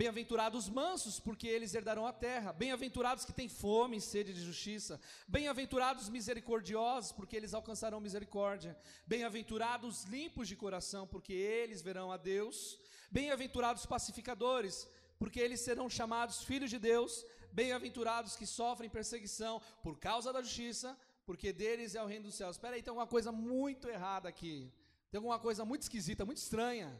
Bem-aventurados 0.00 0.66
mansos, 0.66 1.20
porque 1.20 1.46
eles 1.46 1.74
herdarão 1.74 2.06
a 2.06 2.12
terra. 2.26 2.54
Bem-aventurados 2.54 3.26
que 3.26 3.34
têm 3.34 3.50
fome 3.50 3.98
e 3.98 4.00
sede 4.00 4.32
de 4.32 4.42
justiça. 4.42 4.98
Bem-aventurados 5.28 6.08
misericordiosos, 6.08 7.12
porque 7.12 7.36
eles 7.36 7.52
alcançarão 7.52 8.00
misericórdia. 8.00 8.74
Bem-aventurados 9.06 10.04
limpos 10.04 10.48
de 10.48 10.56
coração, 10.56 11.06
porque 11.06 11.34
eles 11.34 11.82
verão 11.82 12.10
a 12.10 12.16
Deus. 12.16 12.78
Bem-aventurados 13.10 13.84
pacificadores, 13.84 14.88
porque 15.18 15.38
eles 15.38 15.60
serão 15.60 15.90
chamados 15.90 16.44
filhos 16.44 16.70
de 16.70 16.78
Deus. 16.78 17.22
Bem-aventurados 17.52 18.36
que 18.36 18.46
sofrem 18.46 18.88
perseguição 18.88 19.60
por 19.82 19.98
causa 19.98 20.32
da 20.32 20.40
justiça, 20.40 20.98
porque 21.26 21.52
deles 21.52 21.94
é 21.94 22.02
o 22.02 22.06
reino 22.06 22.24
dos 22.24 22.36
céus. 22.36 22.56
Espera 22.56 22.74
aí, 22.74 22.82
tem 22.82 22.90
alguma 22.90 23.06
coisa 23.06 23.30
muito 23.30 23.86
errada 23.86 24.30
aqui. 24.30 24.72
Tem 25.10 25.18
alguma 25.18 25.38
coisa 25.38 25.62
muito 25.62 25.82
esquisita, 25.82 26.24
muito 26.24 26.38
estranha. 26.38 26.90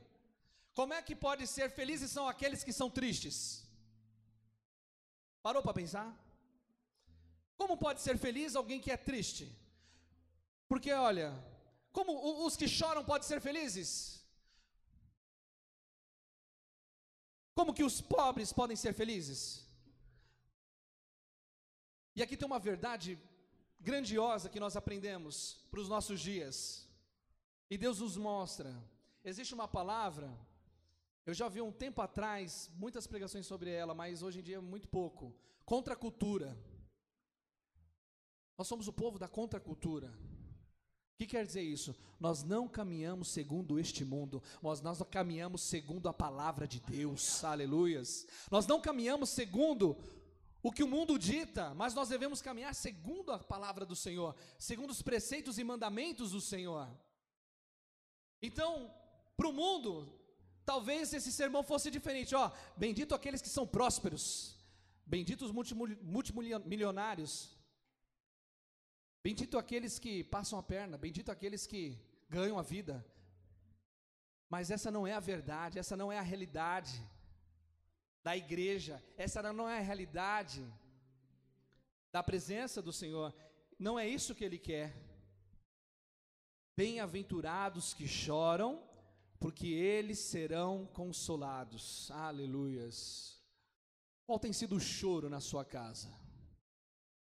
Como 0.79 0.95
é 0.95 1.03
que 1.03 1.17
pode 1.27 1.47
ser 1.47 1.71
felizes 1.71 2.11
são 2.11 2.27
aqueles 2.29 2.63
que 2.65 2.73
são 2.73 2.89
tristes? 2.99 3.37
Parou 5.43 5.63
para 5.63 5.79
pensar? 5.81 6.09
Como 7.57 7.77
pode 7.77 8.01
ser 8.01 8.17
feliz 8.19 8.55
alguém 8.55 8.81
que 8.81 8.91
é 8.91 8.97
triste? 8.97 9.45
Porque 10.69 10.93
olha, 10.93 11.29
como 11.93 12.47
os 12.47 12.57
que 12.57 12.69
choram 12.69 13.05
podem 13.05 13.27
ser 13.27 13.41
felizes? 13.41 13.91
Como 17.55 17.75
que 17.75 17.85
os 17.85 18.01
pobres 18.01 18.53
podem 18.53 18.77
ser 18.77 18.93
felizes? 18.95 19.41
E 22.15 22.23
aqui 22.23 22.37
tem 22.37 22.47
uma 22.47 22.59
verdade 22.59 23.19
grandiosa 23.79 24.49
que 24.49 24.61
nós 24.61 24.77
aprendemos 24.77 25.35
para 25.71 25.81
os 25.81 25.89
nossos 25.89 26.21
dias. 26.21 26.89
E 27.69 27.77
Deus 27.77 28.01
nos 28.01 28.17
mostra. 28.17 28.71
Existe 29.25 29.55
uma 29.55 29.69
palavra, 29.69 30.29
eu 31.27 31.35
já 31.35 31.49
vi 31.49 31.61
um 31.61 31.73
tempo 31.73 32.01
atrás 32.01 32.71
muitas 32.75 33.07
pregações 33.07 33.47
sobre 33.47 33.71
ela, 33.71 33.95
mas 33.95 34.23
hoje 34.23 34.41
em 34.41 34.43
dia 34.43 34.61
muito 34.61 34.89
pouco. 34.89 35.35
Contra 35.65 35.95
a 35.95 35.97
cultura. 35.97 36.57
Nós 38.59 38.67
somos 38.67 38.89
o 38.89 38.93
povo 38.93 39.19
da 39.19 39.29
contracultura 39.29 40.13
que 41.21 41.27
quer 41.27 41.45
dizer 41.45 41.61
isso? 41.61 41.95
Nós 42.19 42.43
não 42.43 42.67
caminhamos 42.67 43.29
segundo 43.29 43.79
este 43.79 44.07
mundo, 44.07 44.43
mas 44.63 44.81
nós 44.81 45.03
caminhamos 45.11 45.61
segundo 45.61 46.09
a 46.09 46.15
palavra 46.15 46.67
de 46.67 46.81
Deus, 46.81 47.45
aleluias. 47.45 48.27
Nós 48.51 48.67
não 48.67 48.81
caminhamos 48.81 49.29
segundo 49.29 49.99
o 50.63 50.73
que 50.73 50.83
o 50.83 50.89
mundo 50.89 51.19
dita, 51.19 51.75
mas 51.75 51.93
nós 51.93 52.09
devemos 52.09 52.41
caminhar 52.41 52.75
segundo 52.75 53.33
a 53.33 53.39
palavra 53.39 53.85
do 53.85 53.95
Senhor, 53.95 54.35
segundo 54.59 54.93
os 54.93 55.03
preceitos 55.03 55.59
e 55.59 55.65
mandamentos 55.65 56.31
do 56.31 56.41
Senhor. 56.41 56.89
Então, 58.41 58.91
para 59.37 59.49
o 59.49 59.53
mundo, 59.53 60.19
talvez 60.65 61.13
esse 61.13 61.33
sermão 61.33 61.63
fosse 61.63 61.91
diferente, 61.91 62.35
ó, 62.35 62.51
bendito 62.77 63.15
aqueles 63.15 63.43
que 63.43 63.49
são 63.49 63.67
prósperos, 63.67 64.57
benditos 65.07 65.53
multimilionários, 65.53 67.61
Bendito 69.23 69.59
aqueles 69.59 69.99
que 69.99 70.25
passam 70.25 70.59
a 70.59 70.63
perna, 70.63 70.97
bendito 70.97 71.31
aqueles 71.31 71.67
que 71.67 71.99
ganham 72.29 72.59
a 72.59 72.63
vida. 72.63 73.05
Mas 74.49 74.71
essa 74.71 74.91
não 74.91 75.07
é 75.07 75.13
a 75.13 75.21
verdade, 75.21 75.79
essa 75.79 75.95
não 75.95 76.11
é 76.11 76.19
a 76.19 76.23
realidade 76.23 77.07
da 78.23 78.35
igreja, 78.35 79.03
essa 79.19 79.43
não 79.53 79.69
é 79.69 79.79
a 79.79 79.83
realidade 79.83 80.67
da 82.11 82.23
presença 82.23 82.81
do 82.81 82.95
Senhor. 82.95 83.35
Não 83.79 83.99
é 83.99 84.09
isso 84.09 84.35
que 84.35 84.43
Ele 84.43 84.59
quer. 84.59 84.97
Bem-aventurados 86.75 87.93
que 87.93 88.09
choram, 88.09 88.83
porque 89.41 89.67
eles 89.69 90.19
serão 90.19 90.87
consolados. 90.93 92.11
Aleluias. 92.11 93.43
Qual 94.27 94.39
tem 94.39 94.53
sido 94.53 94.77
o 94.77 94.81
choro 94.81 95.31
na 95.31 95.41
sua 95.41 95.65
casa? 95.65 96.15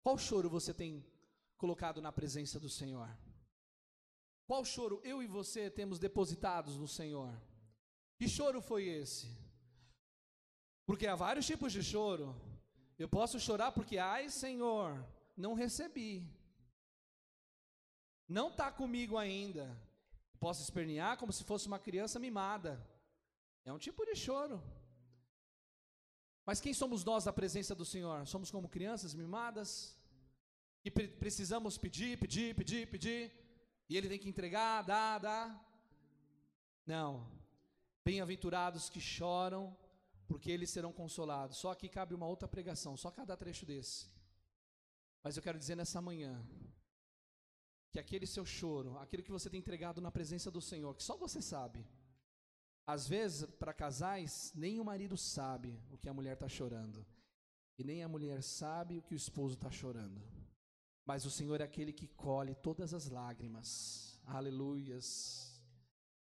Qual 0.03 0.19
choro 0.19 0.51
você 0.51 0.75
tem 0.75 1.05
colocado 1.57 2.03
na 2.03 2.13
presença 2.13 2.61
do 2.61 2.69
Senhor? 2.69 3.09
Qual 4.47 4.63
choro 4.65 5.01
eu 5.03 5.23
e 5.23 5.27
você 5.27 5.71
temos 5.71 5.99
depositados 5.99 6.77
no 6.77 6.87
Senhor? 6.87 7.35
Que 8.19 8.29
choro 8.29 8.61
foi 8.61 8.87
esse? 8.87 9.27
Porque 10.85 11.07
há 11.07 11.17
vários 11.17 11.47
tipos 11.47 11.73
de 11.73 11.83
choro. 11.83 12.37
Eu 12.99 13.09
posso 13.09 13.41
chorar 13.41 13.73
porque, 13.73 13.97
ai 13.97 14.29
Senhor, 14.29 15.03
não 15.37 15.55
recebi. 15.55 16.29
Não 18.29 18.49
está 18.51 18.71
comigo 18.71 19.17
ainda. 19.17 19.65
Posso 20.45 20.61
espernear 20.67 21.15
como 21.21 21.33
se 21.37 21.45
fosse 21.51 21.67
uma 21.71 21.79
criança 21.87 22.19
mimada. 22.27 22.73
É 23.65 23.73
um 23.73 23.83
tipo 23.87 24.05
de 24.09 24.15
choro. 24.25 24.57
Mas 26.45 26.61
quem 26.61 26.75
somos 26.75 27.05
nós 27.11 27.25
na 27.25 27.33
presença 27.41 27.75
do 27.81 27.87
Senhor? 27.93 28.27
Somos 28.27 28.51
como 28.55 28.75
crianças 28.77 29.15
mimadas? 29.15 29.71
que 30.83 30.91
pre 30.91 31.07
precisamos 31.09 31.79
pedir, 31.79 32.19
pedir, 32.19 32.55
pedir, 32.57 32.89
pedir, 32.89 33.33
e 33.89 33.97
ele 33.97 34.09
tem 34.09 34.19
que 34.19 34.29
entregar, 34.29 34.83
dar, 34.83 35.19
dar. 35.19 35.47
Não. 36.85 37.25
Bem-aventurados 38.05 38.91
que 38.91 39.01
choram, 39.01 39.77
porque 40.27 40.51
eles 40.51 40.71
serão 40.71 40.93
consolados. 40.93 41.59
Só 41.59 41.71
aqui 41.71 41.89
cabe 41.89 42.15
uma 42.15 42.27
outra 42.27 42.49
pregação, 42.49 42.97
só 42.97 43.13
cada 43.13 43.37
trecho 43.37 43.65
desse. 43.65 44.11
Mas 45.23 45.37
eu 45.37 45.43
quero 45.43 45.57
dizer 45.57 45.77
nessa 45.77 46.01
manhã 46.01 46.45
que 47.93 47.99
aquele 47.99 48.27
seu 48.27 48.45
choro, 48.45 48.99
aquilo 48.99 49.23
que 49.23 49.31
você 49.31 49.51
tem 49.51 49.61
entregado 49.61 50.01
na 50.01 50.11
presença 50.11 50.51
do 50.51 50.63
Senhor, 50.63 50.95
que 50.95 51.03
só 51.03 51.15
você 51.17 51.43
sabe. 51.43 51.87
Às 52.87 53.07
vezes, 53.07 53.45
para 53.61 53.75
casais, 53.75 54.51
nem 54.55 54.81
o 54.81 54.85
marido 54.85 55.17
sabe 55.17 55.79
o 55.91 55.99
que 55.99 56.09
a 56.09 56.15
mulher 56.15 56.33
está 56.33 56.49
chorando. 56.49 57.07
E 57.79 57.85
nem 57.85 58.03
a 58.03 58.09
mulher 58.09 58.43
sabe 58.43 58.99
o 58.99 59.03
que 59.03 59.15
o 59.15 59.17
esposo 59.17 59.55
está 59.55 59.71
chorando. 59.71 60.21
Mas 61.05 61.27
o 61.27 61.31
Senhor 61.31 61.61
é 61.61 61.65
aquele 61.65 61.93
que 61.93 62.09
colhe 62.09 62.55
todas 62.55 62.95
as 62.95 63.09
lágrimas. 63.09 64.19
Aleluias. 64.25 65.61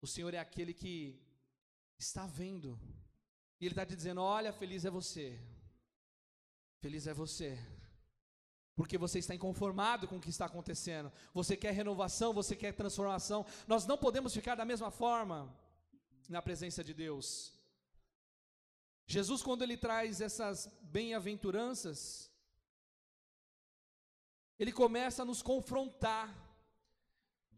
O 0.00 0.06
Senhor 0.06 0.32
é 0.32 0.38
aquele 0.38 0.72
que 0.72 1.20
está 1.98 2.26
vendo. 2.26 2.78
E 3.60 3.66
Ele 3.66 3.72
está 3.72 3.84
te 3.84 3.94
dizendo: 3.94 4.22
Olha, 4.22 4.52
feliz 4.52 4.84
é 4.84 4.90
você. 4.90 5.38
Feliz 6.80 7.06
é 7.06 7.12
você. 7.12 7.58
Porque 8.80 8.96
você 8.96 9.18
está 9.18 9.34
inconformado 9.34 10.08
com 10.08 10.16
o 10.16 10.20
que 10.24 10.30
está 10.30 10.46
acontecendo. 10.46 11.12
Você 11.34 11.54
quer 11.54 11.70
renovação, 11.72 12.32
você 12.32 12.56
quer 12.56 12.72
transformação. 12.72 13.44
Nós 13.68 13.84
não 13.84 13.98
podemos 13.98 14.32
ficar 14.32 14.54
da 14.54 14.64
mesma 14.64 14.90
forma 14.90 15.54
na 16.30 16.40
presença 16.40 16.82
de 16.82 16.94
Deus. 16.94 17.52
Jesus, 19.06 19.42
quando 19.42 19.60
ele 19.60 19.76
traz 19.76 20.22
essas 20.22 20.66
bem-aventuranças, 20.80 22.30
ele 24.58 24.72
começa 24.72 25.20
a 25.20 25.26
nos 25.26 25.42
confrontar. 25.42 26.34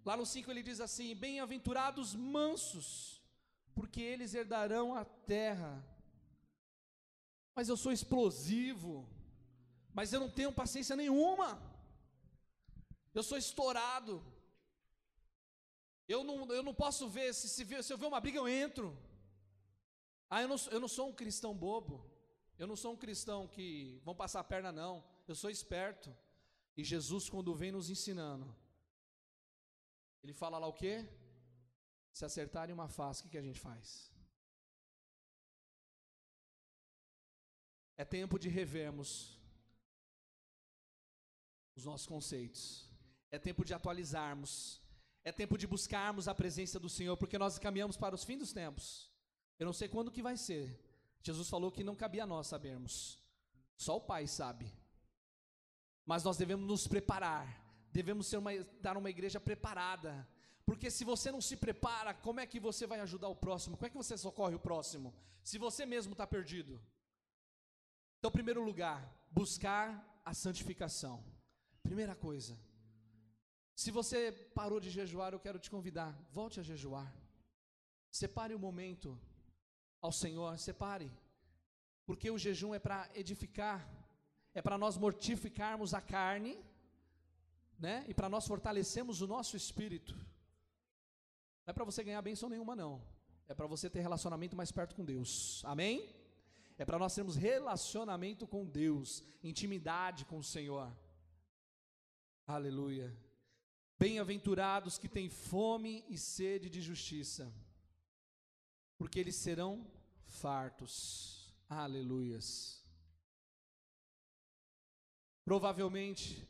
Lá 0.04 0.16
no 0.16 0.26
5 0.26 0.50
ele 0.50 0.64
diz 0.64 0.80
assim: 0.80 1.14
Bem-aventurados 1.14 2.16
mansos, 2.16 3.22
porque 3.76 4.00
eles 4.00 4.34
herdarão 4.34 4.92
a 4.96 5.04
terra. 5.04 5.86
Mas 7.54 7.68
eu 7.68 7.76
sou 7.76 7.92
explosivo, 7.92 9.08
mas 9.92 10.12
eu 10.12 10.20
não 10.20 10.30
tenho 10.30 10.52
paciência 10.52 10.96
nenhuma. 10.96 11.60
Eu 13.14 13.22
sou 13.22 13.36
estourado. 13.36 14.24
Eu 16.08 16.24
não, 16.24 16.50
eu 16.52 16.62
não 16.62 16.74
posso 16.74 17.08
ver, 17.08 17.32
se, 17.34 17.48
se, 17.48 17.82
se 17.82 17.92
eu 17.92 17.98
ver 17.98 18.06
uma 18.06 18.20
briga, 18.20 18.38
eu 18.38 18.48
entro. 18.48 18.96
Ah, 20.28 20.42
eu 20.42 20.48
não, 20.48 20.56
eu 20.70 20.80
não 20.80 20.88
sou 20.88 21.08
um 21.08 21.14
cristão 21.14 21.54
bobo. 21.54 22.10
Eu 22.58 22.66
não 22.66 22.76
sou 22.76 22.92
um 22.92 22.96
cristão 22.96 23.46
que 23.46 24.00
vão 24.04 24.14
passar 24.14 24.40
a 24.40 24.44
perna, 24.44 24.72
não. 24.72 25.04
Eu 25.28 25.34
sou 25.34 25.50
esperto. 25.50 26.14
E 26.76 26.82
Jesus, 26.82 27.28
quando 27.28 27.54
vem 27.54 27.70
nos 27.70 27.90
ensinando, 27.90 28.54
ele 30.22 30.32
fala 30.32 30.58
lá 30.58 30.66
o 30.66 30.72
quê? 30.72 31.06
Se 32.12 32.24
acertarem 32.24 32.74
uma 32.74 32.88
face, 32.88 33.20
o 33.20 33.24
que, 33.24 33.30
que 33.30 33.38
a 33.38 33.42
gente 33.42 33.60
faz? 33.60 34.10
É 37.96 38.04
tempo 38.04 38.38
de 38.38 38.48
revermos 38.48 39.41
os 41.74 41.84
nossos 41.84 42.06
conceitos. 42.06 42.90
É 43.30 43.38
tempo 43.38 43.64
de 43.64 43.74
atualizarmos. 43.74 44.80
É 45.24 45.30
tempo 45.30 45.56
de 45.56 45.66
buscarmos 45.66 46.26
a 46.26 46.34
presença 46.34 46.80
do 46.80 46.88
Senhor, 46.88 47.16
porque 47.16 47.38
nós 47.38 47.58
caminhamos 47.58 47.96
para 47.96 48.14
os 48.14 48.24
fins 48.24 48.38
dos 48.38 48.52
tempos. 48.52 49.10
Eu 49.58 49.66
não 49.66 49.72
sei 49.72 49.88
quando 49.88 50.10
que 50.10 50.22
vai 50.22 50.36
ser. 50.36 50.78
Jesus 51.22 51.48
falou 51.48 51.70
que 51.70 51.84
não 51.84 51.94
cabia 51.94 52.24
a 52.24 52.26
nós 52.26 52.48
sabermos. 52.48 53.18
Só 53.76 53.96
o 53.96 54.00
Pai 54.00 54.26
sabe. 54.26 54.72
Mas 56.04 56.24
nós 56.24 56.36
devemos 56.36 56.66
nos 56.66 56.86
preparar. 56.88 57.60
Devemos 57.92 58.26
ser 58.26 58.38
uma, 58.38 58.52
estar 58.52 58.96
uma 58.96 59.10
igreja 59.10 59.38
preparada. 59.38 60.28
Porque 60.66 60.90
se 60.90 61.04
você 61.04 61.30
não 61.30 61.40
se 61.40 61.56
prepara, 61.56 62.12
como 62.12 62.40
é 62.40 62.46
que 62.46 62.58
você 62.58 62.86
vai 62.86 62.98
ajudar 63.00 63.28
o 63.28 63.36
próximo? 63.36 63.76
Como 63.76 63.86
é 63.86 63.90
que 63.90 63.96
você 63.96 64.18
socorre 64.18 64.56
o 64.56 64.60
próximo? 64.60 65.14
Se 65.42 65.58
você 65.58 65.86
mesmo 65.86 66.12
está 66.12 66.26
perdido. 66.26 66.80
Então, 68.18 68.30
primeiro 68.30 68.64
lugar, 68.64 69.12
buscar 69.30 70.20
a 70.24 70.34
santificação. 70.34 71.24
Primeira 71.82 72.14
coisa. 72.14 72.56
Se 73.74 73.90
você 73.90 74.32
parou 74.54 74.78
de 74.78 74.90
jejuar, 74.90 75.32
eu 75.32 75.40
quero 75.40 75.58
te 75.58 75.70
convidar, 75.70 76.10
volte 76.30 76.60
a 76.60 76.62
jejuar. 76.62 77.12
Separe 78.10 78.54
o 78.54 78.58
momento 78.58 79.18
ao 80.00 80.12
Senhor, 80.12 80.58
separe. 80.58 81.10
Porque 82.04 82.30
o 82.30 82.38
jejum 82.38 82.74
é 82.74 82.78
para 82.78 83.08
edificar, 83.14 83.78
é 84.54 84.60
para 84.60 84.76
nós 84.76 84.96
mortificarmos 84.96 85.94
a 85.94 86.00
carne, 86.00 86.58
né? 87.78 88.04
E 88.08 88.14
para 88.14 88.28
nós 88.28 88.46
fortalecermos 88.46 89.20
o 89.20 89.26
nosso 89.26 89.56
espírito. 89.56 90.14
Não 91.64 91.70
é 91.70 91.72
para 91.72 91.84
você 91.84 92.02
ganhar 92.04 92.20
bênção 92.22 92.48
nenhuma, 92.48 92.76
não. 92.76 93.02
É 93.48 93.54
para 93.54 93.66
você 93.66 93.88
ter 93.88 94.00
relacionamento 94.00 94.56
mais 94.56 94.70
perto 94.70 94.94
com 94.94 95.04
Deus. 95.04 95.62
Amém? 95.64 96.08
É 96.76 96.84
para 96.84 96.98
nós 96.98 97.14
termos 97.14 97.36
relacionamento 97.36 98.46
com 98.46 98.64
Deus, 98.64 99.22
intimidade 99.42 100.24
com 100.24 100.38
o 100.38 100.44
Senhor. 100.44 100.90
Aleluia. 102.46 103.16
Bem-aventurados 103.98 104.98
que 104.98 105.08
têm 105.08 105.30
fome 105.30 106.04
e 106.08 106.18
sede 106.18 106.68
de 106.68 106.80
justiça, 106.80 107.52
porque 108.98 109.20
eles 109.20 109.36
serão 109.36 109.88
fartos. 110.26 111.54
Aleluias. 111.68 112.84
Provavelmente, 115.44 116.48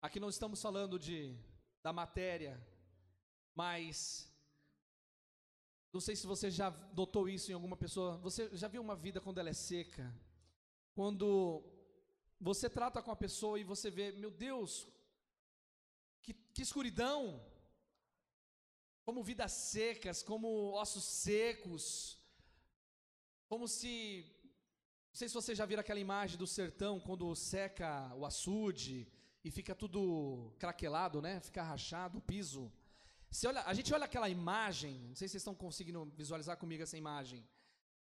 aqui 0.00 0.18
não 0.18 0.28
estamos 0.28 0.60
falando 0.60 0.98
de 0.98 1.36
da 1.84 1.92
matéria, 1.92 2.60
mas 3.54 4.28
não 5.92 6.00
sei 6.00 6.16
se 6.16 6.26
você 6.26 6.50
já 6.50 6.70
notou 6.96 7.28
isso 7.28 7.50
em 7.50 7.54
alguma 7.54 7.76
pessoa. 7.76 8.16
Você 8.18 8.54
já 8.56 8.66
viu 8.66 8.82
uma 8.82 8.96
vida 8.96 9.20
quando 9.20 9.38
ela 9.38 9.50
é 9.50 9.54
seca? 9.54 10.12
Quando 10.94 11.62
você 12.48 12.68
trata 12.68 13.00
com 13.00 13.12
a 13.12 13.22
pessoa 13.24 13.58
e 13.58 13.64
você 13.72 13.88
vê, 13.90 14.10
meu 14.12 14.30
Deus, 14.30 14.86
que, 16.22 16.34
que 16.54 16.62
escuridão! 16.62 17.40
Como 19.04 19.22
vidas 19.22 19.52
secas, 19.52 20.22
como 20.22 20.48
ossos 20.82 21.04
secos, 21.04 22.18
como 23.48 23.66
se 23.66 23.92
não 25.12 25.18
sei 25.18 25.28
se 25.28 25.34
você 25.34 25.54
já 25.54 25.66
viu 25.66 25.78
aquela 25.78 26.00
imagem 26.00 26.38
do 26.38 26.46
sertão 26.46 26.98
quando 26.98 27.34
seca 27.36 28.14
o 28.14 28.24
açude 28.24 29.06
e 29.44 29.50
fica 29.50 29.74
tudo 29.74 30.54
craquelado, 30.58 31.20
né? 31.20 31.38
Fica 31.40 31.62
rachado 31.62 32.16
o 32.16 32.22
piso. 32.22 32.72
Você 33.30 33.46
olha, 33.46 33.62
a 33.62 33.74
gente 33.74 33.92
olha 33.92 34.06
aquela 34.06 34.30
imagem, 34.30 34.94
não 35.00 35.14
sei 35.14 35.28
se 35.28 35.32
vocês 35.32 35.42
estão 35.42 35.54
conseguindo 35.54 36.06
visualizar 36.16 36.56
comigo 36.56 36.82
essa 36.82 36.96
imagem. 36.96 37.46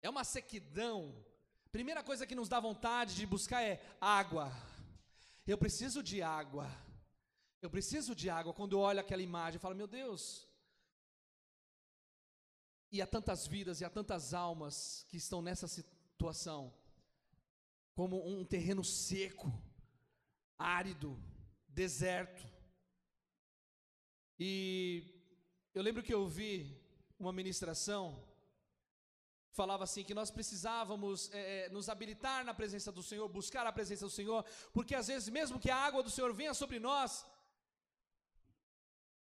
É 0.04 0.10
uma 0.10 0.23
sequidão. 0.23 1.25
Primeira 1.71 2.03
coisa 2.03 2.25
que 2.25 2.34
nos 2.34 2.49
dá 2.49 2.60
vontade 2.60 3.15
de 3.15 3.25
buscar 3.27 3.62
é 3.62 3.79
água. 4.01 4.51
Eu 5.45 5.58
preciso 5.58 6.01
de 6.01 6.21
água. 6.21 6.67
Eu 7.62 7.69
preciso 7.69 8.15
de 8.15 8.27
água. 8.29 8.53
Quando 8.53 8.73
eu 8.73 8.79
olho 8.79 8.99
aquela 8.99 9.21
imagem, 9.21 9.58
eu 9.58 9.62
falo, 9.62 9.75
meu 9.75 9.88
Deus. 9.88 10.47
E 12.91 13.01
há 13.03 13.08
tantas 13.08 13.45
vidas 13.45 13.82
e 13.82 13.86
há 13.86 13.89
tantas 13.89 14.34
almas 14.34 15.05
que 15.10 15.17
estão 15.17 15.43
nessa 15.43 15.67
situação 15.67 16.73
como 17.93 18.27
um 18.27 18.43
terreno 18.43 18.84
seco, 18.84 19.53
árido, 20.58 21.21
deserto. 21.67 22.47
E 24.39 25.03
eu 25.75 25.84
lembro 25.84 26.01
que 26.01 26.13
eu 26.13 26.27
vi 26.27 26.82
uma 27.19 27.32
ministração 27.32 28.27
falava 29.51 29.83
assim 29.83 30.03
que 30.03 30.13
nós 30.13 30.31
precisávamos 30.31 31.29
é, 31.33 31.69
nos 31.69 31.89
habilitar 31.89 32.45
na 32.45 32.53
presença 32.53 32.91
do 32.91 33.03
Senhor, 33.03 33.27
buscar 33.27 33.65
a 33.65 33.71
presença 33.71 34.05
do 34.05 34.12
Senhor, 34.12 34.45
porque 34.73 34.95
às 34.95 35.07
vezes 35.07 35.29
mesmo 35.29 35.59
que 35.59 35.71
a 35.71 35.75
água 35.75 36.03
do 36.03 36.09
Senhor 36.09 36.33
venha 36.33 36.53
sobre 36.53 36.79
nós, 36.79 37.25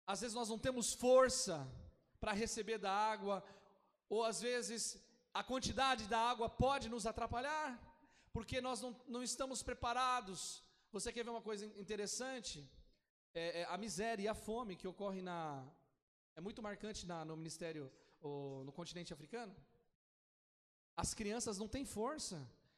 às 0.07 0.21
vezes 0.21 0.35
nós 0.35 0.49
não 0.49 0.59
temos 0.59 0.93
força 0.93 1.67
para 2.19 2.31
receber 2.31 2.77
da 2.77 2.91
água, 2.91 3.43
ou 4.09 4.23
às 4.23 4.41
vezes 4.41 4.97
a 5.33 5.43
quantidade 5.43 6.07
da 6.07 6.19
água 6.19 6.47
pode 6.49 6.87
nos 6.89 7.05
atrapalhar 7.05 7.79
porque 8.35 8.59
nós 8.59 8.81
não, 8.81 8.93
não 9.07 9.23
estamos 9.23 9.63
preparados. 9.63 10.61
Você 10.91 11.09
quer 11.13 11.23
ver 11.23 11.29
uma 11.29 11.41
coisa 11.41 11.65
interessante? 11.83 12.69
É, 13.33 13.61
é, 13.61 13.63
a 13.63 13.77
miséria 13.77 14.23
e 14.23 14.27
a 14.27 14.33
fome 14.33 14.75
que 14.75 14.85
ocorre 14.85 15.21
na. 15.21 15.65
É 16.35 16.41
muito 16.41 16.61
marcante 16.61 17.05
na, 17.05 17.23
no 17.23 17.37
ministério, 17.37 17.89
no 18.21 18.73
continente 18.73 19.13
africano. 19.13 19.55
As 20.95 21.13
crianças 21.13 21.57
não 21.57 21.67
têm 21.67 21.85
força. 21.85 22.37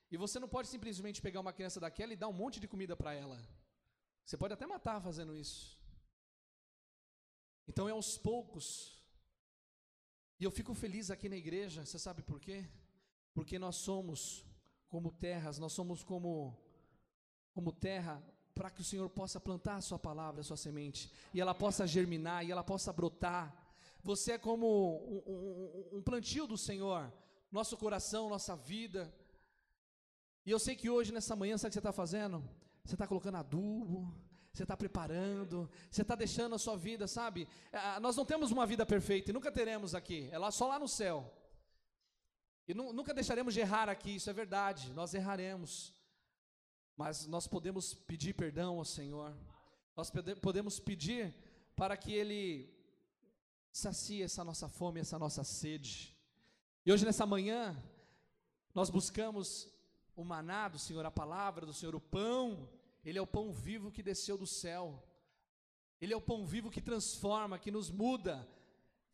E 0.10 0.18
você 0.18 0.40
não 0.40 0.48
pode 0.48 0.68
simplesmente 0.68 1.22
pegar 1.22 1.40
uma 1.40 1.54
criança 1.54 1.80
daquela 1.80 2.14
e 2.14 2.16
dar 2.16 2.28
um 2.28 2.34
monte 2.34 2.60
de 2.60 2.68
comida 2.68 2.96
para 2.96 3.14
ela. 3.14 3.38
Você 4.24 4.38
pode 4.38 4.54
até 4.54 4.66
matar 4.66 5.02
fazendo 5.02 5.36
isso. 5.36 5.78
Então 7.68 7.88
é 7.90 7.92
aos 7.92 8.18
poucos. 8.18 8.98
E 10.40 10.44
eu 10.44 10.52
fico 10.52 10.74
feliz 10.74 11.12
aqui 11.12 11.28
na 11.28 11.36
igreja, 11.36 11.86
você 11.86 12.00
sabe 12.00 12.22
por 12.22 12.40
quê? 12.40 12.66
Porque 13.34 13.60
nós 13.60 13.76
somos 13.76 14.46
como 14.88 15.12
terras, 15.12 15.60
nós 15.60 15.74
somos 15.74 16.04
como, 16.04 16.56
como 17.54 17.72
terra 17.72 18.24
para 18.54 18.70
que 18.70 18.82
o 18.82 18.84
Senhor 18.84 19.10
possa 19.10 19.40
plantar 19.40 19.76
a 19.76 19.82
sua 19.82 20.00
palavra, 20.00 20.42
a 20.42 20.44
sua 20.44 20.58
semente, 20.58 21.12
e 21.34 21.42
ela 21.42 21.54
possa 21.54 21.86
germinar, 21.86 22.46
e 22.46 22.52
ela 22.52 22.64
possa 22.64 22.92
brotar. 22.94 23.56
Você 24.04 24.34
é 24.34 24.38
como 24.38 24.68
um, 25.06 25.96
um, 25.96 25.98
um 25.98 26.02
plantio 26.02 26.48
do 26.48 26.58
Senhor, 26.58 27.12
nosso 27.52 27.78
coração, 27.78 28.30
nossa 28.30 28.56
vida. 28.56 29.14
E 30.46 30.52
eu 30.52 30.60
sei 30.60 30.76
que 30.76 30.90
hoje, 30.90 31.12
nessa 31.12 31.36
manhã, 31.36 31.58
sabe 31.58 31.68
o 31.68 31.72
que 31.72 31.74
você 31.74 31.80
está 31.80 31.92
fazendo? 31.92 32.44
Você 32.84 32.96
está 32.96 33.06
colocando 33.06 33.36
adubo, 33.36 34.14
você 34.54 34.64
está 34.64 34.76
preparando, 34.76 35.70
você 35.92 36.02
está 36.02 36.16
deixando 36.16 36.56
a 36.56 36.58
sua 36.58 36.76
vida, 36.76 37.08
sabe? 37.08 37.48
Ah, 37.72 38.00
nós 38.00 38.16
não 38.16 38.26
temos 38.26 38.50
uma 38.50 38.66
vida 38.66 38.86
perfeita 38.86 39.30
e 39.30 39.34
nunca 39.34 39.52
teremos 39.52 39.94
aqui, 39.94 40.30
é 40.32 40.52
só 40.52 40.68
lá 40.68 40.80
no 40.80 40.88
céu. 40.88 41.32
E 42.68 42.74
nu, 42.74 42.92
nunca 42.92 43.14
deixaremos 43.14 43.54
de 43.54 43.60
errar 43.60 43.88
aqui, 43.88 44.16
isso 44.16 44.30
é 44.30 44.34
verdade, 44.34 44.94
nós 44.94 45.14
erraremos. 45.14 45.94
Mas 46.96 47.28
nós 47.28 47.48
podemos 47.48 47.94
pedir 47.94 48.34
perdão 48.34 48.80
ao 48.80 48.86
Senhor. 48.86 49.38
Nós 49.96 50.12
podemos 50.42 50.80
pedir 50.80 51.36
para 51.76 51.96
que 51.96 52.12
Ele 52.12 52.76
sacie 53.72 54.24
essa 54.24 54.44
nossa 54.44 54.68
fome, 54.68 55.00
essa 55.00 55.20
nossa 55.20 55.44
sede. 55.44 56.17
E 56.88 56.92
hoje, 56.94 57.04
nessa 57.04 57.26
manhã, 57.26 57.76
nós 58.74 58.90
buscamos 58.90 59.68
o 60.16 60.24
maná 60.24 60.70
do 60.70 60.80
Senhor, 60.80 61.06
a 61.06 61.12
palavra 61.12 61.66
do 61.66 61.74
Senhor, 61.74 61.94
o 61.94 62.00
pão, 62.00 62.70
ele 63.04 63.18
é 63.18 63.22
o 63.22 63.28
pão 63.28 63.52
vivo 63.52 63.92
que 63.92 64.02
desceu 64.02 64.38
do 64.38 64.48
céu. 64.48 65.04
Ele 66.00 66.14
é 66.14 66.16
o 66.16 66.22
pão 66.22 66.46
vivo 66.46 66.72
que 66.72 66.80
transforma, 66.80 67.60
que 67.60 67.72
nos 67.72 67.92
muda, 67.92 68.48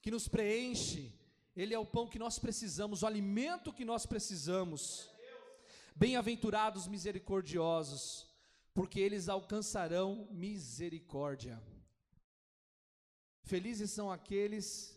que 0.03 0.11
nos 0.11 0.27
preenche. 0.27 1.11
Ele 1.55 1.73
é 1.73 1.79
o 1.79 1.83
pão 1.83 2.07
que 2.07 2.19
nós 2.19 2.37
precisamos, 2.37 3.01
o 3.01 3.07
alimento 3.07 3.73
que 3.73 3.83
nós 3.83 4.05
precisamos. 4.05 5.09
Bem-aventurados 5.95 6.87
misericordiosos, 6.87 8.27
porque 8.71 8.99
eles 8.99 9.27
alcançarão 9.27 10.27
misericórdia. 10.29 11.59
Felizes 13.41 13.89
são 13.89 14.11
aqueles. 14.11 14.92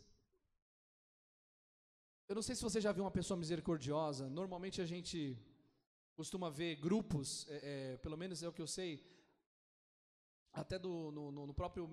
Eu 2.28 2.34
não 2.34 2.42
sei 2.42 2.56
se 2.56 2.62
você 2.62 2.80
já 2.80 2.90
viu 2.90 3.04
uma 3.04 3.10
pessoa 3.10 3.38
misericordiosa. 3.38 4.28
Normalmente 4.28 4.80
a 4.82 4.86
gente 4.86 5.38
costuma 6.16 6.50
ver 6.50 6.74
grupos, 6.76 7.46
é, 7.48 7.60
é, 7.72 7.96
pelo 7.98 8.16
menos 8.16 8.42
é 8.42 8.48
o 8.48 8.52
que 8.52 8.62
eu 8.62 8.66
sei, 8.66 9.06
até 10.52 10.76
do, 10.78 11.12
no, 11.12 11.30
no 11.30 11.54
próprio 11.54 11.88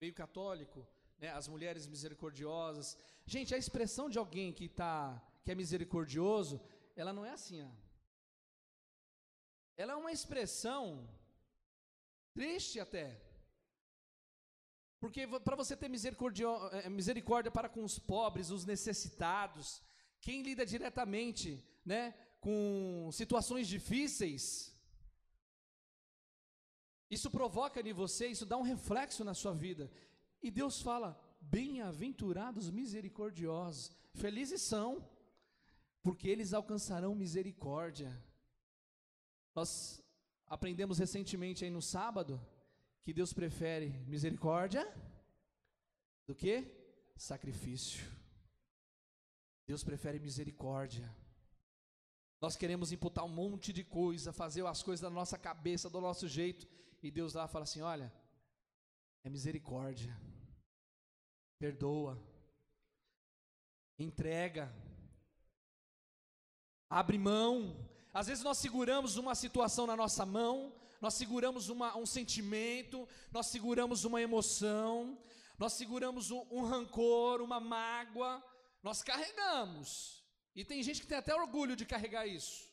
meio 0.00 0.14
católico, 0.14 0.86
né, 1.18 1.28
as 1.30 1.46
mulheres 1.46 1.86
misericordiosas. 1.86 2.96
Gente, 3.26 3.54
a 3.54 3.58
expressão 3.58 4.08
de 4.08 4.18
alguém 4.18 4.50
que 4.52 4.66
tá, 4.68 5.22
que 5.44 5.50
é 5.50 5.54
misericordioso, 5.54 6.58
ela 6.94 7.12
não 7.12 7.26
é 7.26 7.32
assim. 7.32 7.62
Ó. 7.62 7.70
Ela 9.76 9.92
é 9.92 9.96
uma 9.96 10.12
expressão 10.12 11.06
triste 12.32 12.80
até. 12.80 13.20
Porque 14.98 15.26
para 15.26 15.56
você 15.56 15.76
ter 15.76 15.86
eh, 15.86 16.88
misericórdia 16.88 17.50
para 17.50 17.68
com 17.68 17.84
os 17.84 17.98
pobres, 17.98 18.50
os 18.50 18.64
necessitados, 18.64 19.82
quem 20.20 20.42
lida 20.42 20.64
diretamente 20.64 21.62
né, 21.84 22.14
com 22.40 23.10
situações 23.12 23.68
difíceis, 23.68 24.74
isso 27.10 27.30
provoca 27.30 27.80
em 27.80 27.92
você, 27.92 28.26
isso 28.28 28.46
dá 28.46 28.56
um 28.56 28.62
reflexo 28.62 29.22
na 29.22 29.34
sua 29.34 29.52
vida. 29.52 29.90
E 30.42 30.50
Deus 30.50 30.80
fala: 30.80 31.20
bem-aventurados 31.40 32.70
misericordiosos, 32.70 33.92
felizes 34.14 34.62
são, 34.62 35.08
porque 36.02 36.28
eles 36.28 36.52
alcançarão 36.52 37.14
misericórdia. 37.14 38.10
Nós 39.54 40.02
aprendemos 40.46 40.98
recentemente 40.98 41.64
aí 41.64 41.70
no 41.70 41.82
sábado 41.82 42.40
que 43.06 43.12
Deus 43.12 43.32
prefere 43.32 43.90
misericórdia 44.08 44.84
do 46.26 46.34
que 46.34 46.64
sacrifício. 47.16 48.04
Deus 49.64 49.84
prefere 49.84 50.18
misericórdia. 50.18 51.08
Nós 52.40 52.56
queremos 52.56 52.90
imputar 52.90 53.24
um 53.24 53.28
monte 53.28 53.72
de 53.72 53.84
coisa, 53.84 54.32
fazer 54.32 54.66
as 54.66 54.82
coisas 54.82 55.02
da 55.02 55.08
nossa 55.08 55.38
cabeça, 55.38 55.88
do 55.88 56.00
nosso 56.00 56.26
jeito, 56.26 56.66
e 57.00 57.08
Deus 57.08 57.34
lá 57.34 57.46
fala 57.46 57.62
assim: 57.62 57.80
olha, 57.80 58.12
é 59.22 59.30
misericórdia, 59.30 60.20
perdoa, 61.60 62.20
entrega, 64.00 64.74
abre 66.90 67.18
mão. 67.18 67.88
Às 68.12 68.26
vezes 68.26 68.42
nós 68.42 68.58
seguramos 68.58 69.16
uma 69.16 69.36
situação 69.36 69.86
na 69.86 69.94
nossa 69.94 70.26
mão, 70.26 70.74
nós 71.00 71.14
seguramos 71.14 71.68
uma, 71.68 71.96
um 71.96 72.06
sentimento, 72.06 73.08
nós 73.30 73.46
seguramos 73.46 74.04
uma 74.04 74.20
emoção, 74.20 75.18
nós 75.58 75.72
seguramos 75.74 76.30
um, 76.30 76.46
um 76.50 76.62
rancor, 76.62 77.40
uma 77.40 77.60
mágoa, 77.60 78.42
nós 78.82 79.02
carregamos. 79.02 80.24
E 80.54 80.64
tem 80.64 80.82
gente 80.82 81.00
que 81.00 81.06
tem 81.06 81.18
até 81.18 81.34
orgulho 81.34 81.76
de 81.76 81.84
carregar 81.84 82.26
isso, 82.26 82.66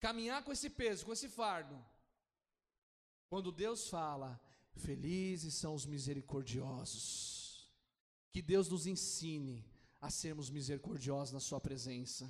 caminhar 0.00 0.42
com 0.42 0.52
esse 0.52 0.68
peso, 0.68 1.04
com 1.04 1.12
esse 1.12 1.28
fardo. 1.28 1.78
Quando 3.28 3.52
Deus 3.52 3.88
fala, 3.88 4.40
felizes 4.74 5.54
são 5.54 5.74
os 5.74 5.84
misericordiosos, 5.84 7.70
que 8.32 8.40
Deus 8.40 8.68
nos 8.68 8.86
ensine 8.86 9.64
a 10.00 10.10
sermos 10.10 10.48
misericordiosos 10.50 11.32
na 11.32 11.40
Sua 11.40 11.60
presença, 11.60 12.28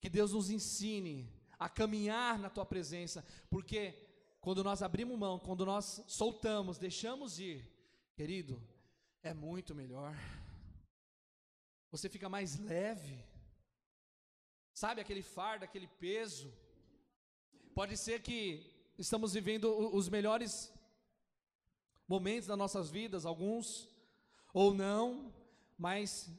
que 0.00 0.08
Deus 0.08 0.32
nos 0.32 0.50
ensine 0.50 1.32
a 1.58 1.68
caminhar 1.68 2.38
na 2.38 2.50
Tua 2.50 2.64
presença, 2.64 3.24
porque 3.50 4.07
quando 4.40 4.62
nós 4.62 4.82
abrimos 4.82 5.18
mão, 5.18 5.38
quando 5.38 5.66
nós 5.66 6.02
soltamos, 6.06 6.78
deixamos 6.78 7.38
ir, 7.38 7.64
querido, 8.14 8.62
é 9.22 9.34
muito 9.34 9.74
melhor. 9.74 10.14
Você 11.90 12.08
fica 12.08 12.28
mais 12.28 12.58
leve. 12.58 13.24
Sabe 14.72 15.00
aquele 15.00 15.22
fardo, 15.22 15.64
aquele 15.64 15.88
peso? 15.88 16.52
Pode 17.74 17.96
ser 17.96 18.22
que 18.22 18.64
estamos 18.96 19.32
vivendo 19.32 19.66
os 19.94 20.08
melhores 20.08 20.72
momentos 22.06 22.46
das 22.46 22.58
nossas 22.58 22.90
vidas, 22.90 23.26
alguns 23.26 23.88
ou 24.52 24.72
não, 24.72 25.34
mas 25.76 26.30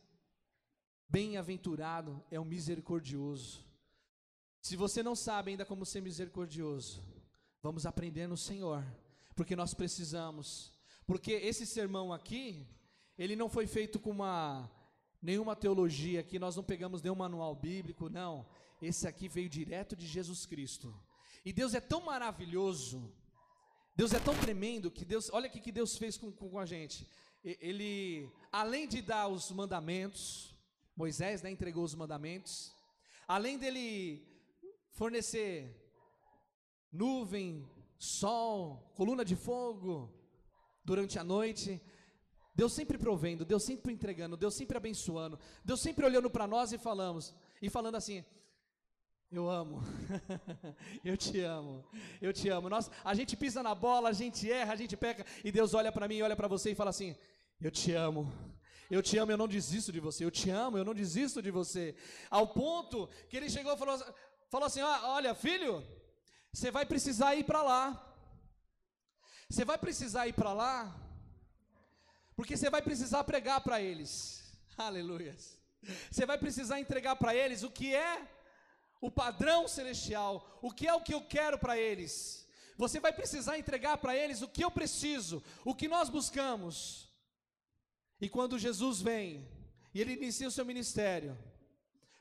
bem-aventurado 1.08 2.24
é 2.32 2.40
o 2.40 2.46
misericordioso. 2.46 3.66
Se 4.62 4.76
você 4.76 5.02
não 5.02 5.16
sabe 5.16 5.52
ainda 5.52 5.66
como 5.66 5.86
ser 5.86 6.02
misericordioso, 6.02 7.04
Vamos 7.62 7.86
aprender 7.86 8.26
no 8.26 8.38
Senhor, 8.38 8.86
porque 9.36 9.56
nós 9.56 9.74
precisamos. 9.74 10.74
Porque 11.06 11.34
esse 11.34 11.66
sermão 11.66 12.14
aqui, 12.14 12.66
ele 13.18 13.36
não 13.36 13.50
foi 13.50 13.68
feito 13.68 14.00
com 14.00 14.12
uma 14.12 14.72
nenhuma 15.22 15.56
teologia 15.56 16.22
aqui, 16.22 16.40
nós 16.40 16.56
não 16.56 16.64
pegamos 16.64 17.02
nenhum 17.02 17.16
manual 17.16 17.54
bíblico, 17.54 18.10
não. 18.10 18.48
Esse 18.82 19.08
aqui 19.08 19.28
veio 19.28 19.50
direto 19.50 19.94
de 19.94 20.08
Jesus 20.08 20.46
Cristo. 20.46 20.98
E 21.44 21.52
Deus 21.52 21.74
é 21.74 21.82
tão 21.82 22.02
maravilhoso, 22.02 23.14
Deus 23.96 24.14
é 24.14 24.20
tão 24.20 24.38
tremendo 24.38 24.90
que 24.90 25.04
Deus, 25.04 25.30
olha 25.34 25.50
o 25.50 25.52
que 25.52 25.72
Deus 25.72 25.98
fez 25.98 26.18
com, 26.18 26.32
com 26.32 26.58
a 26.58 26.66
gente. 26.66 27.06
Ele, 27.44 28.32
além 28.52 28.88
de 28.88 29.02
dar 29.02 29.28
os 29.28 29.52
mandamentos, 29.52 30.56
Moisés 30.96 31.42
né, 31.42 31.52
entregou 31.52 31.84
os 31.84 31.96
mandamentos, 31.96 32.74
além 33.28 33.58
dele 33.58 34.26
fornecer 34.92 35.89
nuvem, 36.92 37.70
sol, 37.98 38.92
coluna 38.96 39.24
de 39.24 39.36
fogo 39.36 40.14
durante 40.84 41.20
a 41.20 41.24
noite. 41.24 41.82
Deus 42.56 42.74
sempre 42.74 42.98
provendo, 42.98 43.46
Deus 43.46 43.64
sempre 43.64 43.94
entregando, 43.94 44.36
Deus 44.36 44.54
sempre 44.54 44.78
abençoando, 44.78 45.40
Deus 45.64 45.80
sempre 45.80 46.06
olhando 46.06 46.30
para 46.30 46.46
nós 46.46 46.74
e 46.74 46.78
falamos 46.78 47.34
e 47.62 47.70
falando 47.70 47.96
assim: 47.96 48.26
eu 49.32 49.48
amo, 49.48 49.82
eu 51.06 51.16
te 51.16 51.40
amo, 51.42 51.86
eu 52.20 52.34
te 52.34 52.50
amo. 52.50 52.68
Nós, 52.68 52.90
a 53.04 53.14
gente 53.14 53.38
pisa 53.38 53.62
na 53.62 53.76
bola, 53.76 54.10
a 54.10 54.14
gente 54.14 54.52
erra, 54.52 54.74
a 54.74 54.76
gente 54.76 54.98
peca, 54.98 55.24
e 55.44 55.52
Deus 55.52 55.76
olha 55.76 55.92
para 55.92 56.08
mim, 56.08 56.22
olha 56.22 56.36
para 56.36 56.48
você 56.48 56.72
e 56.72 56.76
fala 56.76 56.90
assim: 56.90 57.16
Eu 57.62 57.70
te 57.70 57.94
amo, 57.94 58.34
eu 58.90 59.04
te 59.04 59.20
amo, 59.20 59.32
eu 59.32 59.38
não 59.38 59.48
desisto 59.48 59.92
de 59.92 60.00
você, 60.00 60.26
eu 60.26 60.32
te 60.32 60.50
amo, 60.50 60.80
eu 60.80 60.84
não 60.84 60.96
desisto 60.96 61.44
de 61.44 61.52
você. 61.52 61.96
Ao 62.30 62.48
ponto 62.48 63.08
que 63.30 63.38
ele 63.38 63.50
chegou 63.52 63.72
e 63.72 63.78
falou, 63.78 64.04
falou 64.50 64.66
assim: 64.66 64.82
Olha, 64.82 65.36
filho, 65.36 65.86
você 66.52 66.72
vai 66.72 66.86
precisar 66.86 67.36
ir 67.36 67.44
para 67.44 67.62
lá. 67.62 68.06
Você 69.50 69.66
vai 69.66 69.78
precisar 69.78 70.28
ir 70.28 70.34
para 70.34 70.54
lá, 70.54 70.96
porque 72.36 72.56
você 72.56 72.70
vai 72.70 72.82
precisar 72.84 73.24
pregar 73.24 73.62
para 73.62 73.82
eles. 73.82 74.44
Aleluia. 74.78 75.36
Você 76.12 76.26
vai 76.26 76.38
precisar 76.38 76.80
entregar 76.80 77.16
para 77.16 77.34
eles 77.34 77.64
o 77.64 77.72
que 77.72 77.96
é 77.96 78.28
o 79.02 79.10
padrão 79.10 79.68
celestial, 79.68 80.60
o 80.62 80.72
que 80.72 80.88
é 80.88 80.94
o 80.94 81.02
que 81.02 81.14
eu 81.14 81.22
quero 81.22 81.58
para 81.58 81.78
eles. 81.78 82.48
Você 82.78 83.00
vai 83.00 83.12
precisar 83.12 83.58
entregar 83.58 83.98
para 83.98 84.16
eles 84.16 84.42
o 84.42 84.48
que 84.48 84.64
eu 84.64 84.70
preciso, 84.70 85.44
o 85.66 85.74
que 85.74 85.88
nós 85.88 86.10
buscamos. 86.10 87.10
E 88.22 88.30
quando 88.30 88.60
Jesus 88.60 89.02
vem 89.02 89.50
e 89.94 90.00
ele 90.00 90.14
inicia 90.14 90.48
o 90.48 90.52
seu 90.52 90.66
ministério, 90.66 91.38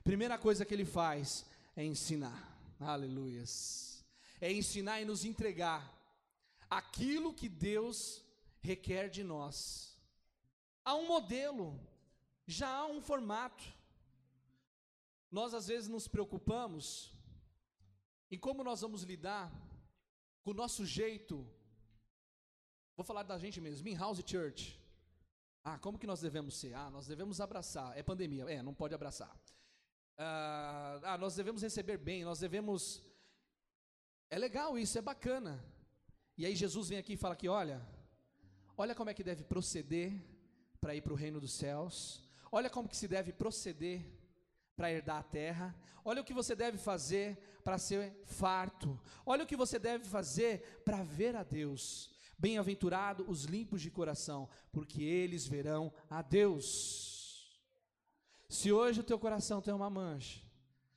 primeira 0.03 0.39
coisa 0.39 0.65
que 0.65 0.73
ele 0.73 0.85
faz 0.85 1.45
é 1.77 1.85
ensinar. 1.85 2.59
Aleluias 2.81 3.98
é 4.41 4.53
ensinar 4.53 5.01
e 5.01 5.05
nos 5.05 5.25
entregar 5.25 5.95
aquilo 6.71 7.35
que 7.35 7.49
Deus 7.49 8.23
requer 8.61 9.09
de 9.09 9.23
nós. 9.23 9.97
Há 10.85 10.95
um 10.95 11.07
modelo, 11.07 11.79
já 12.47 12.69
há 12.69 12.87
um 12.87 13.01
formato. 13.01 13.65
Nós 15.31 15.53
às 15.53 15.69
vezes 15.69 15.89
nos 15.89 16.09
preocupamos 16.09 17.13
em 18.31 18.39
como 18.39 18.65
nós 18.65 18.81
vamos 18.81 19.03
lidar 19.03 19.53
com 20.43 20.51
o 20.51 20.55
nosso 20.55 20.85
jeito. 20.87 21.47
Vou 22.97 23.05
falar 23.05 23.23
da 23.23 23.39
gente 23.39 23.61
mesmo, 23.61 23.89
in 23.89 23.95
house 23.95 24.23
church. 24.27 24.79
Ah, 25.63 25.79
como 25.79 25.99
que 25.99 26.07
nós 26.07 26.21
devemos 26.21 26.57
ser? 26.57 26.75
Ah, 26.75 26.91
nós 26.91 27.07
devemos 27.07 27.41
abraçar. 27.41 27.97
É 27.97 28.03
pandemia, 28.03 28.45
é, 28.45 28.63
não 28.63 28.75
pode 28.75 28.95
abraçar. 28.95 29.35
Ah, 30.17 31.01
ah 31.03 31.19
nós 31.19 31.35
devemos 31.35 31.63
receber 31.63 31.99
bem, 31.99 32.25
nós 32.25 32.41
devemos 32.41 33.03
é 34.31 34.39
legal 34.39 34.79
isso, 34.79 34.99
é 34.99 35.03
bacana. 35.03 35.65
E 36.37 36.47
aí 36.47 36.55
Jesus 36.55 36.89
vem 36.89 36.99
aqui 36.99 37.15
e 37.15 37.17
fala 37.17 37.35
que, 37.35 37.49
olha, 37.49 37.81
olha 38.77 38.95
como 38.95 39.11
é 39.11 39.15
que 39.15 39.25
deve 39.25 39.43
proceder 39.45 40.13
para 40.81 40.95
ir 40.95 41.03
para 41.03 41.13
o 41.13 41.17
reino 41.17 41.41
dos 41.41 41.53
céus. 41.53 42.23
Olha 42.51 42.71
como 42.71 42.89
que 42.89 42.97
se 42.97 43.09
deve 43.09 43.33
proceder 43.33 44.05
para 44.77 44.93
herdar 44.93 45.19
a 45.19 45.23
terra. 45.23 45.75
Olha 46.05 46.23
o 46.23 46.25
que 46.25 46.33
você 46.33 46.55
deve 46.55 46.79
fazer 46.79 47.37
para 47.65 47.79
ser 47.79 48.23
farto. 48.25 48.99
Olha 49.27 49.45
o 49.45 49.47
que 49.47 49.57
você 49.57 49.79
deve 49.79 50.05
fazer 50.05 50.83
para 50.85 51.03
ver 51.03 51.35
a 51.35 51.43
Deus. 51.43 52.11
Bem-aventurado 52.39 53.29
os 53.29 53.45
limpos 53.45 53.83
de 53.83 53.91
coração, 53.91 54.49
porque 54.71 55.03
eles 55.03 55.47
verão 55.47 55.93
a 56.09 56.23
Deus. 56.23 57.61
Se 58.49 58.71
hoje 58.73 59.01
o 59.01 59.05
teu 59.05 59.19
coração 59.19 59.61
tem 59.61 59.75
uma 59.75 59.91
mancha, 59.91 60.41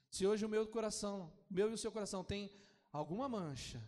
se 0.10 0.26
hoje 0.28 0.46
o 0.46 0.50
meu 0.50 0.66
coração, 0.68 1.34
meu 1.50 1.72
e 1.72 1.74
o 1.74 1.78
seu 1.78 1.92
coração 1.92 2.24
tem 2.24 2.50
alguma 2.92 3.28
mancha, 3.28 3.82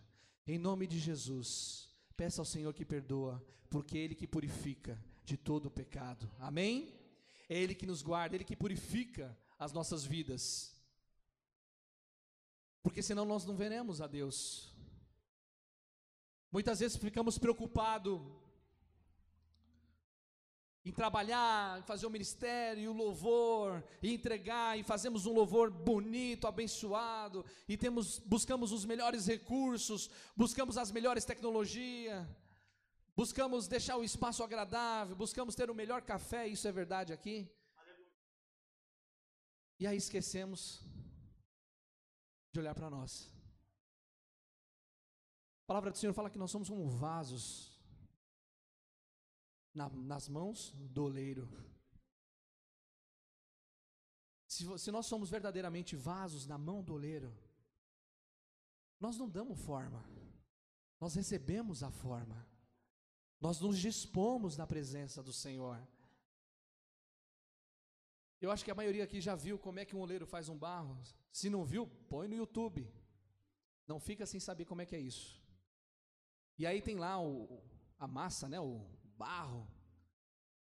em 0.46 0.58
nome 0.58 0.86
de 0.86 0.98
Jesus, 0.98 1.88
peça 2.16 2.40
ao 2.40 2.46
Senhor 2.46 2.72
que 2.72 2.84
perdoa, 2.84 3.44
porque 3.70 3.98
é 3.98 4.00
Ele 4.02 4.14
que 4.14 4.26
purifica 4.26 5.02
de 5.24 5.36
todo 5.36 5.66
o 5.66 5.70
pecado. 5.70 6.30
Amém? 6.38 6.98
É 7.48 7.58
Ele 7.58 7.74
que 7.74 7.86
nos 7.86 8.02
guarda, 8.02 8.34
é 8.34 8.36
Ele 8.36 8.44
que 8.44 8.56
purifica 8.56 9.36
as 9.58 9.72
nossas 9.72 10.04
vidas. 10.04 10.74
Porque 12.82 13.02
senão 13.02 13.24
nós 13.24 13.44
não 13.44 13.56
veremos 13.56 14.00
a 14.00 14.06
Deus. 14.06 14.72
Muitas 16.52 16.80
vezes 16.80 16.96
ficamos 16.96 17.38
preocupados 17.38 18.20
em 20.84 20.92
trabalhar, 20.92 21.78
em 21.78 21.82
fazer 21.82 22.06
o 22.06 22.10
ministério, 22.10 22.90
o 22.90 22.94
louvor, 22.94 23.82
e 24.02 24.12
entregar, 24.12 24.78
e 24.78 24.82
fazemos 24.82 25.24
um 25.24 25.32
louvor 25.32 25.70
bonito, 25.70 26.46
abençoado, 26.46 27.44
e 27.66 27.76
temos, 27.76 28.18
buscamos 28.18 28.70
os 28.70 28.84
melhores 28.84 29.26
recursos, 29.26 30.10
buscamos 30.36 30.76
as 30.76 30.92
melhores 30.92 31.24
tecnologias, 31.24 32.26
buscamos 33.16 33.66
deixar 33.66 33.96
o 33.96 34.04
espaço 34.04 34.44
agradável, 34.44 35.16
buscamos 35.16 35.54
ter 35.54 35.70
o 35.70 35.74
melhor 35.74 36.02
café, 36.02 36.46
isso 36.46 36.68
é 36.68 36.72
verdade 36.72 37.14
aqui. 37.14 37.50
E 39.80 39.86
aí 39.86 39.96
esquecemos 39.96 40.82
de 42.52 42.60
olhar 42.60 42.74
para 42.74 42.90
nós. 42.90 43.32
A 45.62 45.66
palavra 45.66 45.90
do 45.90 45.96
Senhor 45.96 46.12
fala 46.12 46.28
que 46.28 46.38
nós 46.38 46.50
somos 46.50 46.68
como 46.68 46.86
vasos 46.86 47.73
na, 49.74 49.88
nas 49.88 50.28
mãos 50.28 50.72
do 50.90 51.04
oleiro. 51.04 51.48
Se, 54.46 54.78
se 54.78 54.90
nós 54.90 55.06
somos 55.06 55.28
verdadeiramente 55.28 55.96
vasos 55.96 56.46
na 56.46 56.56
mão 56.56 56.82
do 56.82 56.94
oleiro, 56.94 57.36
nós 59.00 59.16
não 59.16 59.28
damos 59.28 59.60
forma, 59.60 60.02
nós 61.00 61.14
recebemos 61.14 61.82
a 61.82 61.90
forma, 61.90 62.46
nós 63.40 63.60
nos 63.60 63.78
dispomos 63.78 64.56
na 64.56 64.66
presença 64.66 65.22
do 65.22 65.32
Senhor. 65.32 65.86
Eu 68.40 68.50
acho 68.50 68.64
que 68.64 68.70
a 68.70 68.74
maioria 68.74 69.04
aqui 69.04 69.20
já 69.20 69.34
viu 69.34 69.58
como 69.58 69.80
é 69.80 69.84
que 69.84 69.96
um 69.96 70.00
oleiro 70.00 70.26
faz 70.26 70.48
um 70.48 70.56
barro. 70.56 70.98
Se 71.32 71.50
não 71.50 71.64
viu, 71.64 71.86
põe 72.08 72.28
no 72.28 72.34
YouTube. 72.34 72.86
Não 73.86 73.98
fica 73.98 74.24
sem 74.26 74.38
saber 74.38 74.64
como 74.66 74.82
é 74.82 74.86
que 74.86 74.94
é 74.94 75.00
isso. 75.00 75.42
E 76.58 76.66
aí 76.66 76.80
tem 76.80 76.96
lá 76.96 77.20
o, 77.20 77.62
a 77.98 78.06
massa, 78.06 78.48
né, 78.48 78.60
o 78.60 78.86
barro. 79.24 79.62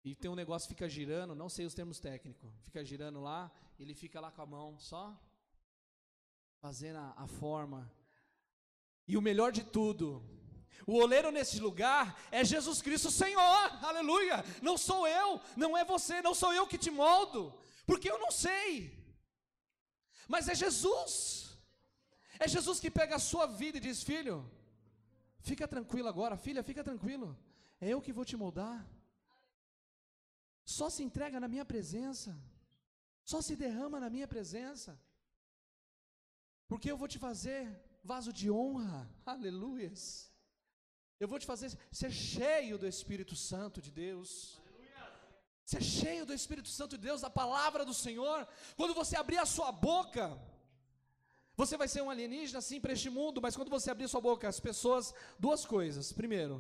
E 0.05 0.14
tem 0.20 0.30
um 0.30 0.40
negócio 0.42 0.66
que 0.66 0.74
fica 0.74 0.88
girando, 0.88 1.40
não 1.42 1.48
sei 1.55 1.64
os 1.64 1.74
termos 1.80 1.98
técnicos. 2.09 2.50
Fica 2.66 2.84
girando 2.90 3.20
lá, 3.28 3.40
ele 3.80 3.94
fica 4.03 4.20
lá 4.24 4.30
com 4.30 4.42
a 4.42 4.50
mão 4.55 4.68
só 4.90 5.05
fazendo 6.64 6.98
a, 7.05 7.09
a 7.24 7.26
forma. 7.26 7.80
E 9.11 9.16
o 9.16 9.22
melhor 9.28 9.50
de 9.59 9.64
tudo, 9.76 10.07
o 10.86 10.94
oleiro 11.03 11.30
nesse 11.36 11.59
lugar 11.68 12.05
é 12.30 12.44
Jesus 12.44 12.82
Cristo 12.86 13.11
Senhor, 13.11 13.64
aleluia. 13.90 14.36
Não 14.68 14.76
sou 14.88 15.03
eu, 15.07 15.28
não 15.57 15.76
é 15.80 15.84
você, 15.84 16.20
não 16.20 16.34
sou 16.34 16.53
eu 16.53 16.66
que 16.66 16.82
te 16.84 16.90
moldo, 16.90 17.42
porque 17.86 18.11
eu 18.11 18.18
não 18.24 18.32
sei, 18.44 18.70
mas 20.32 20.48
é 20.53 20.55
Jesus, 20.64 21.57
é 22.38 22.46
Jesus 22.57 22.78
que 22.82 22.90
pega 23.00 23.16
a 23.16 23.26
sua 23.30 23.46
vida 23.46 23.78
e 23.78 23.86
diz: 23.88 24.03
Filho, 24.11 24.36
fica 25.40 25.66
tranquilo 25.74 26.09
agora, 26.09 26.36
filha, 26.46 26.62
fica 26.70 26.84
tranquilo, 26.90 27.28
é 27.85 27.89
eu 27.95 28.01
que 28.05 28.16
vou 28.18 28.24
te 28.30 28.37
moldar. 28.43 28.78
Só 30.76 30.89
se 30.95 31.03
entrega 31.09 31.39
na 31.45 31.49
minha 31.55 31.66
presença, 31.72 32.30
só 33.30 33.39
se 33.47 33.55
derrama 33.62 33.99
na 34.05 34.11
minha 34.14 34.28
presença, 34.35 34.93
porque 36.70 36.91
eu 36.91 36.99
vou 37.01 37.09
te 37.12 37.18
fazer 37.26 37.61
vaso 38.12 38.33
de 38.41 38.49
honra, 38.59 39.01
aleluias. 39.35 40.03
Eu 41.22 41.28
vou 41.33 41.39
te 41.43 41.47
fazer 41.53 41.68
ser 42.01 42.12
cheio 42.12 42.76
do 42.83 42.87
Espírito 42.95 43.35
Santo 43.51 43.80
de 43.87 43.91
Deus. 44.05 44.30
Ser 45.72 45.83
cheio 45.83 46.24
do 46.28 46.35
Espírito 46.41 46.68
Santo 46.68 46.97
de 46.97 47.05
Deus, 47.09 47.20
da 47.20 47.30
palavra 47.30 47.85
do 47.85 47.95
Senhor. 47.95 48.39
Quando 48.76 48.95
você 49.01 49.16
abrir 49.16 49.39
a 49.39 49.47
sua 49.47 49.70
boca, 49.70 50.24
você 51.57 51.76
vai 51.76 51.89
ser 51.89 52.03
um 52.03 52.11
alienígena 52.11 52.61
sim 52.61 52.80
para 52.80 52.93
este 52.93 53.11
mundo, 53.18 53.41
mas 53.41 53.57
quando 53.57 53.74
você 53.76 53.91
abrir 53.91 54.07
a 54.07 54.14
sua 54.14 54.20
boca, 54.20 54.49
as 54.49 54.61
pessoas, 54.68 55.14
duas 55.39 55.64
coisas. 55.64 56.12
Primeiro, 56.12 56.57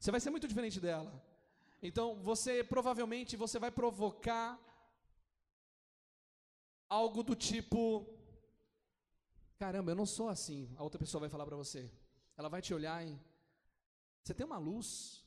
você 0.00 0.10
vai 0.10 0.20
ser 0.20 0.30
muito 0.30 0.48
diferente 0.48 0.80
dela. 0.80 1.12
Então, 1.82 2.16
você 2.28 2.64
provavelmente 2.64 3.36
você 3.36 3.58
vai 3.58 3.70
provocar 3.70 4.58
algo 6.88 7.22
do 7.22 7.36
tipo 7.36 7.82
caramba, 9.58 9.90
eu 9.90 9.94
não 9.94 10.06
sou 10.06 10.28
assim. 10.30 10.74
A 10.78 10.82
outra 10.82 10.98
pessoa 10.98 11.20
vai 11.20 11.28
falar 11.28 11.44
para 11.44 11.54
você. 11.54 11.90
Ela 12.34 12.48
vai 12.48 12.62
te 12.62 12.72
olhar 12.72 13.06
e 13.06 13.14
você 14.22 14.32
tem 14.32 14.46
uma 14.46 14.56
luz. 14.56 15.22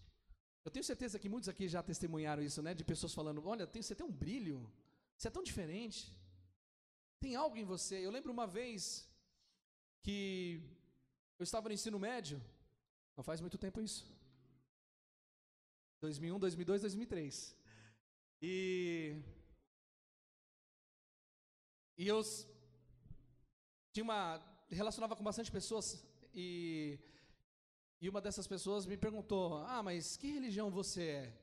Eu 0.65 0.71
tenho 0.71 0.84
certeza 0.84 1.19
que 1.19 1.30
muitos 1.30 1.49
aqui 1.49 1.67
já 1.67 1.84
testemunharam 1.84 2.41
isso, 2.41 2.61
né? 2.63 2.74
De 2.74 2.84
pessoas 2.84 3.13
falando: 3.13 3.45
Olha, 3.45 3.67
tem, 3.67 3.82
você 3.84 3.93
tem 3.93 4.05
um 4.05 4.11
brilho, 4.11 4.57
você 5.15 5.28
é 5.28 5.32
tão 5.32 5.43
diferente. 5.43 6.11
Tem 7.19 7.36
algo 7.36 7.57
em 7.57 7.63
você. 7.63 7.95
Eu 8.03 8.09
lembro 8.09 8.32
uma 8.32 8.47
vez 8.47 9.07
que 10.01 10.61
eu 11.38 11.43
estava 11.43 11.69
no 11.69 11.76
ensino 11.76 11.99
médio, 11.99 12.41
não 13.15 13.24
faz 13.24 13.39
muito 13.39 13.57
tempo 13.57 13.80
isso. 13.80 14.12
2001, 16.04 16.38
2002, 16.38 16.82
2003. 16.82 17.56
E 18.41 19.16
e 21.97 22.08
eu 22.08 22.22
tinha 23.93 24.04
uma 24.04 24.41
relacionava 24.70 25.16
com 25.16 25.24
bastante 25.24 25.51
pessoas 25.51 26.04
e, 26.34 26.99
e 28.01 28.10
uma 28.10 28.20
dessas 28.20 28.47
pessoas 28.47 28.86
me 28.86 28.97
perguntou: 28.97 29.64
Ah, 29.76 29.82
mas 29.82 30.18
que 30.18 30.28
religião 30.39 30.70
você 30.70 31.04
é? 31.04 31.34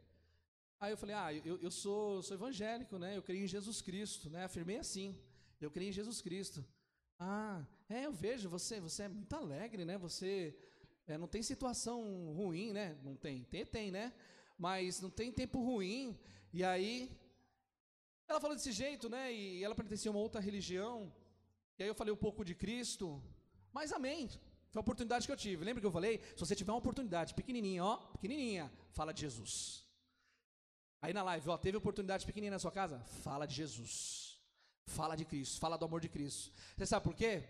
Aí 0.78 0.92
eu 0.92 0.98
falei: 0.98 1.16
Ah, 1.16 1.32
eu, 1.32 1.56
eu 1.66 1.70
sou, 1.70 2.22
sou 2.22 2.36
evangélico, 2.36 2.98
né? 2.98 3.16
Eu 3.16 3.22
creio 3.22 3.44
em 3.44 3.52
Jesus 3.56 3.80
Cristo, 3.80 4.28
né? 4.28 4.44
Afirmei 4.44 4.76
assim: 4.76 5.18
Eu 5.58 5.70
creio 5.70 5.88
em 5.88 5.98
Jesus 6.00 6.20
Cristo. 6.20 6.62
Ah, 7.18 7.64
é, 7.88 8.04
eu 8.04 8.12
vejo, 8.12 8.50
você, 8.50 8.78
você 8.78 9.04
é 9.04 9.08
muito 9.08 9.34
alegre, 9.34 9.86
né? 9.86 9.96
Você 9.96 10.54
é, 11.06 11.16
não 11.16 11.28
tem 11.28 11.42
situação 11.42 11.98
ruim, 12.34 12.72
né? 12.72 12.98
Não 13.02 13.16
tem, 13.16 13.44
tem, 13.44 13.64
tem, 13.64 13.90
né? 13.90 14.12
Mas 14.66 15.00
não 15.00 15.08
tem 15.08 15.32
tempo 15.32 15.58
ruim. 15.68 16.18
E 16.52 16.62
aí, 16.62 16.94
ela 18.28 18.40
falou 18.44 18.54
desse 18.54 18.72
jeito, 18.72 19.08
né? 19.08 19.32
E 19.32 19.64
ela 19.64 19.74
pertencia 19.74 20.10
a 20.10 20.12
uma 20.14 20.20
outra 20.20 20.40
religião. 20.48 21.10
E 21.78 21.82
aí 21.82 21.88
eu 21.88 21.94
falei 22.00 22.12
um 22.12 22.22
pouco 22.26 22.44
de 22.44 22.54
Cristo. 22.54 23.06
Mas 23.72 23.90
amém. 23.90 24.28
Foi 24.70 24.78
a 24.80 24.86
oportunidade 24.86 25.26
que 25.26 25.32
eu 25.32 25.36
tive. 25.44 25.64
Lembra 25.64 25.80
que 25.80 25.86
eu 25.86 25.98
falei? 25.98 26.20
Se 26.36 26.40
você 26.44 26.54
tiver 26.54 26.72
uma 26.72 26.78
oportunidade 26.84 27.32
pequenininha, 27.32 27.82
ó, 27.82 27.96
pequenininha, 28.16 28.70
fala 28.90 29.14
de 29.14 29.22
Jesus. 29.22 29.84
Aí 31.00 31.14
na 31.14 31.22
live, 31.22 31.48
ó, 31.48 31.56
teve 31.56 31.78
oportunidade 31.78 32.26
pequenininha 32.26 32.56
na 32.56 32.58
sua 32.58 32.70
casa? 32.70 32.98
Fala 33.24 33.46
de 33.46 33.54
Jesus. 33.54 34.38
Fala 34.84 35.16
de 35.16 35.24
Cristo, 35.24 35.58
fala 35.58 35.78
do 35.78 35.86
amor 35.86 36.02
de 36.02 36.10
Cristo. 36.10 36.52
Você 36.76 36.84
sabe 36.84 37.04
por 37.04 37.14
quê? 37.14 37.48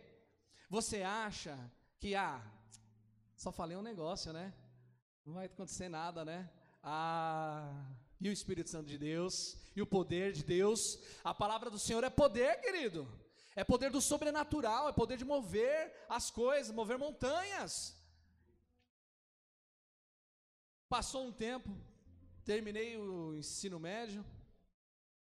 Você 0.68 1.02
acha 1.02 1.58
que, 1.98 2.14
ah, 2.14 2.40
só 3.36 3.50
falei 3.50 3.76
um 3.76 3.82
negócio, 3.82 4.32
né? 4.32 4.54
Não 5.26 5.34
vai 5.34 5.46
acontecer 5.46 5.88
nada, 5.88 6.24
né? 6.24 6.48
Ah, 6.82 7.86
e 8.20 8.28
o 8.28 8.32
Espírito 8.32 8.70
Santo 8.70 8.86
de 8.86 8.98
Deus, 8.98 9.56
e 9.74 9.82
o 9.82 9.86
poder 9.86 10.32
de 10.32 10.44
Deus. 10.44 10.98
A 11.22 11.34
palavra 11.34 11.70
do 11.70 11.78
Senhor 11.78 12.02
é 12.04 12.10
poder, 12.10 12.60
querido. 12.60 13.08
É 13.54 13.64
poder 13.64 13.90
do 13.90 14.00
sobrenatural, 14.00 14.88
é 14.88 14.92
poder 14.92 15.16
de 15.16 15.24
mover 15.24 15.92
as 16.08 16.30
coisas, 16.30 16.74
mover 16.74 16.98
montanhas. 16.98 17.96
Passou 20.88 21.26
um 21.26 21.32
tempo, 21.32 21.70
terminei 22.44 22.96
o 22.96 23.34
ensino 23.34 23.78
médio, 23.78 24.24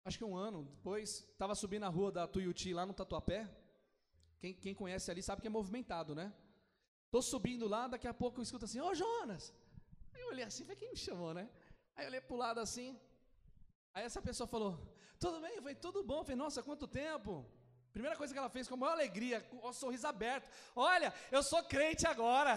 acho 0.05 0.17
que 0.17 0.23
um 0.23 0.35
ano 0.35 0.63
depois, 0.63 1.25
estava 1.31 1.55
subindo 1.55 1.83
a 1.83 1.89
rua 1.89 2.11
da 2.11 2.27
Tuiuti 2.27 2.73
lá 2.73 2.85
no 2.85 2.93
Tatuapé. 2.93 3.49
Quem, 4.39 4.53
quem 4.53 4.73
conhece 4.73 5.09
ali 5.11 5.21
sabe 5.21 5.41
que 5.41 5.47
é 5.47 5.49
movimentado, 5.49 6.15
né? 6.15 6.33
Estou 7.05 7.21
subindo 7.21 7.67
lá, 7.67 7.87
daqui 7.87 8.07
a 8.07 8.13
pouco 8.13 8.39
eu 8.39 8.43
escuto 8.43 8.65
assim, 8.65 8.79
ô 8.79 8.93
Jonas! 8.93 9.53
Olhei 10.37 10.45
assim, 10.45 10.65
foi 10.69 10.75
quem 10.75 10.91
me 10.91 10.95
chamou, 10.95 11.33
né? 11.33 11.49
Aí 11.95 12.05
eu 12.05 12.09
olhei 12.09 12.21
para 12.21 12.35
o 12.35 12.37
lado 12.37 12.59
assim, 12.59 12.89
aí 13.91 14.03
essa 14.05 14.21
pessoa 14.21 14.47
falou, 14.47 14.71
tudo 15.19 15.41
bem? 15.41 15.55
Eu 15.55 15.63
falei, 15.63 15.73
tudo 15.73 16.03
bom. 16.03 16.19
Eu 16.19 16.25
falei, 16.25 16.35
nossa, 16.35 16.61
quanto 16.61 16.87
tempo? 16.87 17.43
Primeira 17.91 18.15
coisa 18.15 18.31
que 18.31 18.37
ela 18.37 18.51
fez 18.55 18.67
com 18.67 18.75
a 18.75 18.77
maior 18.77 18.91
alegria, 18.91 19.41
com 19.41 19.57
o 19.67 19.73
sorriso 19.73 20.05
aberto. 20.05 20.47
Olha, 20.75 21.11
eu 21.31 21.41
sou 21.41 21.63
crente 21.63 22.05
agora. 22.05 22.55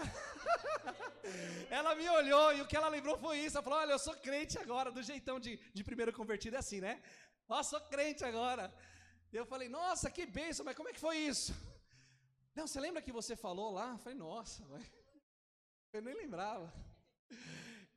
ela 1.71 1.95
me 1.95 2.07
olhou 2.19 2.53
e 2.53 2.61
o 2.61 2.67
que 2.67 2.77
ela 2.77 2.89
lembrou 2.89 3.17
foi 3.17 3.39
isso. 3.39 3.57
Ela 3.57 3.65
falou: 3.65 3.79
Olha, 3.79 3.93
eu 3.93 3.99
sou 3.99 4.15
crente 4.17 4.59
agora. 4.59 4.93
Do 4.93 5.03
jeitão 5.03 5.41
de, 5.41 5.57
de 5.73 5.83
primeiro 5.83 6.13
convertido 6.13 6.57
é 6.57 6.59
assim, 6.59 6.83
né? 6.83 7.03
Ó, 7.49 7.63
sou 7.63 7.81
crente 7.81 8.23
agora. 8.27 8.71
Eu 9.33 9.47
falei, 9.47 9.71
nossa, 9.71 10.11
que 10.11 10.27
bênção, 10.27 10.67
mas 10.67 10.77
como 10.77 10.91
é 10.91 10.93
que 10.93 11.01
foi 11.01 11.17
isso? 11.17 11.55
Não, 12.55 12.67
você 12.67 12.79
lembra 12.79 13.01
que 13.01 13.19
você 13.21 13.35
falou 13.35 13.73
lá? 13.73 13.93
Eu 13.93 13.99
falei, 13.99 14.19
nossa, 14.19 14.67
mas 14.67 14.85
eu 15.95 16.03
nem 16.03 16.15
lembrava. 16.15 16.71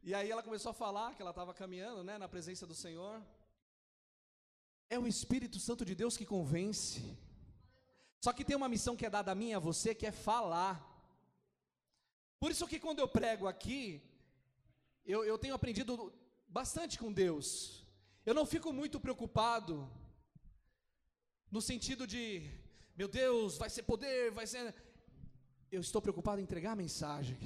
E 0.05 0.13
aí 0.13 0.29
ela 0.29 0.43
começou 0.43 0.71
a 0.71 0.73
falar 0.73 1.15
que 1.15 1.21
ela 1.21 1.31
estava 1.31 1.53
caminhando 1.53 2.03
né, 2.03 2.17
na 2.17 2.27
presença 2.27 2.67
do 2.67 2.75
Senhor. 2.75 3.21
É 4.89 4.99
o 4.99 5.07
Espírito 5.07 5.59
Santo 5.59 5.85
de 5.85 5.95
Deus 5.95 6.17
que 6.17 6.25
convence. 6.25 7.01
Só 8.19 8.33
que 8.33 8.43
tem 8.43 8.57
uma 8.57 8.67
missão 8.67 8.97
que 8.97 9.05
é 9.05 9.09
dada 9.09 9.31
a 9.31 9.35
mim 9.35 9.51
e 9.51 9.53
a 9.53 9.59
você, 9.59 9.95
que 9.95 10.05
é 10.05 10.11
falar. 10.11 10.73
Por 12.37 12.51
isso 12.51 12.67
que 12.67 12.81
quando 12.81 12.99
eu 12.99 13.07
prego 13.07 13.47
aqui, 13.47 14.01
eu, 15.05 15.23
eu 15.23 15.37
tenho 15.37 15.55
aprendido 15.55 16.11
bastante 16.49 16.99
com 16.99 17.09
Deus. 17.11 17.85
Eu 18.25 18.33
não 18.33 18.45
fico 18.45 18.73
muito 18.73 18.99
preocupado 18.99 19.89
no 21.49 21.61
sentido 21.61 22.05
de, 22.05 22.49
meu 22.97 23.07
Deus, 23.07 23.57
vai 23.57 23.69
ser 23.69 23.83
poder, 23.83 24.31
vai 24.31 24.47
ser. 24.47 24.75
Eu 25.71 25.79
estou 25.79 26.01
preocupado 26.01 26.41
em 26.41 26.43
entregar 26.43 26.73
a 26.73 26.75
mensagem. 26.75 27.37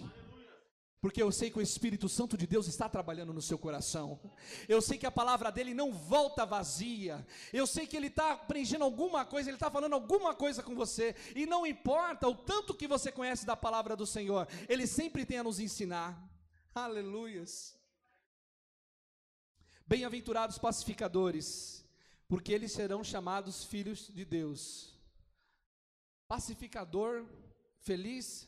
Porque 0.99 1.21
eu 1.21 1.31
sei 1.31 1.51
que 1.51 1.59
o 1.59 1.61
Espírito 1.61 2.09
Santo 2.09 2.35
de 2.35 2.47
Deus 2.47 2.67
está 2.67 2.89
trabalhando 2.89 3.31
no 3.31 3.41
seu 3.41 3.57
coração. 3.57 4.19
Eu 4.67 4.81
sei 4.81 4.97
que 4.97 5.05
a 5.05 5.11
palavra 5.11 5.51
dele 5.51 5.73
não 5.73 5.93
volta 5.93 6.43
vazia. 6.43 7.25
Eu 7.53 7.67
sei 7.67 7.85
que 7.85 7.95
ele 7.95 8.07
está 8.07 8.35
preenchendo 8.35 8.83
alguma 8.83 9.23
coisa, 9.23 9.49
ele 9.49 9.57
está 9.57 9.69
falando 9.69 9.93
alguma 9.93 10.33
coisa 10.33 10.63
com 10.63 10.73
você. 10.73 11.15
E 11.35 11.45
não 11.45 11.67
importa 11.67 12.27
o 12.27 12.35
tanto 12.35 12.73
que 12.73 12.87
você 12.87 13.11
conhece 13.11 13.45
da 13.45 13.55
palavra 13.55 13.95
do 13.95 14.07
Senhor, 14.07 14.47
ele 14.67 14.87
sempre 14.87 15.23
tem 15.23 15.37
a 15.37 15.43
nos 15.43 15.59
ensinar. 15.59 16.17
Aleluias. 16.73 17.77
Bem-aventurados 19.85 20.57
pacificadores, 20.57 21.85
porque 22.27 22.51
eles 22.51 22.71
serão 22.71 23.03
chamados 23.03 23.63
filhos 23.63 24.11
de 24.13 24.25
Deus. 24.25 24.97
Pacificador, 26.27 27.25
feliz. 27.79 28.47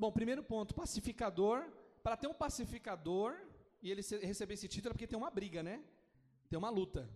Bom, 0.00 0.10
primeiro 0.10 0.42
ponto, 0.42 0.74
pacificador. 0.74 1.62
Para 2.02 2.16
ter 2.16 2.26
um 2.26 2.32
pacificador 2.32 3.36
e 3.82 3.90
ele 3.90 4.00
receber 4.22 4.54
esse 4.54 4.66
título 4.66 4.92
é 4.92 4.94
porque 4.94 5.06
tem 5.06 5.18
uma 5.18 5.30
briga, 5.30 5.62
né? 5.62 5.84
Tem 6.48 6.58
uma 6.58 6.70
luta. 6.70 7.06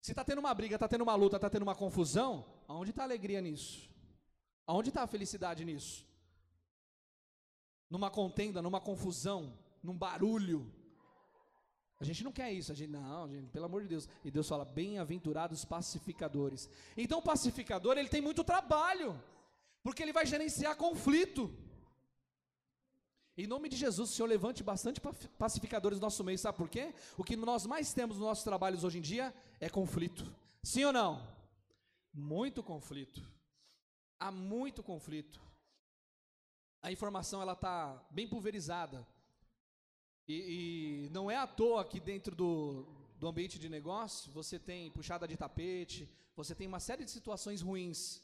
Se 0.00 0.12
está 0.12 0.24
tendo 0.24 0.38
uma 0.38 0.54
briga, 0.54 0.76
está 0.76 0.88
tendo 0.88 1.02
uma 1.02 1.14
luta, 1.14 1.36
está 1.36 1.50
tendo 1.50 1.64
uma 1.64 1.74
confusão, 1.74 2.46
aonde 2.66 2.92
está 2.92 3.02
a 3.02 3.04
alegria 3.04 3.42
nisso? 3.42 3.90
Aonde 4.66 4.88
está 4.88 5.02
a 5.02 5.06
felicidade 5.06 5.66
nisso? 5.66 6.06
Numa 7.90 8.10
contenda, 8.10 8.62
numa 8.62 8.80
confusão, 8.80 9.58
num 9.82 9.98
barulho, 9.98 10.72
a 12.00 12.04
gente 12.04 12.24
não 12.24 12.32
quer 12.32 12.50
isso, 12.54 12.72
a 12.72 12.74
gente 12.74 12.90
não, 12.90 13.28
gente, 13.28 13.50
pelo 13.50 13.66
amor 13.66 13.82
de 13.82 13.88
Deus. 13.88 14.08
E 14.24 14.30
Deus 14.30 14.48
fala: 14.48 14.64
"Bem-aventurados 14.64 15.66
pacificadores". 15.66 16.70
Então 16.96 17.18
o 17.18 17.22
pacificador, 17.22 17.98
ele 17.98 18.08
tem 18.08 18.22
muito 18.22 18.42
trabalho, 18.42 19.22
porque 19.82 20.02
ele 20.02 20.14
vai 20.14 20.24
gerenciar 20.24 20.74
conflito. 20.74 21.65
Em 23.36 23.46
nome 23.46 23.68
de 23.68 23.76
Jesus, 23.76 24.10
o 24.10 24.12
Senhor 24.14 24.28
levante 24.28 24.62
bastante 24.62 24.98
pacificadores 25.38 25.98
no 25.98 26.06
nosso 26.06 26.24
meio, 26.24 26.38
sabe 26.38 26.56
por 26.56 26.70
quê? 26.70 26.94
O 27.18 27.24
que 27.24 27.36
nós 27.36 27.66
mais 27.66 27.92
temos 27.92 28.16
nos 28.16 28.26
nossos 28.26 28.42
trabalhos 28.42 28.82
hoje 28.82 28.98
em 28.98 29.02
dia 29.02 29.34
é 29.60 29.68
conflito. 29.68 30.34
Sim 30.62 30.84
ou 30.84 30.92
não? 30.92 31.22
Muito 32.14 32.62
conflito. 32.62 33.22
Há 34.18 34.30
muito 34.30 34.82
conflito. 34.82 35.38
A 36.80 36.90
informação 36.90 37.42
ela 37.42 37.52
está 37.52 38.02
bem 38.10 38.26
pulverizada. 38.26 39.06
E, 40.26 41.06
e, 41.06 41.10
não 41.10 41.30
é 41.30 41.36
à 41.36 41.46
toa 41.46 41.84
que 41.84 42.00
dentro 42.00 42.34
do, 42.34 42.86
do 43.18 43.28
ambiente 43.28 43.58
de 43.58 43.68
negócio 43.68 44.32
você 44.32 44.58
tem 44.58 44.90
puxada 44.90 45.28
de 45.28 45.36
tapete, 45.36 46.08
você 46.34 46.54
tem 46.54 46.66
uma 46.66 46.80
série 46.80 47.04
de 47.04 47.10
situações 47.10 47.60
ruins. 47.60 48.22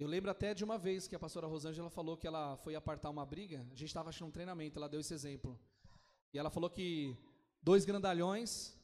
Eu 0.00 0.08
lembro 0.08 0.30
até 0.30 0.54
de 0.54 0.64
uma 0.64 0.78
vez 0.78 1.06
que 1.06 1.14
a 1.14 1.18
pastora 1.18 1.46
Rosângela 1.46 1.90
falou 1.90 2.16
que 2.16 2.26
ela 2.26 2.56
foi 2.56 2.74
apartar 2.74 3.10
uma 3.10 3.26
briga, 3.26 3.58
a 3.70 3.74
gente 3.74 3.84
estava 3.84 4.08
achando 4.08 4.28
um 4.28 4.30
treinamento, 4.30 4.78
ela 4.78 4.88
deu 4.88 4.98
esse 4.98 5.12
exemplo. 5.12 5.60
E 6.32 6.38
ela 6.38 6.48
falou 6.48 6.70
que 6.70 7.14
dois 7.62 7.84
grandalhões, 7.84 8.74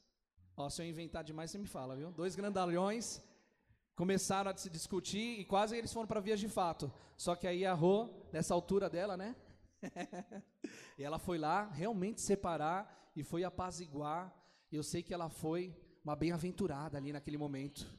ó, 0.54 0.68
se 0.68 0.82
eu 0.82 0.86
inventar 0.86 1.24
demais 1.24 1.50
você 1.50 1.56
me 1.56 1.66
fala, 1.66 1.96
viu? 1.96 2.10
Dois 2.10 2.36
grandalhões 2.36 3.22
começaram 3.94 4.50
a 4.50 4.56
se 4.58 4.68
discutir 4.68 5.40
e 5.40 5.46
quase 5.46 5.74
eles 5.74 5.90
foram 5.90 6.06
para 6.06 6.20
vias 6.20 6.38
de 6.38 6.50
fato. 6.50 6.92
Só 7.16 7.34
que 7.34 7.46
aí 7.46 7.64
a 7.64 7.72
Rô, 7.72 8.10
nessa 8.30 8.52
altura 8.52 8.90
dela, 8.90 9.16
né? 9.16 9.34
e 10.98 11.02
ela 11.02 11.18
foi 11.18 11.38
lá 11.38 11.64
realmente 11.70 12.20
separar 12.20 13.10
e 13.16 13.24
foi 13.24 13.42
apaziguar. 13.42 14.30
Eu 14.70 14.82
sei 14.82 15.02
que 15.02 15.14
ela 15.14 15.30
foi 15.30 15.74
uma 16.04 16.14
bem-aventurada 16.14 16.98
ali 16.98 17.10
naquele 17.10 17.38
momento. 17.38 17.90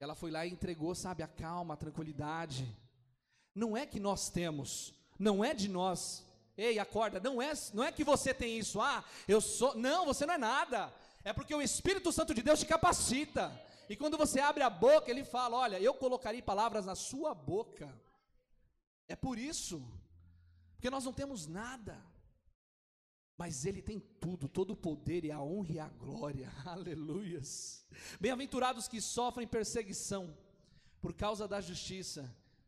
Ela 0.00 0.14
foi 0.14 0.30
lá 0.30 0.46
e 0.46 0.50
entregou, 0.50 0.94
sabe, 0.94 1.22
a 1.22 1.28
calma, 1.28 1.74
a 1.74 1.76
tranquilidade. 1.76 2.66
Não 3.54 3.76
é 3.76 3.84
que 3.84 4.00
nós 4.00 4.30
temos, 4.30 4.94
não 5.18 5.44
é 5.44 5.52
de 5.52 5.68
nós. 5.68 6.24
Ei, 6.56 6.78
acorda, 6.78 7.20
não 7.20 7.40
é, 7.40 7.52
não 7.74 7.84
é 7.84 7.92
que 7.92 8.02
você 8.02 8.32
tem 8.32 8.58
isso. 8.58 8.80
Ah, 8.80 9.04
eu 9.28 9.42
sou, 9.42 9.74
não, 9.74 10.06
você 10.06 10.24
não 10.24 10.34
é 10.34 10.38
nada. 10.38 10.92
É 11.22 11.34
porque 11.34 11.54
o 11.54 11.60
Espírito 11.60 12.10
Santo 12.10 12.34
de 12.34 12.42
Deus 12.42 12.60
te 12.60 12.66
capacita. 12.66 13.52
E 13.90 13.96
quando 13.96 14.16
você 14.16 14.40
abre 14.40 14.62
a 14.62 14.70
boca, 14.70 15.10
ele 15.10 15.22
fala: 15.24 15.58
"Olha, 15.58 15.78
eu 15.78 15.92
colocarei 15.92 16.40
palavras 16.40 16.86
na 16.86 16.94
sua 16.94 17.34
boca". 17.34 17.92
É 19.06 19.14
por 19.14 19.38
isso. 19.38 19.82
Porque 20.74 20.88
nós 20.88 21.04
não 21.04 21.12
temos 21.12 21.46
nada. 21.46 22.02
Mas 23.40 23.64
Ele 23.64 23.80
tem 23.80 23.98
tudo, 24.20 24.46
todo 24.46 24.72
o 24.72 24.76
poder 24.76 25.24
e 25.24 25.30
a 25.32 25.40
honra 25.40 25.72
e 25.72 25.78
a 25.78 25.88
glória. 25.88 26.52
Aleluias. 26.76 27.82
Bem-aventurados 28.20 28.86
que 28.86 29.00
sofrem 29.00 29.48
perseguição 29.48 30.36
por 31.00 31.14
causa 31.14 31.48
da 31.48 31.58
justiça, 31.58 32.22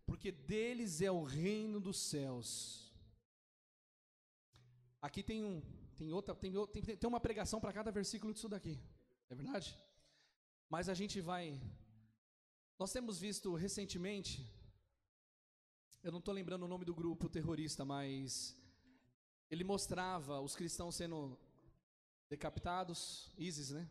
porque 0.07 0.33
deles 0.33 1.03
é 1.03 1.11
o 1.11 1.25
reino 1.25 1.79
dos 1.79 1.99
céus. 1.99 2.91
Aqui 5.03 5.23
tem 5.23 5.45
um, 5.45 5.61
tem 5.95 6.11
outra, 6.11 6.35
tem, 6.35 6.51
tem, 6.69 6.83
tem 6.97 7.09
uma 7.13 7.21
pregação 7.21 7.61
para 7.61 7.71
cada 7.71 7.91
versículo 7.91 8.33
disso 8.33 8.49
daqui. 8.49 8.81
É 9.29 9.35
verdade? 9.35 9.79
Mas 10.71 10.89
a 10.89 10.95
gente 10.95 11.21
vai. 11.21 11.61
Nós 12.79 12.91
temos 12.91 13.21
visto 13.21 13.55
recentemente 13.55 14.51
eu 16.03 16.11
não 16.11 16.19
estou 16.19 16.35
lembrando 16.35 16.65
o 16.65 16.69
nome 16.69 16.85
do 16.85 16.93
grupo 16.93 17.29
terrorista, 17.29 17.85
mas 17.85 18.57
ele 19.53 19.65
mostrava 19.65 20.41
os 20.41 20.57
cristãos 20.57 20.95
sendo 20.95 21.39
decapitados, 22.31 23.31
ISIS, 23.37 23.69
né? 23.71 23.87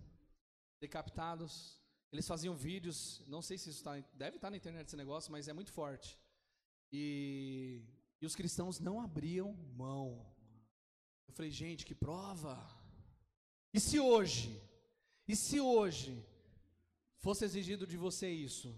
Decapitados. 0.80 1.80
Eles 2.12 2.28
faziam 2.28 2.56
vídeos, 2.56 3.22
não 3.28 3.44
sei 3.44 3.60
se 3.60 3.70
isso 3.70 3.78
está, 3.78 3.92
deve 4.16 4.38
estar 4.38 4.48
tá 4.48 4.50
na 4.50 4.58
internet 4.58 4.88
esse 4.88 4.98
negócio, 4.98 5.32
mas 5.32 5.48
é 5.48 5.54
muito 5.54 5.72
forte. 5.72 6.20
E, 6.92 7.84
e 8.20 8.26
os 8.26 8.36
cristãos 8.36 8.80
não 8.80 9.00
abriam 9.00 9.54
mão. 9.78 10.26
Eu 11.28 11.34
falei, 11.36 11.52
gente, 11.52 11.86
que 11.86 11.94
prova! 11.94 12.58
E 13.72 13.80
se 13.80 14.00
hoje, 14.00 14.60
e 15.28 15.36
se 15.36 15.62
hoje 15.62 16.26
fosse 17.20 17.46
exigido 17.46 17.86
de 17.86 17.98
você 17.98 18.32
isso? 18.32 18.76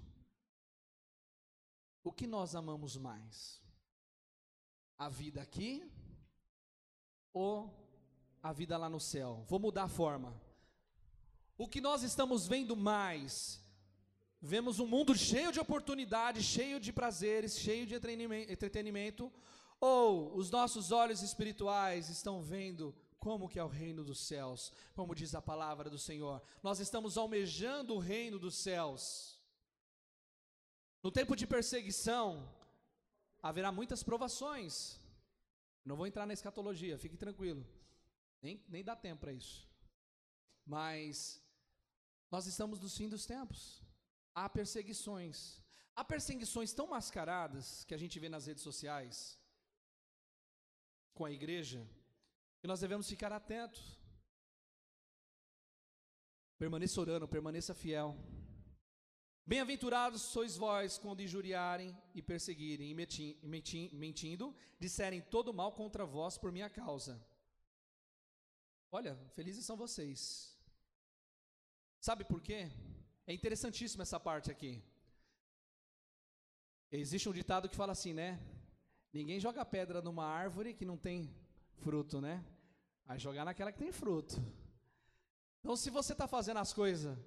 O 2.03 2.11
que 2.11 2.27
nós 2.27 2.55
amamos 2.55 2.97
mais? 2.97 3.63
A 4.97 5.07
vida 5.07 5.41
aqui 5.41 5.89
ou 7.33 7.73
a 8.41 8.53
vida 8.53 8.77
lá 8.77 8.89
no 8.89 8.99
céu? 8.99 9.43
Vou 9.47 9.59
mudar 9.59 9.83
a 9.83 9.89
forma. 9.89 10.39
O 11.57 11.67
que 11.67 11.81
nós 11.81 12.03
estamos 12.03 12.47
vendo 12.47 12.75
mais? 12.75 13.61
Vemos 14.41 14.79
um 14.79 14.87
mundo 14.87 15.15
cheio 15.15 15.51
de 15.51 15.59
oportunidades, 15.59 16.43
cheio 16.43 16.79
de 16.79 16.91
prazeres, 16.91 17.57
cheio 17.57 17.85
de 17.85 17.95
entretenimento, 17.95 19.31
ou 19.79 20.35
os 20.35 20.51
nossos 20.51 20.91
olhos 20.91 21.21
espirituais 21.21 22.09
estão 22.09 22.41
vendo 22.41 22.93
como 23.19 23.47
que 23.47 23.57
é 23.57 23.63
o 23.63 23.69
reino 23.69 24.03
dos 24.03 24.19
céus, 24.19 24.73
como 24.93 25.15
diz 25.15 25.33
a 25.33 25.41
palavra 25.41 25.89
do 25.89 25.97
Senhor. 25.97 26.41
Nós 26.61 26.81
estamos 26.81 27.17
almejando 27.17 27.95
o 27.95 27.99
reino 27.99 28.37
dos 28.37 28.55
céus. 28.55 29.39
No 31.01 31.09
tempo 31.09 31.33
de 31.33 31.47
perseguição, 31.47 32.49
haverá 33.41 33.71
muitas 33.71 34.03
provações. 34.03 34.99
Não 35.85 35.95
vou 35.95 36.07
entrar 36.07 36.25
na 36.25 36.33
escatologia, 36.33 36.97
fique 36.97 37.17
tranquilo. 37.17 37.65
Nem, 38.41 38.63
nem 38.67 38.83
dá 38.83 38.95
tempo 38.95 39.21
para 39.21 39.33
isso. 39.33 39.67
Mas 40.65 41.41
nós 42.31 42.45
estamos 42.45 42.79
no 42.79 42.89
fim 42.89 43.09
dos 43.09 43.25
tempos. 43.25 43.81
Há 44.33 44.49
perseguições. 44.49 45.61
Há 45.95 46.03
perseguições 46.03 46.73
tão 46.73 46.87
mascaradas 46.87 47.83
que 47.85 47.93
a 47.93 47.97
gente 47.97 48.19
vê 48.19 48.29
nas 48.29 48.45
redes 48.47 48.63
sociais 48.63 49.39
com 51.13 51.25
a 51.25 51.31
igreja, 51.31 51.87
que 52.59 52.67
nós 52.67 52.79
devemos 52.79 53.07
ficar 53.07 53.31
atentos. 53.31 53.99
Permaneça 56.57 56.99
orando, 56.99 57.27
permaneça 57.27 57.73
fiel. 57.75 58.17
Bem-aventurados 59.45 60.21
sois 60.21 60.55
vós 60.55 60.97
quando 60.97 61.21
injuriarem 61.21 61.95
e 62.15 62.21
perseguirem 62.21 62.91
e 62.91 63.97
mentindo, 64.03 64.55
disserem 64.79 65.21
todo 65.21 65.53
mal 65.53 65.73
contra 65.73 66.05
vós 66.05 66.37
por 66.37 66.51
minha 66.51 66.69
causa. 66.69 67.21
Olha, 68.89 69.17
felizes 69.35 69.65
são 69.65 69.75
vocês. 69.75 70.57
Sabe 71.99 72.23
por 72.23 72.41
quê? 72.41 72.71
É 73.27 73.33
interessantíssima 73.33 74.03
essa 74.03 74.19
parte 74.19 74.49
aqui. 74.49 74.81
Existe 76.89 77.27
um 77.27 77.33
ditado 77.33 77.67
que 77.67 77.75
fala 77.75 77.91
assim, 77.91 78.13
né? 78.13 78.39
Ninguém 79.11 79.39
joga 79.39 79.65
pedra 79.65 80.01
numa 80.01 80.25
árvore 80.25 80.73
que 80.73 80.85
não 80.85 80.97
tem 80.97 81.35
fruto, 81.79 82.21
né? 82.21 82.45
Vai 83.05 83.19
jogar 83.19 83.43
naquela 83.43 83.71
que 83.71 83.79
tem 83.79 83.91
fruto. 83.91 84.35
Então, 85.59 85.75
se 85.75 85.89
você 85.89 86.13
está 86.13 86.27
fazendo 86.27 86.57
as 86.59 86.71
coisas, 86.71 87.17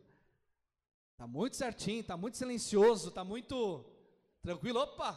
está 1.16 1.26
muito 1.26 1.56
certinho, 1.56 2.00
está 2.00 2.14
muito 2.14 2.36
silencioso, 2.36 3.08
está 3.08 3.24
muito 3.24 3.82
tranquilo, 4.42 4.80
opa, 4.80 5.14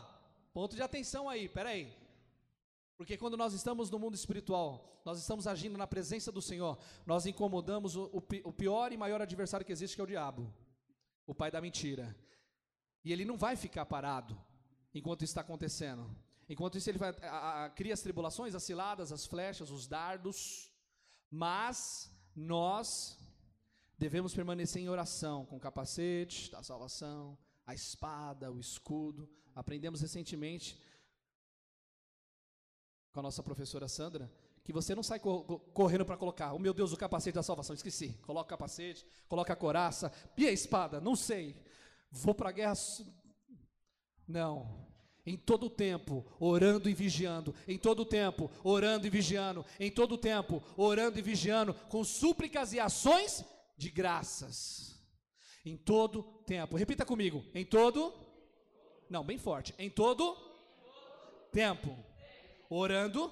ponto 0.54 0.74
de 0.74 0.82
atenção 0.82 1.28
aí, 1.28 1.50
peraí. 1.50 1.94
Porque 2.98 3.18
quando 3.18 3.36
nós 3.36 3.54
estamos 3.54 3.90
no 3.90 4.00
mundo 4.00 4.16
espiritual, 4.16 5.02
nós 5.04 5.20
estamos 5.20 5.46
agindo 5.46 5.78
na 5.78 5.86
presença 5.86 6.32
do 6.32 6.42
Senhor, 6.42 6.80
nós 7.06 7.26
incomodamos 7.26 7.98
o, 7.98 8.06
o, 8.06 8.24
o 8.46 8.54
pior 8.54 8.94
e 8.94 8.98
maior 8.98 9.22
adversário 9.22 9.66
que 9.66 9.74
existe, 9.74 9.96
que 9.96 10.02
é 10.02 10.04
o 10.06 10.08
diabo, 10.08 10.54
o 11.28 11.36
pai 11.36 11.52
da 11.52 11.60
mentira. 11.60 12.16
E 13.04 13.12
ele 13.12 13.26
não 13.26 13.38
vai 13.38 13.58
ficar 13.58 13.86
parado 13.86 14.42
enquanto 14.94 15.24
isso 15.24 15.32
está 15.32 15.42
acontecendo. 15.42 16.10
Enquanto 16.48 16.78
isso, 16.78 16.90
ele 16.90 16.98
vai, 16.98 17.10
a, 17.24 17.66
a, 17.66 17.70
cria 17.70 17.94
as 17.94 18.02
tribulações, 18.02 18.56
as 18.56 18.64
ciladas, 18.64 19.12
as 19.12 19.26
flechas, 19.26 19.70
os 19.70 19.86
dardos, 19.86 20.72
mas 21.30 22.10
nós 22.34 23.19
devemos 24.00 24.34
permanecer 24.34 24.82
em 24.82 24.88
oração, 24.88 25.46
com 25.46 25.58
o 25.58 25.60
capacete 25.60 26.50
da 26.50 26.64
salvação, 26.64 27.38
a 27.68 27.74
espada, 27.74 28.50
o 28.50 28.58
escudo. 28.58 29.30
Aprendemos 29.54 30.00
recentemente 30.00 30.82
com 33.12 33.20
a 33.20 33.24
nossa 33.24 33.44
professora 33.44 33.90
Sandra 33.90 34.32
que 34.64 34.72
você 34.72 34.94
não 34.94 35.02
sai 35.02 35.20
correndo 35.20 36.06
para 36.06 36.16
colocar, 36.16 36.54
oh 36.54 36.60
meu 36.60 36.76
Deus, 36.76 36.94
o 36.94 36.98
capacete 36.98 37.34
da 37.34 37.42
salvação, 37.42 37.74
esqueci. 37.74 38.10
Coloca 38.22 38.46
o 38.46 38.50
capacete, 38.50 39.06
coloca 39.28 39.52
a 39.52 39.56
coraça, 39.56 40.14
e 40.38 40.48
a 40.48 40.52
espada, 40.52 41.02
não 41.02 41.16
sei. 41.16 41.56
Vou 42.12 42.36
para 42.36 42.50
a 42.50 42.52
guerra. 42.52 42.74
Não. 44.28 44.88
Em 45.26 45.36
todo 45.36 45.66
o 45.66 45.70
tempo, 45.72 46.24
orando 46.40 46.88
e 46.88 46.94
vigiando. 46.94 47.56
Em 47.68 47.80
todo 47.80 48.02
o 48.02 48.06
tempo, 48.06 48.50
orando 48.64 49.08
e 49.08 49.10
vigiando. 49.10 49.66
Em 49.80 49.90
todo 49.90 50.14
o 50.14 50.18
tempo, 50.20 50.62
orando 50.78 51.18
e 51.18 51.22
vigiando. 51.24 51.74
Com 51.74 52.04
súplicas 52.04 52.72
e 52.72 52.80
ações 52.80 53.44
de 53.80 53.90
graças. 53.90 55.02
Em 55.66 55.78
todo 55.78 56.22
tempo. 56.46 56.76
Repita 56.76 57.06
comigo. 57.06 57.46
Em 57.54 57.66
todo. 57.66 58.14
Não, 59.10 59.24
bem 59.24 59.38
forte. 59.38 59.74
Em 59.78 59.90
todo 59.90 60.36
tempo. 61.52 61.98
Orando 62.70 63.32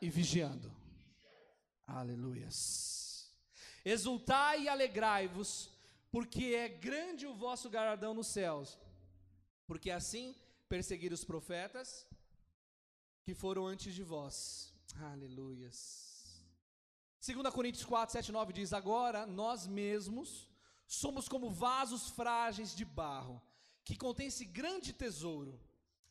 e 0.00 0.08
vigiando. 0.08 0.72
Aleluias. 1.84 3.28
Exultai 3.84 4.62
e 4.62 4.68
alegrai-vos, 4.68 5.70
porque 6.10 6.44
é 6.54 6.68
grande 6.68 7.26
o 7.26 7.34
vosso 7.34 7.68
galardão 7.68 8.14
nos 8.14 8.28
céus. 8.28 8.78
Porque 9.66 9.90
assim 9.90 10.34
perseguiram 10.68 11.14
os 11.14 11.24
profetas 11.24 12.06
que 13.24 13.34
foram 13.34 13.66
antes 13.66 13.92
de 13.94 14.04
vós. 14.04 14.72
Aleluias. 15.12 16.05
2 17.26 17.52
Coríntios 17.52 17.84
4, 17.84 18.12
7, 18.12 18.30
9 18.30 18.52
diz: 18.52 18.72
Agora 18.72 19.26
nós 19.26 19.66
mesmos 19.66 20.48
somos 20.86 21.28
como 21.28 21.50
vasos 21.50 22.08
frágeis 22.10 22.74
de 22.74 22.84
barro, 22.84 23.42
que 23.84 23.96
contém 23.96 24.28
esse 24.28 24.44
grande 24.44 24.92
tesouro. 24.92 25.60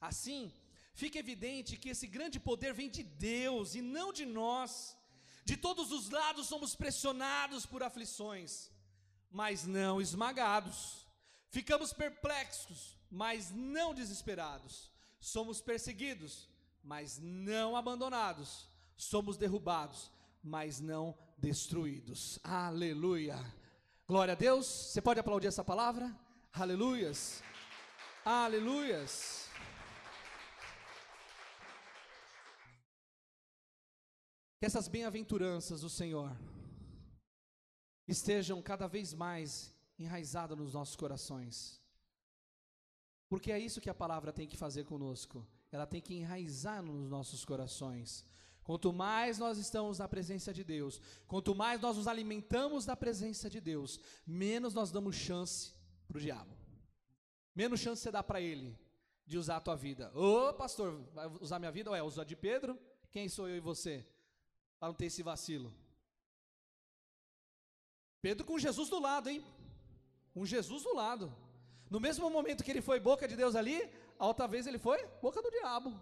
Assim, 0.01 0.51
fica 0.93 1.17
evidente 1.17 1.77
que 1.77 1.89
esse 1.89 2.05
grande 2.05 2.37
poder 2.37 2.73
vem 2.73 2.89
de 2.89 3.01
Deus 3.01 3.75
e 3.75 3.81
não 3.81 4.11
de 4.11 4.25
nós. 4.25 4.97
De 5.45 5.55
todos 5.55 5.91
os 5.91 6.09
lados 6.09 6.47
somos 6.47 6.75
pressionados 6.75 7.65
por 7.65 7.81
aflições, 7.81 8.69
mas 9.31 9.65
não 9.65 10.01
esmagados. 10.01 11.07
Ficamos 11.49 11.93
perplexos, 11.93 12.97
mas 13.09 13.51
não 13.51 13.93
desesperados. 13.93 14.91
Somos 15.19 15.61
perseguidos, 15.61 16.49
mas 16.83 17.19
não 17.21 17.77
abandonados. 17.77 18.67
Somos 18.97 19.37
derrubados, 19.37 20.11
mas 20.45 20.79
não 20.79 21.17
destruídos. 21.39 22.39
Aleluia. 22.43 23.37
Glória 24.07 24.33
a 24.33 24.35
Deus. 24.35 24.67
Você 24.67 25.01
pode 25.01 25.19
aplaudir 25.19 25.47
essa 25.47 25.63
palavra? 25.63 26.15
Aleluias. 26.53 27.41
Aleluias. 28.23 29.49
Que 34.59 34.67
essas 34.67 34.87
bem-aventuranças 34.87 35.81
do 35.81 35.89
Senhor 35.89 36.31
estejam 38.07 38.61
cada 38.61 38.87
vez 38.87 39.13
mais 39.15 39.73
enraizadas 39.97 40.57
nos 40.57 40.73
nossos 40.73 40.95
corações. 40.95 41.81
Porque 43.27 43.51
é 43.51 43.57
isso 43.57 43.81
que 43.81 43.89
a 43.89 43.95
palavra 43.95 44.31
tem 44.31 44.47
que 44.47 44.55
fazer 44.55 44.85
conosco. 44.85 45.45
Ela 45.71 45.87
tem 45.87 45.99
que 45.99 46.13
enraizar 46.13 46.83
nos 46.83 47.09
nossos 47.09 47.43
corações. 47.43 48.23
Quanto 48.65 48.91
mais 48.91 49.37
nós 49.37 49.57
estamos 49.57 49.99
na 49.99 50.07
presença 50.09 50.53
de 50.53 50.61
Deus, 50.61 50.99
quanto 51.25 51.55
mais 51.55 51.79
nós 51.79 51.95
nos 51.95 52.07
alimentamos 52.07 52.85
da 52.85 52.97
presença 52.97 53.49
de 53.49 53.61
Deus, 53.61 53.97
menos 54.27 54.73
nós 54.73 54.91
damos 54.91 55.15
chance 55.15 55.73
para 56.05 56.17
o 56.17 56.19
diabo. 56.19 56.53
Menos 57.55 57.79
chance 57.79 58.01
você 58.01 58.11
dá 58.11 58.21
para 58.21 58.41
ele 58.41 58.77
de 59.25 59.37
usar 59.37 59.55
a 59.55 59.61
tua 59.61 59.77
vida. 59.77 60.11
Ô 60.13 60.53
pastor, 60.53 61.01
vai 61.13 61.27
usar 61.39 61.59
minha 61.59 61.71
vida? 61.71 61.91
Ué, 61.91 62.03
usar 62.03 62.25
de 62.25 62.35
Pedro? 62.35 62.77
Quem 63.09 63.29
sou 63.29 63.47
eu 63.47 63.55
e 63.55 63.61
você? 63.61 64.05
para 64.79 64.89
não 64.89 64.95
ter 64.95 65.05
esse 65.05 65.23
vacilo. 65.23 65.73
Pedro 68.21 68.45
com 68.45 68.57
Jesus 68.59 68.89
do 68.89 68.99
lado, 68.99 69.29
hein? 69.29 69.43
Com 70.33 70.45
Jesus 70.45 70.83
do 70.83 70.93
lado. 70.93 71.33
No 71.89 71.99
mesmo 71.99 72.29
momento 72.29 72.63
que 72.63 72.71
ele 72.71 72.81
foi 72.81 72.99
boca 72.99 73.27
de 73.27 73.35
Deus 73.35 73.55
ali, 73.55 73.89
a 74.17 74.25
outra 74.27 74.47
vez 74.47 74.67
ele 74.67 74.79
foi 74.79 75.03
boca 75.21 75.41
do 75.41 75.51
diabo. 75.51 75.99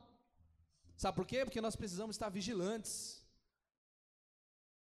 Sabe 0.97 1.15
por 1.15 1.25
quê? 1.25 1.43
Porque 1.43 1.61
nós 1.61 1.75
precisamos 1.75 2.15
estar 2.15 2.29
vigilantes. 2.29 3.23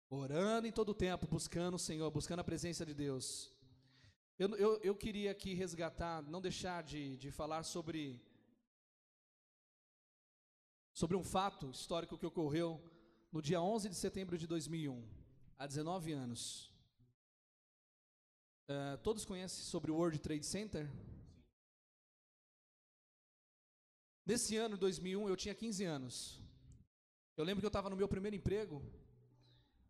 Orando 0.10 0.68
em 0.68 0.72
todo 0.72 0.90
o 0.90 0.96
tempo, 0.96 1.28
buscando 1.28 1.76
o 1.76 1.80
Senhor, 1.80 2.10
buscando 2.12 2.40
a 2.40 2.44
presença 2.44 2.86
de 2.86 2.94
Deus. 2.94 3.52
Eu, 4.38 4.56
eu, 4.56 4.80
eu 4.82 4.96
queria 4.96 5.32
aqui 5.32 5.54
resgatar, 5.54 6.22
não 6.24 6.42
deixar 6.42 6.84
de, 6.84 7.18
de 7.18 7.32
falar 7.32 7.64
sobre, 7.64 8.22
sobre 10.94 11.16
um 11.16 11.24
fato 11.24 11.70
histórico 11.72 12.18
que 12.18 12.26
ocorreu 12.26 12.82
no 13.32 13.42
dia 13.42 13.62
11 13.62 13.90
de 13.90 13.96
setembro 13.96 14.38
de 14.38 14.46
2001, 14.46 15.04
há 15.58 15.66
19 15.66 16.12
anos. 16.12 16.72
Uh, 18.70 18.98
todos 19.04 19.26
conhecem 19.26 19.64
sobre 19.64 19.92
o 19.92 19.96
World 19.96 20.20
Trade 20.20 20.46
Center? 20.46 20.90
Nesse 24.26 24.58
ano, 24.58 24.76
2001, 24.76 25.30
eu 25.30 25.36
tinha 25.36 25.54
15 25.54 25.84
anos. 25.84 26.42
Eu 27.38 27.44
lembro 27.44 27.62
que 27.62 27.66
eu 27.66 27.76
estava 27.76 27.92
no 27.92 27.96
meu 27.96 28.08
primeiro 28.08 28.36
emprego 28.36 28.82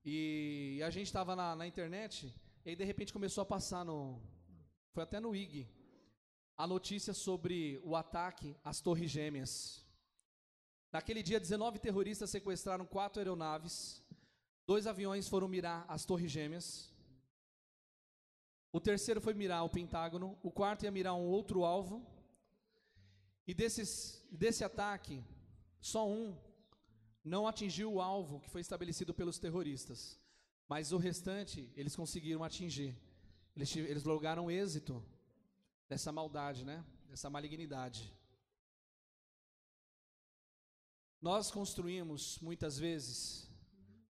e 0.03 0.81
a 0.86 0.89
gente 0.89 1.05
estava 1.05 1.38
na, 1.38 1.55
na, 1.55 1.65
internet 1.65 2.36
e 2.65 2.69
aí 2.69 2.75
de 2.75 2.83
repente 2.83 3.13
começou 3.13 3.41
a 3.41 3.45
passar 3.45 3.86
no, 3.86 4.21
foi 4.91 5.03
até 5.03 5.21
no 5.21 5.33
IG, 5.33 5.69
a 6.57 6.67
notícia 6.67 7.13
sobre 7.13 7.79
o 7.83 7.95
ataque 7.95 8.57
às 8.61 8.81
Torres 8.81 9.09
Gêmeas. 9.09 9.86
Naquele 10.91 11.23
dia, 11.23 11.39
19 11.39 11.79
terroristas 11.79 12.29
sequestraram 12.29 12.86
quatro 12.86 13.21
aeronaves, 13.21 14.03
dois 14.67 14.86
aviões 14.86 15.29
foram 15.29 15.47
mirar 15.47 15.86
as 15.88 16.03
Torres 16.03 16.31
Gêmeas, 16.31 16.93
o 18.73 18.81
terceiro 18.81 19.21
foi 19.21 19.33
mirar 19.33 19.63
o 19.63 19.69
Pentágono, 19.69 20.38
o 20.43 20.51
quarto 20.51 20.83
ia 20.83 20.91
mirar 20.91 21.13
um 21.13 21.25
outro 21.25 21.63
alvo, 21.63 22.05
e 23.48 23.54
desses, 23.54 24.24
desse 24.32 24.64
ataque, 24.64 25.24
só 25.80 26.08
um 26.08 26.38
não 27.24 27.48
atingiu 27.48 27.93
o 27.93 28.02
alvo 28.02 28.39
que 28.39 28.50
foi 28.50 28.62
estabelecido 28.62 29.14
pelos 29.14 29.39
terroristas, 29.39 30.20
mas 30.68 30.91
o 30.91 30.98
restante 30.98 31.72
eles 31.76 31.96
conseguiram 31.96 32.43
atingir. 32.43 32.96
Eles, 33.56 33.76
eles 33.76 34.04
lograram 34.04 34.52
êxito 34.52 35.04
dessa 35.88 36.12
maldade, 36.12 36.66
né? 36.66 36.86
Dessa 37.08 37.30
malignidade. 37.30 38.14
Nós 41.22 41.50
construímos 41.50 42.38
muitas 42.39 42.78
vezes 42.78 43.50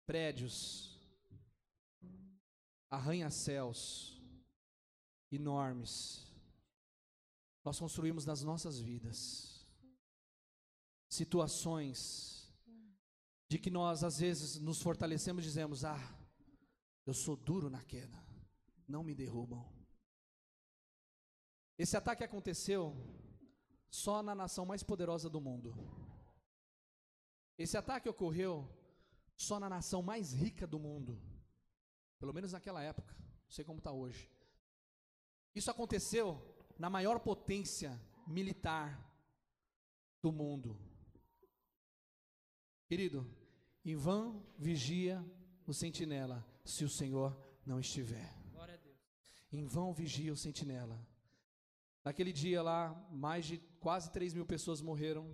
prédios, 0.05 0.99
arranha-céus 2.89 4.21
enormes. 5.31 6.24
Nós 7.65 7.79
construímos 7.79 8.27
nas 8.27 8.43
nossas 8.43 8.79
vidas 8.79 9.67
situações 11.09 12.53
de 13.49 13.57
que 13.57 13.71
nós 13.71 14.03
às 14.03 14.19
vezes 14.19 14.59
nos 14.59 14.81
fortalecemos 14.83 15.43
e 15.43 15.47
dizemos: 15.47 15.83
"Ah, 15.83 16.19
eu 17.07 17.13
sou 17.13 17.35
duro 17.35 17.67
na 17.67 17.83
queda, 17.83 18.23
não 18.87 19.03
me 19.03 19.15
derrubam". 19.15 19.67
Esse 21.75 21.97
ataque 21.97 22.23
aconteceu 22.23 22.95
só 23.89 24.21
na 24.21 24.35
nação 24.35 24.63
mais 24.63 24.83
poderosa 24.83 25.27
do 25.27 25.41
mundo. 25.41 25.73
Esse 27.57 27.77
ataque 27.77 28.07
ocorreu 28.07 28.69
só 29.35 29.59
na 29.59 29.67
nação 29.67 30.03
mais 30.03 30.33
rica 30.33 30.67
do 30.67 30.77
mundo, 30.77 31.19
pelo 32.19 32.31
menos 32.33 32.51
naquela 32.51 32.83
época, 32.83 33.15
não 33.17 33.49
sei 33.49 33.65
como 33.65 33.79
está 33.79 33.91
hoje. 33.91 34.29
Isso 35.55 35.71
aconteceu 35.71 36.54
na 36.77 36.89
maior 36.89 37.19
potência 37.19 37.99
militar 38.27 39.01
do 40.21 40.31
mundo. 40.31 40.77
Querido, 42.87 43.27
em 43.83 43.95
vão 43.95 44.45
vigia 44.57 45.23
o 45.65 45.73
sentinela, 45.73 46.45
se 46.63 46.83
o 46.83 46.89
Senhor 46.89 47.35
não 47.65 47.79
estiver. 47.79 48.35
Em 49.51 49.65
vão 49.65 49.93
vigia 49.93 50.33
o 50.33 50.37
sentinela. 50.37 50.99
Naquele 52.03 52.31
dia 52.31 52.61
lá, 52.61 52.93
mais 53.11 53.45
de 53.45 53.57
quase 53.79 54.11
3 54.11 54.33
mil 54.33 54.45
pessoas 54.45 54.81
morreram. 54.81 55.33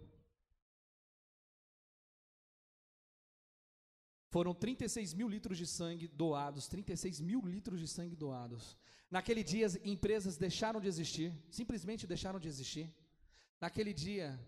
Foram 4.31 4.53
36 4.53 5.13
mil 5.13 5.27
litros 5.27 5.57
de 5.57 5.67
sangue 5.67 6.07
doados, 6.07 6.65
36 6.69 7.19
mil 7.19 7.41
litros 7.41 7.81
de 7.81 7.87
sangue 7.87 8.15
doados. 8.15 8.77
Naquele 9.09 9.43
dia, 9.43 9.67
empresas 9.83 10.37
deixaram 10.37 10.79
de 10.79 10.87
existir, 10.87 11.33
simplesmente 11.49 12.07
deixaram 12.07 12.39
de 12.39 12.47
existir. 12.47 12.89
Naquele 13.59 13.93
dia, 13.93 14.39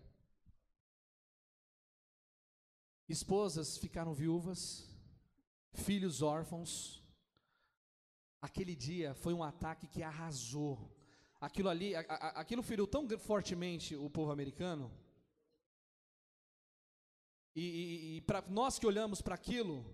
esposas 3.06 3.76
ficaram 3.76 4.14
viúvas, 4.14 4.88
filhos 5.74 6.22
órfãos. 6.22 7.04
Aquele 8.40 8.74
dia 8.74 9.14
foi 9.16 9.34
um 9.34 9.42
ataque 9.42 9.86
que 9.86 10.02
arrasou. 10.02 10.96
Aquilo 11.38 11.68
ali, 11.68 11.94
a, 11.94 12.00
a, 12.00 12.40
aquilo 12.40 12.62
feriu 12.62 12.86
tão 12.86 13.06
fortemente 13.18 13.94
o 13.94 14.08
povo 14.08 14.32
americano. 14.32 14.90
E, 17.54 17.60
e, 17.62 18.16
e 18.16 18.20
para 18.22 18.42
nós 18.42 18.78
que 18.78 18.86
olhamos 18.86 19.22
para 19.22 19.34
aquilo, 19.34 19.84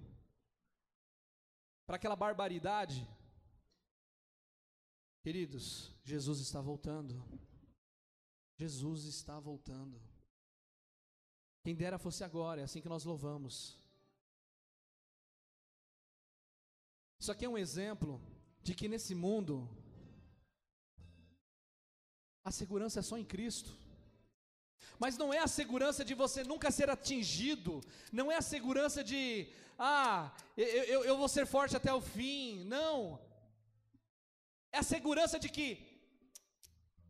para 1.87 1.97
aquela 1.97 2.17
barbaridade, 2.17 3.07
queridos, 5.23 5.95
Jesus 6.03 6.41
está 6.41 6.61
voltando. 6.61 7.23
Jesus 8.57 9.05
está 9.05 9.39
voltando. 9.41 10.01
Quem 11.63 11.75
dera 11.75 11.99
fosse 11.99 12.25
agora, 12.25 12.61
é 12.61 12.65
assim 12.65 12.81
que 12.81 12.89
nós 12.89 13.05
louvamos. 13.05 13.79
Isso 17.19 17.31
aqui 17.31 17.45
é 17.45 17.49
um 17.49 17.59
exemplo 17.59 18.21
de 18.63 18.75
que 18.75 18.89
nesse 18.89 19.15
mundo 19.15 19.69
a 22.43 22.51
segurança 22.51 23.01
é 23.01 23.03
só 23.03 23.19
em 23.19 23.25
Cristo. 23.25 23.77
Mas 25.03 25.17
não 25.21 25.33
é 25.33 25.39
a 25.39 25.53
segurança 25.61 26.05
de 26.05 26.15
você 26.23 26.41
nunca 26.45 26.71
ser 26.71 26.89
atingido, 26.91 27.81
não 28.13 28.31
é 28.31 28.37
a 28.37 28.49
segurança 28.55 29.03
de, 29.11 29.23
ah, 29.79 30.31
eu, 30.55 30.67
eu, 30.95 31.05
eu 31.11 31.17
vou 31.17 31.29
ser 31.35 31.47
forte 31.47 31.75
até 31.75 31.93
o 31.93 32.03
fim. 32.03 32.65
Não. 32.65 33.19
É 34.71 34.79
a 34.81 34.83
segurança 34.83 35.39
de 35.39 35.49
que, 35.49 35.69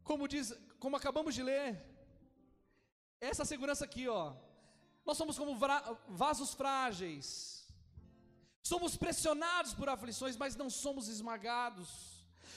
como 0.05 0.29
diz, 0.29 0.55
como 0.79 0.97
acabamos 0.97 1.35
de 1.35 1.43
ler, 1.43 1.69
essa 3.21 3.45
segurança 3.45 3.85
aqui, 3.85 4.07
ó. 4.07 4.35
Nós 5.05 5.19
somos 5.19 5.37
como 5.37 5.59
vasos 6.09 6.55
frágeis. 6.55 7.25
Somos 8.63 8.97
pressionados 8.97 9.75
por 9.75 9.89
aflições, 9.89 10.37
mas 10.37 10.55
não 10.55 10.71
somos 10.71 11.09
esmagados. 11.09 11.89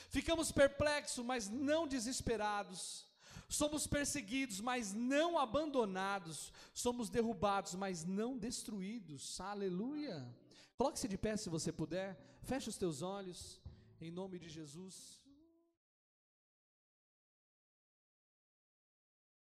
Ficamos 0.09 0.51
perplexos, 0.51 1.25
mas 1.25 1.49
não 1.49 1.87
desesperados. 1.87 3.07
Somos 3.53 3.85
perseguidos, 3.85 4.59
mas 4.59 4.93
não 4.93 5.37
abandonados. 5.37 6.51
Somos 6.73 7.07
derrubados, 7.07 7.75
mas 7.75 8.03
não 8.03 8.35
destruídos. 8.35 9.39
Aleluia. 9.39 10.27
Coloque-se 10.75 11.07
de 11.07 11.17
pé 11.19 11.37
se 11.37 11.49
você 11.49 11.71
puder. 11.71 12.17
Feche 12.41 12.69
os 12.69 12.77
teus 12.77 13.03
olhos. 13.03 13.61
Em 14.01 14.09
nome 14.09 14.39
de 14.39 14.49
Jesus. 14.49 15.22